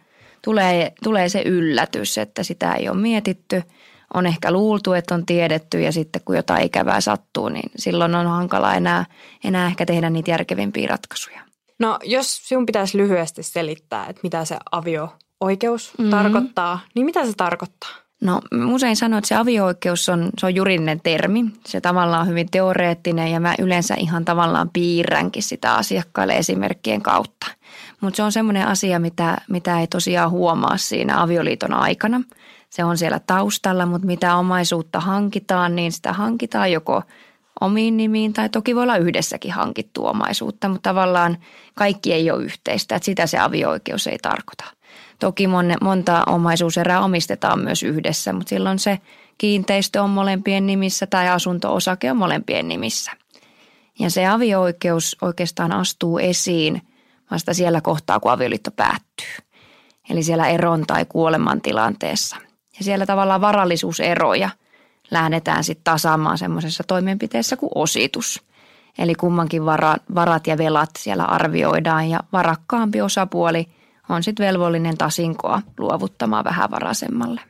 tulee, 0.42 0.94
tulee 1.04 1.30
se 1.30 1.42
yllätys, 1.42 2.18
että 2.18 2.44
sitä 2.44 2.74
ei 2.74 2.90
ole 2.90 2.98
mietitty. 2.98 3.64
On 4.14 4.26
ehkä 4.26 4.52
luultu, 4.52 4.94
että 4.94 5.16
on 5.16 5.26
tiedetty 5.26 5.82
ja 5.82 5.92
sitten 5.92 6.22
kun 6.26 6.36
jotain 6.36 6.66
ikävää 6.66 7.02
sattuu, 7.02 7.50
niin 7.50 7.72
silloin 7.76 8.16
on 8.16 8.28
hankala 8.28 8.74
enää, 8.74 9.06
enää 9.44 9.68
ehkä 9.68 9.86
tehdä 9.86 10.10
niitä 10.10 10.32
järkevimpiä 10.32 10.88
ratkaisuja. 10.88 11.42
No 11.80 12.00
jos 12.04 12.48
sinun 12.48 12.66
pitäisi 12.66 12.98
lyhyesti 12.98 13.44
selittää, 13.44 14.06
että 14.06 14.20
mitä 14.24 14.46
se 14.46 14.58
avio-oikeus 14.72 15.94
mm-hmm. 15.98 16.12
tarkoittaa, 16.12 16.80
niin 16.96 17.06
mitä 17.06 17.26
se 17.26 17.34
tarkoittaa? 17.38 18.01
No 18.22 18.42
usein 18.74 18.96
sanon, 18.96 19.18
että 19.18 19.28
se 19.28 19.36
avio-oikeus 19.36 20.10
on, 20.10 20.30
se 20.38 20.46
on 20.46 20.56
juridinen 20.56 21.02
termi. 21.02 21.46
Se 21.66 21.82
tavallaan 21.82 22.22
on 22.22 22.28
hyvin 22.28 22.48
teoreettinen 22.52 23.32
ja 23.32 23.40
mä 23.40 23.56
yleensä 23.60 23.96
ihan 23.96 24.26
tavallaan 24.26 24.70
piirränkin 24.70 25.44
sitä 25.44 25.76
asiakkaille 25.76 26.38
esimerkkien 26.38 27.02
kautta. 27.02 27.48
Mutta 28.02 28.18
se 28.18 28.24
on 28.24 28.32
semmoinen 28.32 28.68
asia, 28.68 29.00
mitä, 29.00 29.38
mitä 29.50 29.80
ei 29.80 29.88
tosiaan 29.88 30.32
huomaa 30.32 30.78
siinä 30.78 31.22
avioliiton 31.22 31.74
aikana. 31.74 32.22
Se 32.70 32.84
on 32.84 32.98
siellä 32.98 33.20
taustalla, 33.20 33.86
mutta 33.86 34.08
mitä 34.08 34.36
omaisuutta 34.36 35.00
hankitaan, 35.00 35.76
niin 35.76 35.92
sitä 35.92 36.14
hankitaan 36.14 36.72
joko 36.72 37.04
omiin 37.62 37.98
nimiin 37.98 38.34
tai 38.34 38.50
toki 38.50 38.76
voi 38.76 38.84
olla 38.84 38.98
yhdessäkin 38.98 39.52
hankittu 39.52 40.06
omaisuutta, 40.06 40.70
mutta 40.70 40.90
tavallaan 40.90 41.38
kaikki 41.76 42.14
ei 42.14 42.32
ole 42.32 42.44
yhteistä, 42.44 42.96
että 42.96 43.06
sitä 43.06 43.28
se 43.28 43.40
avio-oikeus 43.40 44.08
ei 44.08 44.18
tarkoita. 44.18 44.64
Toki 45.22 45.48
monne, 45.48 45.76
monta 45.82 46.24
omaisuuserää 46.28 47.02
omistetaan 47.02 47.60
myös 47.60 47.84
yhdessä, 47.84 48.34
mutta 48.34 48.50
silloin 48.50 48.80
se 48.80 49.00
kiinteistö 49.38 50.02
on 50.02 50.10
molempien 50.10 50.66
nimissä 50.66 51.08
tai 51.08 51.30
asunto-osake 51.30 52.12
on 52.12 52.18
molempien 52.18 52.68
nimissä. 52.68 53.12
Ja 54.00 54.10
se 54.10 54.28
avio-oikeus 54.28 55.18
oikeastaan 55.22 55.72
astuu 55.72 56.18
esiin 56.18 56.82
vasta 57.32 57.54
siellä 57.54 57.82
kohtaa, 57.82 58.20
kun 58.20 58.32
avioliitto 58.32 58.72
päättyy. 58.72 59.46
Eli 60.10 60.24
siellä 60.24 60.48
eron 60.48 60.86
tai 60.88 61.06
kuoleman 61.06 61.62
tilanteessa. 61.62 62.36
Ja 62.78 62.84
siellä 62.84 63.06
tavallaan 63.06 63.42
varallisuuseroja 63.42 64.50
lähdetään 65.12 65.64
sitten 65.64 65.84
tasaamaan 65.84 66.38
semmoisessa 66.38 66.84
toimenpiteessä 66.88 67.58
kuin 67.58 67.72
ositus. 67.76 68.44
Eli 68.98 69.16
kummankin 69.16 69.66
varat 70.16 70.48
ja 70.48 70.58
velat 70.58 70.90
siellä 71.00 71.26
arvioidaan 71.26 72.10
ja 72.10 72.20
varakkaampi 72.34 73.02
osapuoli– 73.02 73.68
on 74.12 74.24
sitten 74.24 74.46
velvollinen 74.46 74.98
tasinkoa 74.98 75.62
luovuttamaan 75.78 76.44
vähän 76.44 76.72
varasemmalle. 76.72 77.42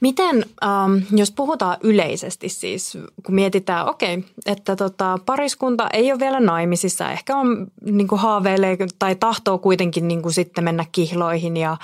Miten, 0.00 0.44
ähm, 0.64 0.96
jos 1.10 1.30
puhutaan 1.30 1.76
yleisesti 1.82 2.48
siis, 2.48 2.98
kun 3.26 3.34
mietitään, 3.34 3.88
okei, 3.88 4.14
okay, 4.14 4.30
että 4.46 4.76
tota, 4.76 5.18
pariskunta 5.26 5.88
ei 5.92 6.12
ole 6.12 6.20
vielä 6.20 6.40
naimisissa, 6.40 7.10
ehkä 7.10 7.36
on 7.36 7.66
niin 7.84 8.08
kuin 8.08 8.20
haaveilee 8.20 8.76
tai 8.98 9.14
tahtoo 9.14 9.58
kuitenkin 9.58 10.08
niin 10.08 10.22
kuin 10.22 10.32
sitten 10.32 10.64
mennä 10.64 10.84
kihloihin 10.92 11.56
ja, 11.56 11.76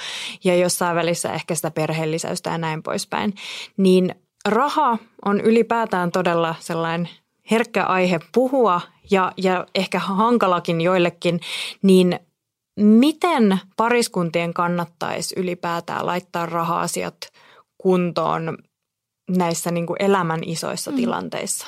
ja 0.45 0.57
jossain 0.57 0.97
välissä 0.97 1.33
ehkä 1.33 1.55
sitä 1.55 1.71
perheellisäystä 1.71 2.51
ja 2.51 2.59
näin 2.59 2.83
poispäin, 2.83 3.35
niin 3.77 4.15
raha 4.49 4.99
on 5.25 5.41
ylipäätään 5.41 6.13
todella 6.13 6.55
sellainen 6.61 7.09
herkkä 7.51 7.85
aihe 7.85 8.21
puhua 8.35 8.81
ja, 9.11 9.33
ja 9.37 9.67
ehkä 9.75 9.99
hankalakin 9.99 10.81
joillekin, 10.81 11.41
niin– 11.83 12.19
Miten 12.81 13.61
pariskuntien 13.77 14.55
kannattaisi 14.55 15.35
ylipäätään 15.41 16.07
laittaa 16.07 16.47
raha-asiat 16.47 17.16
kuntoon 17.79 18.59
näissä 19.31 19.70
niin 19.70 19.87
kuin 19.87 19.97
elämän 20.01 20.41
isoissa 20.45 20.91
mm. 20.91 20.97
tilanteissa? 20.97 21.66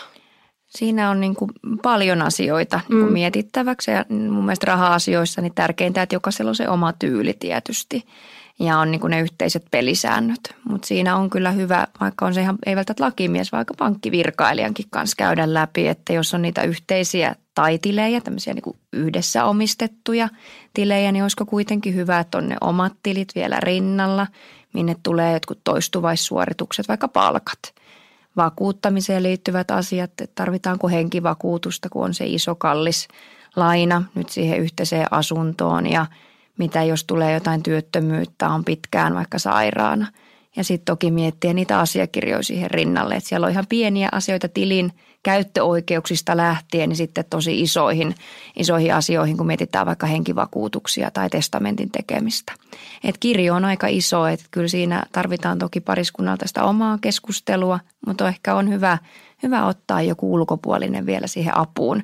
Siinä 0.66 1.10
on 1.10 1.20
niin 1.20 1.34
kuin 1.34 1.50
paljon 1.82 2.22
asioita 2.22 2.76
niin 2.76 2.98
kuin 2.98 3.10
mm. 3.10 3.12
mietittäväksi 3.12 3.90
ja 3.90 4.04
mun 4.08 4.44
mielestä 4.44 4.66
raha-asioissa 4.66 5.40
niin 5.40 5.54
tärkeintä, 5.54 6.02
että 6.02 6.14
jokaisella 6.14 6.48
on 6.48 6.54
se 6.54 6.68
oma 6.68 6.92
tyyli 6.92 7.32
tietysti 7.32 8.04
ja 8.58 8.78
on 8.78 8.90
niin 8.90 9.00
kuin 9.00 9.10
ne 9.10 9.20
yhteiset 9.20 9.64
pelisäännöt. 9.70 10.40
Mutta 10.68 10.88
siinä 10.88 11.16
on 11.16 11.30
kyllä 11.30 11.50
hyvä, 11.50 11.86
vaikka 12.00 12.26
on 12.26 12.34
se 12.34 12.40
ihan, 12.40 12.58
ei 12.66 12.76
välttämättä 12.76 13.04
lakimies, 13.04 13.52
vaikka 13.52 13.74
pankkivirkailijankin 13.78 14.86
kanssa 14.90 15.16
käydä 15.16 15.54
läpi, 15.54 15.88
että 15.88 16.12
jos 16.12 16.34
on 16.34 16.42
niitä 16.42 16.62
yhteisiä 16.62 17.36
tai 17.54 17.78
tilejä, 17.78 18.20
tämmöisiä 18.20 18.54
niin 18.54 18.62
kuin 18.62 18.76
yhdessä 18.92 19.44
omistettuja 19.44 20.28
tilejä, 20.74 21.12
niin 21.12 21.22
olisiko 21.22 21.46
kuitenkin 21.46 21.94
hyvä, 21.94 22.20
että 22.20 22.38
on 22.38 22.48
ne 22.48 22.56
omat 22.60 22.92
tilit 23.02 23.28
vielä 23.34 23.60
rinnalla, 23.60 24.26
minne 24.74 24.96
tulee 25.02 25.32
jotkut 25.32 25.60
toistuvaissuoritukset, 25.64 26.88
vaikka 26.88 27.08
palkat. 27.08 27.58
vakuuttamiseen 28.36 29.22
liittyvät 29.22 29.70
asiat, 29.70 30.10
että 30.10 30.34
tarvitaanko 30.34 30.88
henkivakuutusta, 30.88 31.88
kun 31.88 32.04
on 32.04 32.14
se 32.14 32.26
iso 32.26 32.54
kallis 32.54 33.08
laina 33.56 34.02
nyt 34.14 34.28
siihen 34.28 34.58
yhteiseen 34.58 35.06
asuntoon 35.10 35.86
ja 35.86 36.06
mitä 36.58 36.82
jos 36.82 37.04
tulee 37.04 37.32
jotain 37.32 37.62
työttömyyttä, 37.62 38.48
on 38.48 38.64
pitkään 38.64 39.14
vaikka 39.14 39.38
sairaana. 39.38 40.06
Ja 40.56 40.64
sitten 40.64 40.84
toki 40.84 41.10
miettiä 41.10 41.52
niitä 41.52 41.78
asiakirjoja 41.78 42.42
siihen 42.42 42.70
rinnalle, 42.70 43.14
että 43.14 43.28
siellä 43.28 43.44
on 43.44 43.52
ihan 43.52 43.66
pieniä 43.68 44.08
asioita 44.12 44.48
tilin 44.48 44.92
käyttöoikeuksista 45.22 46.36
lähtien, 46.36 46.88
niin 46.88 46.96
sitten 46.96 47.24
tosi 47.30 47.60
isoihin, 47.60 48.14
isoihin 48.56 48.94
asioihin, 48.94 49.36
kun 49.36 49.46
mietitään 49.46 49.86
vaikka 49.86 50.06
henkivakuutuksia 50.06 51.10
tai 51.10 51.30
testamentin 51.30 51.90
tekemistä. 51.90 52.52
Et 53.04 53.18
kirjo 53.18 53.54
on 53.54 53.64
aika 53.64 53.86
iso, 53.86 54.26
että 54.26 54.44
kyllä 54.50 54.68
siinä 54.68 55.02
tarvitaan 55.12 55.58
toki 55.58 55.80
pariskunnalta 55.80 56.48
sitä 56.48 56.64
omaa 56.64 56.98
keskustelua, 57.00 57.80
mutta 58.06 58.28
ehkä 58.28 58.54
on 58.54 58.70
hyvä, 58.70 58.98
hyvä 59.42 59.66
ottaa 59.66 60.02
joku 60.02 60.34
ulkopuolinen 60.34 61.06
vielä 61.06 61.26
siihen 61.26 61.56
apuun. 61.56 62.02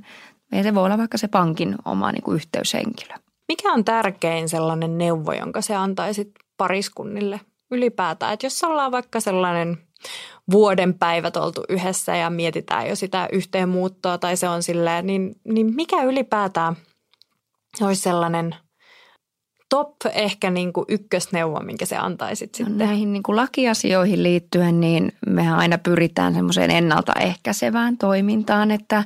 Ja 0.53 0.63
se 0.63 0.75
voi 0.75 0.85
olla 0.85 0.99
vaikka 0.99 1.19
se 1.19 1.29
pankin 1.29 1.77
oma 1.85 2.13
niin 2.13 2.23
kuin 2.23 2.37
yhteyshenkilö. 2.37 3.15
Mikä 3.51 3.73
on 3.73 3.85
tärkein 3.85 4.49
sellainen 4.49 4.99
neuvo, 4.99 5.33
jonka 5.33 5.61
se 5.61 5.75
antaisit 5.75 6.31
pariskunnille 6.57 7.41
ylipäätään? 7.71 8.33
Että 8.33 8.47
jos 8.47 8.65
ollaan 8.65 8.93
vaikka 8.93 9.21
sellainen– 9.21 9.79
vuoden 10.51 10.99
päivät 10.99 11.37
oltu 11.37 11.65
yhdessä 11.69 12.17
ja 12.17 12.31
mietitään 12.31 12.89
jo 12.89 12.97
sitä 12.97 13.29
yhteenmuuttoa 13.33 14.19
tai 14.19 14.37
se 14.37 14.49
on 14.49 14.63
silleen, 14.63 15.07
niin, 15.07 15.35
niin 15.45 15.75
mikä 15.75 16.03
ylipäätään 16.03 16.77
olisi 17.81 18.03
sellainen 18.03 18.57
top 19.71 19.95
ehkä 20.15 20.51
niin 20.51 20.73
kuin 20.73 20.85
ykkösneuvo, 20.89 21.61
minkä 21.61 21.87
se 21.87 21.97
antaisit 21.97 22.55
sitten? 22.55 22.79
No 22.79 22.85
näihin 22.85 23.13
niin 23.13 23.23
kuin 23.23 23.37
lakiasioihin 23.37 24.23
liittyen, 24.23 24.81
niin 24.81 25.13
mehän 25.27 25.59
aina 25.59 25.79
pyritään 25.79 26.35
semmoiseen 26.35 26.71
ennaltaehkäisevään 26.71 27.99
toimintaan, 27.99 28.71
että, 28.71 29.05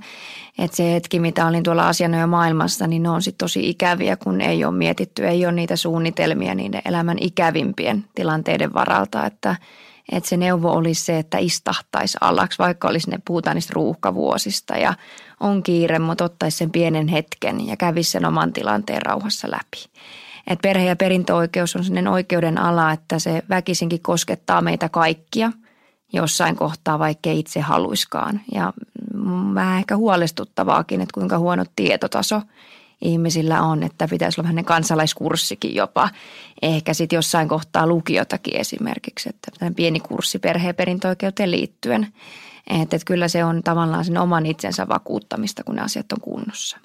että 0.58 0.76
se 0.76 0.92
hetki, 0.92 1.20
mitä 1.20 1.46
olin 1.46 1.62
tuolla 1.62 1.88
asianajo 1.88 2.26
maailmassa, 2.26 2.86
niin 2.86 3.02
ne 3.02 3.08
on 3.10 3.22
sitten 3.22 3.44
tosi 3.44 3.70
ikäviä, 3.70 4.16
kun 4.16 4.40
ei 4.40 4.64
ole 4.64 4.74
mietitty, 4.74 5.26
ei 5.26 5.46
ole 5.46 5.52
niitä 5.52 5.76
suunnitelmia 5.76 6.54
niiden 6.54 6.82
elämän 6.84 7.16
ikävimpien 7.20 8.04
tilanteiden 8.14 8.74
varalta, 8.74 9.26
että– 9.26 9.56
että 10.12 10.28
se 10.28 10.36
neuvo 10.36 10.72
olisi 10.72 11.04
se, 11.04 11.18
että 11.18 11.38
istahtaisi 11.38 12.18
alaksi, 12.20 12.58
vaikka 12.58 12.88
olisi 12.88 13.10
ne, 13.10 13.18
puhutaan 13.24 13.54
niistä 13.54 13.72
ruuhkavuosista 13.74 14.76
ja 14.76 14.94
on 15.40 15.62
kiire, 15.62 15.98
mutta 15.98 16.24
ottaisi 16.24 16.56
sen 16.56 16.70
pienen 16.70 17.08
hetken 17.08 17.66
ja 17.66 17.76
kävisi 17.76 18.10
sen 18.10 18.24
oman 18.26 18.52
tilanteen 18.52 19.02
rauhassa 19.02 19.50
läpi. 19.50 19.84
Et 20.47 20.59
perhe- 20.62 20.84
ja 20.84 20.97
perintöoikeus 20.97 21.76
on 21.76 21.84
sellainen 21.84 22.12
oikeuden 22.12 22.59
ala, 22.59 22.92
että 22.92 23.18
se 23.18 23.42
väkisinkin 23.49 24.03
koskettaa 24.03 24.61
meitä 24.61 24.88
kaikkia 24.88 25.53
jossain 26.12 26.57
kohtaa, 26.57 26.99
vaikka 26.99 27.30
itse 27.30 27.61
haluiskaan. 27.61 28.40
Ja 28.55 28.72
vähän 29.55 29.78
ehkä 29.78 29.97
huolestuttavaakin, 29.97 31.01
että 31.01 31.14
kuinka 31.14 31.38
huono 31.38 31.64
tietotaso– 31.76 32.42
ihmisillä 33.05 33.62
on, 33.62 33.82
että 33.82 34.09
pitäisi 34.09 34.40
olla 34.40 34.49
vähän 34.49 34.64
kansalaiskurssikin 34.64 35.74
jopa. 35.74 36.11
Ehkä 36.62 36.95
sitten 36.95 37.16
jossain 37.16 37.49
kohtaa 37.49 37.86
lukiotakin 37.86 38.57
esimerkiksi, 38.57 39.28
että 39.28 39.51
pieni 39.76 40.01
kurssi 40.01 40.38
perhe- 40.38 40.66
ja 40.66 40.74
perintöoikeuteen 40.74 41.51
liittyen. 41.51 42.09
Että, 42.66 42.97
että 42.97 43.07
kyllä 43.07 43.28
se 43.28 43.45
on 43.45 43.62
tavallaan 43.62 44.05
sen 44.05 44.18
oman 44.18 44.47
itsensä 44.47 44.88
vakuuttamista, 44.88 45.64
kun 45.64 45.74
ne 45.74 45.82
asiat 45.82 46.12
on 46.12 46.20
kunnossa. 46.20 46.78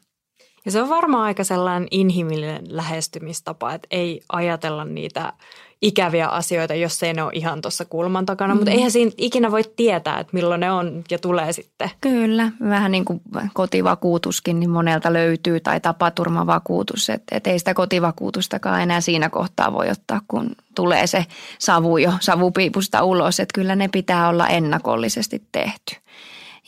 Ja 0.66 0.72
se 0.72 0.82
on 0.82 0.90
varmaan 0.90 1.24
aika 1.24 1.44
sellainen 1.44 1.88
inhimillinen 1.92 2.64
lähestymistapa, 2.68 3.74
että 3.74 3.88
ei 3.92 4.22
ajatella 4.32 4.86
niitä 4.86 5.34
ikäviä 5.82 6.28
asioita, 6.28 6.74
jos 6.74 7.04
ei 7.04 7.14
ne 7.14 7.24
ole 7.24 7.32
ihan 7.34 7.62
tuossa 7.62 7.86
kulman 7.86 8.26
takana. 8.26 8.54
Mm. 8.54 8.58
Mutta 8.58 8.72
eihän 8.72 8.92
siinä 8.92 9.12
ikinä 9.18 9.52
voi 9.52 9.64
tietää, 9.76 10.20
että 10.20 10.34
milloin 10.34 10.60
ne 10.60 10.72
on 10.72 11.04
ja 11.12 11.20
tulee 11.20 11.54
sitten. 11.54 11.90
Kyllä, 12.02 12.52
vähän 12.70 12.92
niin 12.92 13.06
kuin 13.06 13.22
kotivakuutuskin, 13.54 14.60
niin 14.60 14.70
monelta 14.70 15.14
löytyy 15.14 15.60
tai 15.60 15.80
tapaturmavakuutus. 15.80 17.10
Että 17.10 17.38
et 17.38 17.48
ei 17.48 17.60
sitä 17.60 17.74
kotivakuutustakaan 17.74 18.82
enää 18.82 19.02
siinä 19.02 19.30
kohtaa 19.30 19.74
voi 19.74 19.90
ottaa, 19.90 20.22
kun 20.28 20.52
tulee 20.76 21.08
se 21.08 21.26
savu 21.60 21.98
jo 21.98 22.14
savupiipusta 22.20 23.04
ulos. 23.04 23.40
Että 23.40 23.54
kyllä 23.56 23.76
ne 23.76 23.88
pitää 23.88 24.30
olla 24.30 24.48
ennakollisesti 24.48 25.44
tehty. 25.52 25.96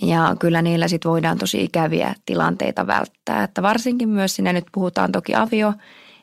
Ja 0.01 0.35
kyllä 0.39 0.61
niillä 0.61 0.87
sitten 0.87 1.11
voidaan 1.11 1.37
tosi 1.37 1.63
ikäviä 1.63 2.15
tilanteita 2.25 2.87
välttää. 2.87 3.43
Että 3.43 3.61
varsinkin 3.61 4.09
myös 4.09 4.35
sinne 4.35 4.53
nyt 4.53 4.65
puhutaan 4.71 5.11
toki 5.11 5.35
avio 5.35 5.73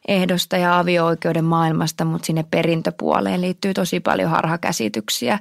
ehdosta 0.08 0.56
ja 0.56 0.78
avio-oikeuden 0.78 1.44
maailmasta, 1.44 2.04
mutta 2.04 2.26
sinne 2.26 2.44
perintöpuoleen 2.50 3.40
liittyy 3.40 3.74
tosi 3.74 4.00
paljon 4.00 4.30
harhakäsityksiä 4.30 5.38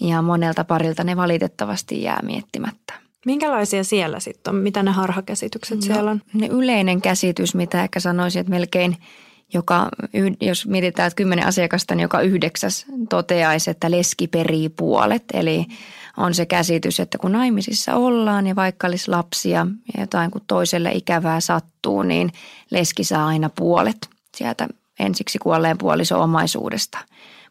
ja 0.00 0.22
monelta 0.22 0.64
parilta 0.64 1.04
ne 1.04 1.16
valitettavasti 1.16 2.02
jää 2.02 2.20
miettimättä. 2.22 2.94
Minkälaisia 3.26 3.84
siellä 3.84 4.20
sitten 4.20 4.54
on? 4.54 4.60
Mitä 4.60 4.82
ne 4.82 4.90
harhakäsitykset 4.90 5.76
no, 5.76 5.82
siellä 5.82 6.10
on? 6.10 6.22
Ne 6.34 6.46
yleinen 6.46 7.02
käsitys, 7.02 7.54
mitä 7.54 7.82
ehkä 7.82 8.00
sanoisin, 8.00 8.40
että 8.40 8.50
melkein 8.50 8.96
joka, 9.54 9.88
jos 10.40 10.66
mietitään, 10.66 11.06
että 11.06 11.16
kymmenen 11.16 11.46
asiakasta, 11.46 11.94
niin 11.94 12.02
joka 12.02 12.20
yhdeksäs 12.20 12.86
toteaisi, 13.08 13.70
että 13.70 13.90
leski 13.90 14.26
perii 14.26 14.68
puolet. 14.68 15.24
Eli 15.34 15.66
on 16.16 16.34
se 16.34 16.46
käsitys, 16.46 17.00
että 17.00 17.18
kun 17.18 17.32
naimisissa 17.32 17.94
ollaan 17.94 18.46
ja 18.46 18.56
vaikka 18.56 18.86
olisi 18.86 19.10
lapsia 19.10 19.66
ja 19.94 20.00
jotain 20.00 20.30
kun 20.30 20.42
toiselle 20.46 20.92
ikävää 20.92 21.40
sattuu, 21.40 22.02
niin 22.02 22.32
leski 22.70 23.04
saa 23.04 23.26
aina 23.26 23.50
puolet 23.56 24.10
sieltä 24.36 24.68
ensiksi 24.98 25.38
kuolleen 25.38 25.78
puoliso 25.78 26.22
omaisuudesta. 26.22 26.98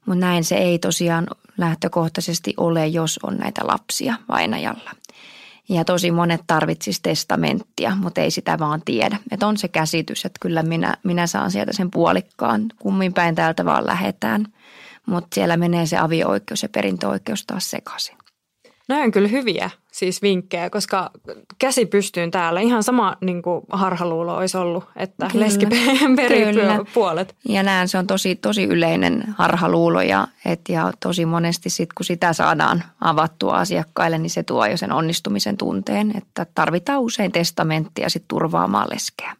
Mutta 0.06 0.20
näin 0.20 0.44
se 0.44 0.56
ei 0.56 0.80
tosiaan 0.80 1.28
lähtökohtaisesti 1.58 2.54
ole, 2.58 2.88
jos 2.88 3.20
on 3.24 3.38
näitä 3.38 3.62
lapsia 3.64 4.16
vainajalla. 4.30 4.92
Ja 5.70 5.86
tosi 5.86 6.12
monet 6.12 6.42
tarvitsis 6.48 7.02
testamenttia, 7.02 7.96
mutta 7.96 8.22
ei 8.22 8.32
sitä 8.32 8.60
vaan 8.60 8.82
tiedä. 8.86 9.18
Että 9.32 9.48
on 9.48 9.58
se 9.58 9.68
käsitys, 9.68 10.26
että 10.26 10.38
kyllä 10.42 10.64
minä, 10.64 10.98
minä 11.04 11.28
saan 11.28 11.52
sieltä 11.52 11.74
sen 11.74 11.92
puolikkaan, 11.92 12.66
kummin 12.80 13.14
päin 13.14 13.36
täältä 13.36 13.66
vaan 13.66 13.86
lähetään. 13.86 14.46
Mutta 15.06 15.36
siellä 15.36 15.58
menee 15.58 15.86
se 15.86 15.98
avio-oikeus 15.98 16.64
ja 16.64 16.70
perintöoikeus 16.70 17.46
taas 17.46 17.72
sekaisin. 17.72 18.21
Nämä 18.92 19.04
on 19.04 19.12
kyllä 19.12 19.28
hyviä 19.28 19.70
siis 19.92 20.22
vinkkejä, 20.22 20.70
koska 20.70 21.12
käsi 21.60 21.86
pystyyn 21.86 22.32
täällä 22.32 22.60
ihan 22.62 22.84
sama 22.84 23.16
niin 23.22 23.42
kuin 23.42 23.62
harhaluulo 23.70 24.36
olisi 24.36 24.58
ollut, 24.58 24.84
että 24.96 25.28
kyllä. 25.32 25.46
leski 25.46 25.66
perii 26.16 26.46
puolet. 26.94 27.36
Ja 27.50 27.64
näen, 27.64 27.88
se 27.88 27.98
on 27.98 28.08
tosi, 28.08 28.36
tosi 28.36 28.64
yleinen 28.64 29.36
harhaluulo 29.38 30.02
ja, 30.02 30.28
et, 30.46 30.62
ja 30.70 30.92
tosi 31.00 31.26
monesti 31.26 31.70
sit, 31.70 31.94
kun 31.94 32.06
sitä 32.06 32.34
saadaan 32.34 32.84
avattua 33.02 33.54
asiakkaille, 33.54 34.18
niin 34.18 34.30
se 34.30 34.44
tuo 34.44 34.66
jo 34.66 34.78
sen 34.78 34.92
onnistumisen 34.92 35.58
tunteen, 35.58 36.18
että 36.18 36.46
tarvitaan 36.56 37.02
usein 37.02 37.32
testamenttia 37.32 38.10
sit 38.10 38.24
turvaamaan 38.28 38.90
leskeä. 38.94 39.36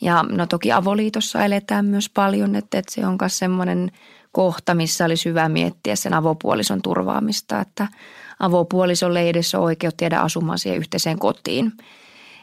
Ja 0.00 0.24
no 0.28 0.46
toki 0.46 0.72
avoliitossa 0.72 1.44
eletään 1.44 1.84
myös 1.84 2.08
paljon, 2.08 2.54
että, 2.54 2.78
että 2.78 2.92
se 2.92 3.06
on 3.06 3.16
myös 3.20 3.38
semmoinen 3.38 3.92
kohta, 4.32 4.74
missä 4.74 5.04
olisi 5.04 5.28
hyvä 5.28 5.48
miettiä 5.48 5.96
sen 5.96 6.14
avopuolison 6.14 6.82
turvaamista, 6.82 7.60
että– 7.60 7.88
avopuolisolle 8.40 9.20
ei 9.20 9.28
edes 9.28 9.54
ole 9.54 9.64
oikeutta 9.64 9.96
tiedä 9.96 10.20
asumaan 10.20 10.58
siihen 10.58 10.78
yhteiseen 10.78 11.18
kotiin. 11.18 11.72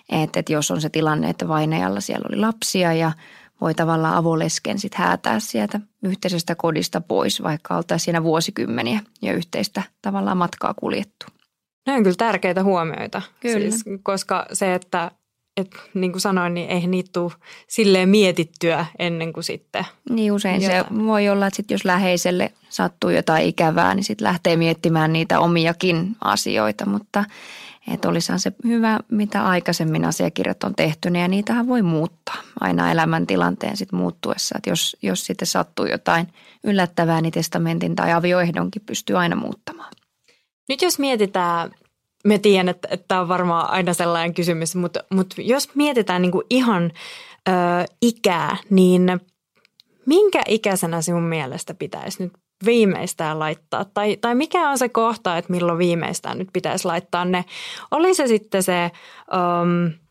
Että 0.09 0.39
et 0.39 0.49
jos 0.49 0.71
on 0.71 0.81
se 0.81 0.89
tilanne, 0.89 1.29
että 1.29 1.47
vainajalla 1.47 2.01
siellä 2.01 2.27
oli 2.29 2.37
lapsia 2.37 2.93
ja 2.93 3.11
voi 3.61 3.73
tavallaan 3.73 4.15
avolesken 4.15 4.79
sitten 4.79 4.99
häätää 4.99 5.39
sieltä 5.39 5.79
yhteisestä 6.03 6.55
kodista 6.55 7.01
pois, 7.01 7.43
vaikka 7.43 7.77
oltaisiin 7.77 8.05
siinä 8.05 8.23
vuosikymmeniä 8.23 8.99
ja 9.21 9.33
yhteistä 9.33 9.83
tavallaan 10.01 10.37
matkaa 10.37 10.73
kuljettu. 10.73 11.25
Ne 11.87 11.93
on 11.93 12.03
kyllä 12.03 12.15
tärkeitä 12.15 12.63
huomioita, 12.63 13.21
kyllä. 13.39 13.59
Siis, 13.59 13.83
koska 14.03 14.45
se, 14.53 14.73
että 14.73 15.11
et, 15.57 15.75
niin 15.93 16.11
kuin 16.11 16.21
sanoin, 16.21 16.53
niin 16.53 16.69
ei 16.69 16.87
niitä 16.87 17.09
tule 17.13 17.31
silleen 17.67 18.09
mietittyä 18.09 18.85
ennen 18.99 19.33
kuin 19.33 19.43
sitten. 19.43 19.85
Niin 20.09 20.31
usein 20.31 20.61
jotain. 20.61 20.85
se 20.85 21.05
voi 21.05 21.29
olla, 21.29 21.47
että 21.47 21.57
sit 21.57 21.71
jos 21.71 21.85
läheiselle 21.85 22.51
sattuu 22.69 23.09
jotain 23.09 23.47
ikävää, 23.47 23.95
niin 23.95 24.03
sitten 24.03 24.25
lähtee 24.25 24.57
miettimään 24.57 25.13
niitä 25.13 25.39
omiakin 25.39 26.15
asioita, 26.21 26.85
mutta 26.85 27.23
että 27.93 28.09
olisihan 28.09 28.39
se 28.39 28.51
hyvä, 28.67 28.99
mitä 29.11 29.43
aikaisemmin 29.43 30.05
asiakirjat 30.05 30.63
on 30.63 30.75
tehty, 30.75 31.09
ja 31.09 31.27
niitähän 31.27 31.67
voi 31.67 31.81
muuttaa 31.81 32.35
aina 32.59 32.91
elämäntilanteen 32.91 33.77
sitten 33.77 33.99
muuttuessa. 33.99 34.55
Että 34.57 34.69
jos, 34.69 34.97
jos 35.01 35.25
sitten 35.25 35.47
sattuu 35.47 35.85
jotain 35.85 36.27
yllättävää, 36.63 37.21
niin 37.21 37.33
testamentin 37.33 37.95
tai 37.95 38.13
avioehdonkin 38.13 38.81
pystyy 38.85 39.17
aina 39.17 39.35
muuttamaan. 39.35 39.91
Nyt 40.69 40.81
jos 40.81 40.99
mietitään 40.99 41.71
me 42.25 42.39
tiedän, 42.39 42.69
että, 42.69 42.97
tämä 43.07 43.21
on 43.21 43.27
varmaan 43.27 43.69
aina 43.69 43.93
sellainen 43.93 44.33
kysymys, 44.33 44.75
mutta, 44.75 45.03
mutta 45.09 45.41
jos 45.41 45.75
mietitään 45.75 46.21
niin 46.21 46.31
kuin 46.31 46.45
ihan 46.49 46.91
ö, 47.49 47.51
ikää, 48.01 48.57
niin 48.69 49.21
minkä 50.05 50.41
ikäisenä 50.47 51.01
sinun 51.01 51.23
mielestä 51.23 51.73
pitäisi 51.73 52.23
nyt 52.23 52.33
viimeistään 52.65 53.39
laittaa? 53.39 53.85
Tai, 53.85 54.17
tai 54.21 54.35
mikä 54.35 54.69
on 54.69 54.77
se 54.77 54.89
kohta, 54.89 55.37
että 55.37 55.51
milloin 55.51 55.77
viimeistään 55.77 56.37
nyt 56.37 56.49
pitäisi 56.53 56.85
laittaa 56.85 57.25
ne? 57.25 57.45
Oli 57.91 58.15
se 58.15 58.27
sitten 58.27 58.63
se... 58.63 58.91
Ö, 59.33 60.05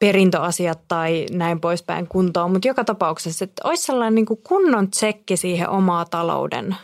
perintöasiat 0.00 0.80
tai 0.88 1.26
näin 1.30 1.60
poispäin 1.60 2.06
kuntoon, 2.08 2.50
mutta 2.50 2.68
joka 2.68 2.84
tapauksessa, 2.84 3.44
että 3.44 3.68
olisi 3.68 3.82
sellainen 3.82 4.14
niin 4.14 4.26
kuin 4.26 4.42
kunnon 4.42 4.90
tsekki 4.90 5.36
siihen 5.36 5.68
omaa 5.68 6.04
talouden 6.04 6.76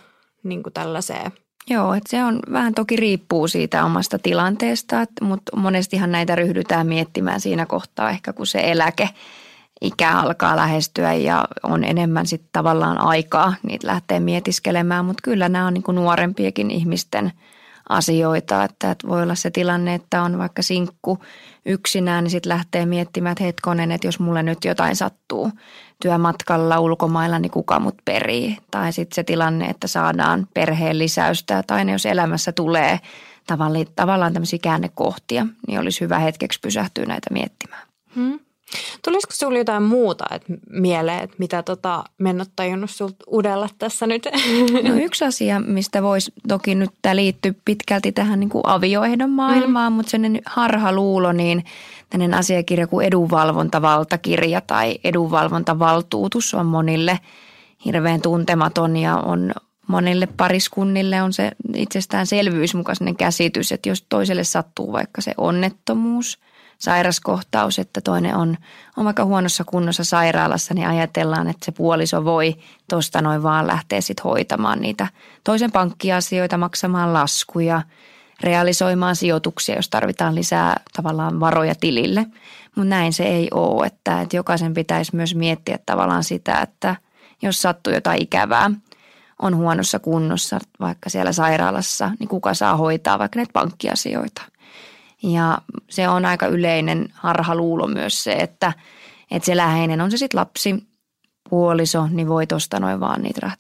niin 0.43 0.63
kuin 0.63 0.73
tällaiseen 0.73 1.33
Joo, 1.71 1.95
että 1.95 2.11
se 2.11 2.25
on 2.25 2.41
vähän 2.53 2.75
toki 2.75 2.97
riippuu 2.97 3.49
siitä 3.49 3.85
omasta 3.85 4.19
tilanteesta, 4.19 5.07
mutta 5.23 5.57
monestihan 5.57 6.13
näitä 6.13 6.35
ryhdytään 6.35 6.87
miettimään 6.87 7.41
siinä 7.41 7.67
kohtaa 7.67 8.11
ehkä 8.11 8.33
kun 8.33 8.47
se 8.47 8.61
eläke 8.65 9.09
ikä 9.81 10.11
alkaa 10.11 10.57
lähestyä 10.57 11.15
ja 11.15 11.45
on 11.63 11.85
enemmän 11.85 12.27
sitten 12.27 12.49
tavallaan 12.53 13.01
aikaa 13.01 13.55
niitä 13.63 13.87
lähtee 13.87 14.21
mietiskelemään, 14.21 15.05
mutta 15.05 15.21
kyllä 15.23 15.49
nämä 15.49 15.67
on 15.67 15.75
niin 15.75 15.85
nuorempiakin 15.95 16.71
ihmisten 16.71 17.33
asioita, 17.89 18.65
että, 18.65 18.91
että 18.91 19.09
voi 19.09 19.23
olla 19.23 19.35
se 19.35 19.51
tilanne, 19.51 19.95
että 19.95 20.23
on 20.23 20.39
vaikka 20.39 20.63
sinkku 20.63 21.19
yksinään, 21.67 22.25
niin 22.25 22.31
sitten 22.31 22.51
lähtee 22.51 22.87
miettimään, 22.87 23.33
että 23.33 23.45
hetkonen, 23.45 23.93
että 23.93 24.07
jos 24.07 24.21
mulle 24.21 24.43
nyt 24.43 24.65
jotain 24.65 24.97
sattuu 24.97 25.51
työmatkalla 26.03 26.81
ulkomailla, 26.81 27.39
niin 27.39 27.51
kuka 27.51 27.81
mut 27.81 27.97
perii. 28.05 28.57
Tai 28.71 28.93
sitten 28.93 29.15
se 29.15 29.25
tilanne, 29.25 29.67
että 29.67 29.87
saadaan 29.87 30.49
perheen 30.55 30.99
lisäystä 30.99 31.63
tai 31.67 31.93
jos 31.93 32.07
elämässä 32.07 32.53
tulee 32.53 33.01
tavallaan 33.97 34.33
tämmöisiä 34.33 34.59
käännekohtia, 34.63 35.47
niin 35.67 35.81
olisi 35.81 36.01
hyvä 36.01 36.19
hetkeksi 36.19 36.61
pysähtyä 36.61 37.05
näitä 37.05 37.31
miettimään. 37.33 37.83
Hmm. 38.15 38.41
Tulisiko 39.05 39.33
sinulle 39.33 39.59
jotain 39.59 39.83
muuta 39.83 40.25
et 40.31 40.45
mieleen, 40.71 41.23
että 41.23 41.37
mitä 41.39 41.63
tota, 41.63 42.05
mennä 42.19 42.45
tajunnut 42.57 42.91
sinulta 42.91 43.25
udella 43.33 43.69
tässä 43.79 44.07
nyt? 44.07 44.29
No 44.89 44.95
yksi 44.95 45.25
asia, 45.25 45.61
mistä 45.61 46.03
voisi 46.03 46.33
toki 46.49 46.75
nyt 46.75 46.91
tämä 47.03 47.17
liittyy 47.17 47.61
pitkälti 47.65 48.13
tähän 48.13 48.41
niin 48.41 48.51
kuin 48.51 48.63
avioehdon 48.67 49.31
maailmaan, 49.31 49.93
mm. 49.93 49.97
mutta 49.97 50.11
sellainen 50.11 50.43
harhaluulo, 50.47 51.33
niin 51.33 51.65
tämmöinen 52.11 52.39
asiakirja 52.39 52.87
kuin 52.87 53.07
edunvalvontavaltakirja 53.07 54.61
tai 54.61 54.99
edunvalvontavaltuutus 55.05 56.55
on 56.55 56.67
monille 56.67 57.19
hirveän 57.85 58.23
tuntematon 58.23 58.97
ja 58.97 59.17
on 59.17 59.53
monille 59.87 60.29
pariskunnille 60.37 61.23
on 61.23 61.33
se 61.33 61.53
itsestäänselvyysmukainen 61.75 63.17
käsitys, 63.17 63.73
että 63.73 63.89
jos 63.89 64.05
toiselle 64.09 64.45
sattuu 64.45 64.93
vaikka 64.93 65.21
se 65.21 65.35
onnettomuus– 65.37 66.39
sairaskohtaus, 66.81 67.79
että 67.79 68.01
toinen 68.01 68.37
on, 68.37 68.57
on 68.97 69.05
vaikka 69.05 69.25
huonossa 69.25 69.65
kunnossa 69.65 70.05
sairaalassa, 70.05 70.75
niin 70.75 70.89
ajatellaan, 70.89 71.49
että 71.49 71.65
se 71.65 71.73
puoliso 71.73 72.25
voi 72.25 72.57
tuosta 72.91 73.23
noin 73.23 73.43
vaan 73.43 73.67
lähteä 73.67 74.01
sitten 74.01 74.25
hoitamaan 74.25 74.81
niitä 74.81 75.07
toisen 75.45 75.73
pankkiasioita, 75.73 76.57
maksamaan 76.57 77.13
laskuja, 77.13 77.83
realisoimaan 78.41 79.17
sijoituksia, 79.17 79.77
jos 79.77 79.89
tarvitaan 79.89 80.35
lisää 80.35 80.81
tavallaan 80.97 81.41
varoja 81.41 81.75
tilille. 81.75 82.27
Mutta 82.77 82.89
näin 82.89 83.13
se 83.13 83.25
ei 83.25 83.49
ole, 83.55 83.87
että, 83.87 84.21
että 84.21 84.37
jokaisen 84.37 84.75
pitäisi 84.75 85.17
myös 85.17 85.35
miettiä 85.35 85.79
tavallaan 85.87 86.25
sitä, 86.25 86.61
että 86.61 86.97
jos 87.43 87.63
sattuu 87.63 87.93
jotain 87.93 88.23
ikävää, 88.23 88.71
on 89.43 89.57
huonossa 89.57 89.99
kunnossa, 89.99 90.59
vaikka 90.81 91.11
siellä 91.11 91.33
sairaalassa, 91.33 92.11
niin 92.19 92.29
kuka 92.29 92.55
saa 92.55 92.77
hoitaa 92.77 93.19
vaikka 93.19 93.39
näitä 93.39 93.53
pankkiasioita– 93.53 94.43
ja 95.23 95.59
se 95.91 96.09
on 96.09 96.25
aika 96.25 96.47
yleinen 96.47 97.09
harhaluulo 97.15 97.87
myös 97.87 98.25
se, 98.25 98.33
että, 98.33 98.73
että 99.31 99.47
se 99.47 99.57
läheinen 99.57 100.01
on 100.01 100.11
se 100.11 100.17
sitten 100.17 100.39
lapsi, 100.39 100.85
puoliso, 101.51 102.07
niin 102.11 102.29
voi 102.29 102.47
tuosta 102.47 102.81
noin 102.81 103.01
vaan 103.01 103.23
niitä 103.23 103.51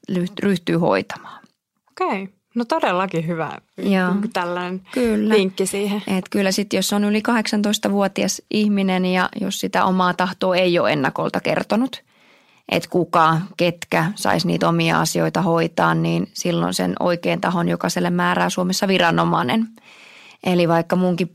ryhtyy 0.42 0.76
hoitamaan. 0.76 1.42
Okei. 1.90 2.22
Okay. 2.22 2.34
No 2.54 2.64
todellakin 2.64 3.26
hyvä 3.26 3.58
Joo, 3.78 4.14
tällainen 4.32 4.82
kyllä. 4.92 5.34
linkki 5.34 5.66
siihen. 5.66 6.02
Et 6.06 6.24
kyllä 6.30 6.52
sitten, 6.52 6.78
jos 6.78 6.92
on 6.92 7.04
yli 7.04 7.22
18-vuotias 7.28 8.42
ihminen 8.50 9.04
ja 9.04 9.28
jos 9.40 9.60
sitä 9.60 9.84
omaa 9.84 10.14
tahtoa 10.14 10.56
ei 10.56 10.78
ole 10.78 10.92
ennakolta 10.92 11.40
kertonut, 11.40 12.02
että 12.68 12.88
kuka, 12.88 13.40
ketkä 13.56 14.12
saisi 14.14 14.46
niitä 14.46 14.68
omia 14.68 15.00
asioita 15.00 15.42
hoitaa, 15.42 15.94
niin 15.94 16.28
silloin 16.32 16.74
sen 16.74 16.94
oikein 17.00 17.40
tahon 17.40 17.68
jokaiselle 17.68 18.10
määrää 18.10 18.50
Suomessa 18.50 18.88
viranomainen– 18.88 19.68
Eli 20.44 20.68
vaikka 20.68 20.96
munkin 20.96 21.30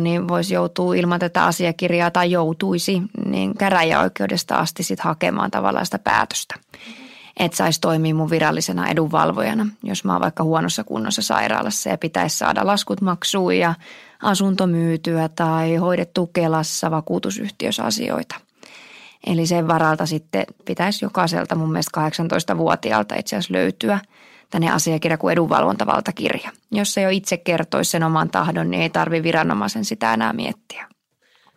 niin 0.00 0.28
voisi 0.28 0.54
joutua 0.54 0.94
ilman 0.94 1.20
tätä 1.20 1.44
asiakirjaa 1.44 2.10
tai 2.10 2.30
joutuisi 2.30 3.02
niin 3.24 3.54
käräjäoikeudesta 3.54 4.56
asti 4.56 4.82
sit 4.82 5.00
hakemaan 5.00 5.50
tavallaan 5.50 5.84
sitä 5.84 5.98
päätöstä. 5.98 6.54
Että 7.38 7.56
saisi 7.56 7.80
toimia 7.80 8.14
mun 8.14 8.30
virallisena 8.30 8.88
edunvalvojana, 8.88 9.66
jos 9.82 10.04
mä 10.04 10.12
oon 10.12 10.20
vaikka 10.20 10.44
huonossa 10.44 10.84
kunnossa 10.84 11.22
sairaalassa 11.22 11.90
ja 11.90 11.98
pitäisi 11.98 12.38
saada 12.38 12.66
laskut 12.66 13.00
maksuun 13.00 13.56
ja 13.56 13.74
asunto 14.22 14.66
myytyä 14.66 15.28
tai 15.28 15.76
hoidettu 15.76 16.26
Kelassa 16.26 16.90
vakuutusyhtiössä 16.90 17.84
asioita. 17.84 18.34
Eli 19.26 19.46
sen 19.46 19.68
varalta 19.68 20.06
sitten 20.06 20.44
pitäisi 20.64 21.04
jokaiselta 21.04 21.54
mun 21.54 21.72
mielestä 21.72 22.00
18-vuotiaalta 22.54 23.14
itse 23.14 23.36
asiassa 23.36 23.54
löytyä– 23.54 24.00
tänne 24.50 24.70
asiakirja 24.70 25.18
kuin 25.18 25.32
edunvalvontavaltakirja. 25.32 26.50
Jos 26.70 26.98
ei 26.98 27.06
ole 27.06 27.14
itse 27.14 27.36
kertoisi 27.36 27.90
sen 27.90 28.02
oman 28.02 28.30
tahdon, 28.30 28.70
niin 28.70 28.82
ei 28.82 28.90
tarvi 28.90 29.22
viranomaisen 29.22 29.84
sitä 29.84 30.14
enää 30.14 30.32
miettiä. 30.32 30.88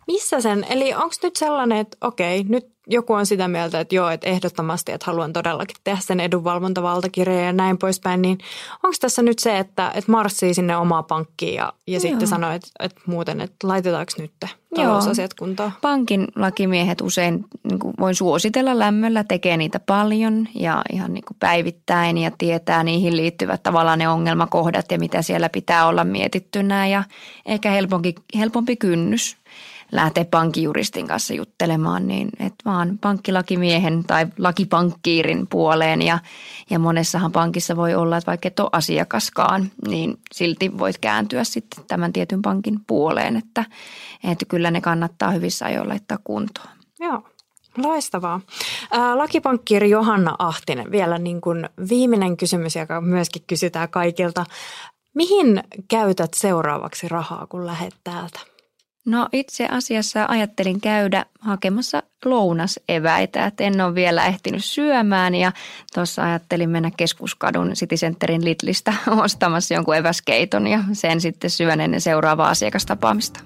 Missä 0.06 0.40
sen, 0.40 0.66
eli 0.70 0.94
onko 0.94 1.14
nyt 1.22 1.36
sellainen, 1.36 1.78
että 1.78 1.96
okei, 2.00 2.44
nyt 2.48 2.71
joku 2.86 3.12
on 3.12 3.26
sitä 3.26 3.48
mieltä, 3.48 3.80
että 3.80 3.94
joo, 3.94 4.10
että 4.10 4.28
ehdottomasti, 4.28 4.92
että 4.92 5.06
haluan 5.06 5.32
todellakin 5.32 5.76
tehdä 5.84 6.00
sen 6.00 6.20
edunvalvontavaltakirjan 6.20 7.44
ja 7.44 7.52
näin 7.52 7.78
poispäin, 7.78 8.22
niin 8.22 8.38
onko 8.82 8.96
tässä 9.00 9.22
nyt 9.22 9.38
se, 9.38 9.58
että, 9.58 9.92
että 9.94 10.12
marssii 10.12 10.54
sinne 10.54 10.76
omaa 10.76 11.02
pankkiin 11.02 11.54
ja, 11.54 11.72
ja 11.86 12.00
sitten 12.00 12.28
sanoo, 12.28 12.50
että, 12.50 12.68
että 12.80 13.00
muuten, 13.06 13.40
että 13.40 13.68
laitetaanko 13.68 14.12
nyt 14.18 14.32
talousasiat 14.74 15.34
kuntoon? 15.34 15.72
Pankin 15.80 16.28
lakimiehet 16.36 17.00
usein 17.00 17.44
niin 17.64 17.78
kuin 17.78 17.94
voin 18.00 18.14
suositella 18.14 18.78
lämmöllä, 18.78 19.24
tekee 19.24 19.56
niitä 19.56 19.80
paljon 19.80 20.48
ja 20.54 20.82
ihan 20.92 21.14
niin 21.14 21.24
kuin 21.24 21.36
päivittäin 21.40 22.18
ja 22.18 22.30
tietää 22.38 22.84
niihin 22.84 23.16
liittyvät 23.16 23.62
tavallaan 23.62 23.98
ne 23.98 24.08
ongelmakohdat 24.08 24.90
ja 24.90 24.98
mitä 24.98 25.22
siellä 25.22 25.48
pitää 25.48 25.86
olla 25.86 26.04
mietittynä 26.04 26.86
ja 26.86 27.04
ehkä 27.46 27.70
helpompi, 27.70 28.14
helpompi 28.38 28.76
kynnys 28.76 29.36
lähteä 29.92 30.24
pankkijuristin 30.24 31.08
kanssa 31.08 31.34
juttelemaan, 31.34 32.08
niin 32.08 32.28
et 32.38 32.54
vaan 32.64 32.98
pankkilakimiehen 32.98 34.04
tai 34.04 34.26
lakipankkiirin 34.38 35.46
puoleen 35.46 36.02
ja, 36.02 36.18
ja 36.70 36.78
monessahan 36.78 37.32
pankissa 37.32 37.76
voi 37.76 37.94
olla, 37.94 38.16
että 38.16 38.26
vaikka 38.26 38.48
et 38.48 38.60
ole 38.60 38.68
asiakaskaan, 38.72 39.70
niin 39.88 40.18
silti 40.32 40.78
voit 40.78 40.98
kääntyä 40.98 41.44
sitten 41.44 41.84
tämän 41.84 42.12
tietyn 42.12 42.42
pankin 42.42 42.80
puoleen, 42.86 43.36
että, 43.36 43.64
että 44.30 44.44
kyllä 44.44 44.70
ne 44.70 44.80
kannattaa 44.80 45.30
hyvissä 45.30 45.64
ajoin 45.64 45.88
laittaa 45.88 46.18
kuntoon. 46.24 46.68
Joo. 47.00 47.22
Loistavaa. 47.76 48.40
Lakipankkiiri 49.14 49.90
Johanna 49.90 50.36
Ahtinen, 50.38 50.90
vielä 50.90 51.18
niin 51.18 51.40
kuin 51.40 51.68
viimeinen 51.88 52.36
kysymys, 52.36 52.76
joka 52.76 53.00
myöskin 53.00 53.42
kysytään 53.46 53.88
kaikilta. 53.88 54.44
Mihin 55.14 55.64
käytät 55.88 56.34
seuraavaksi 56.34 57.08
rahaa, 57.08 57.46
kun 57.46 57.66
lähdet 57.66 57.94
täältä? 58.04 58.51
No 59.06 59.28
itse 59.32 59.66
asiassa 59.70 60.26
ajattelin 60.28 60.80
käydä 60.80 61.26
hakemassa 61.40 62.02
lounaseväitä, 62.24 63.46
että 63.46 63.64
en 63.64 63.80
ole 63.80 63.94
vielä 63.94 64.26
ehtinyt 64.26 64.64
syömään 64.64 65.34
ja 65.34 65.52
tuossa 65.94 66.22
ajattelin 66.22 66.70
mennä 66.70 66.90
keskuskadun 66.96 67.72
City 67.72 67.96
Centerin 67.96 68.44
Lidlistä 68.44 68.94
ostamassa 69.24 69.74
jonkun 69.74 69.96
eväskeiton 69.96 70.66
ja 70.66 70.84
sen 70.92 71.20
sitten 71.20 71.50
syön 71.50 71.80
ennen 71.80 72.00
seuraavaa 72.00 72.48
asiakastapaamista. 72.48 73.40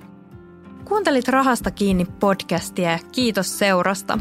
Kuuntelit 0.85 1.29
Rahasta 1.29 1.71
kiinni 1.71 2.05
podcastia 2.21 2.91
ja 2.91 2.99
kiitos 3.13 3.59
seurasta. 3.59 4.19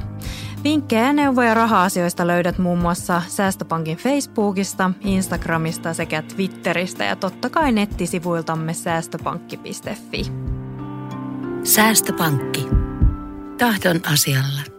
Vinkkejä 0.64 1.06
ja 1.06 1.14
neuvoja 1.14 1.54
raha-asioista 1.54 2.28
löydät 2.28 2.58
muun 2.58 2.80
muassa 2.80 3.22
Säästöpankin 3.28 3.98
Facebookista, 3.98 4.92
Instagramista 5.02 5.94
sekä 5.94 6.22
Twitteristä 6.22 7.04
ja 7.04 7.16
totta 7.16 7.50
kai 7.50 7.72
nettisivuiltamme 7.72 8.74
säästöpankki.fi. 8.74 10.55
Säästöpankki. 11.66 12.68
Tahdon 13.58 14.00
asialla. 14.14 14.75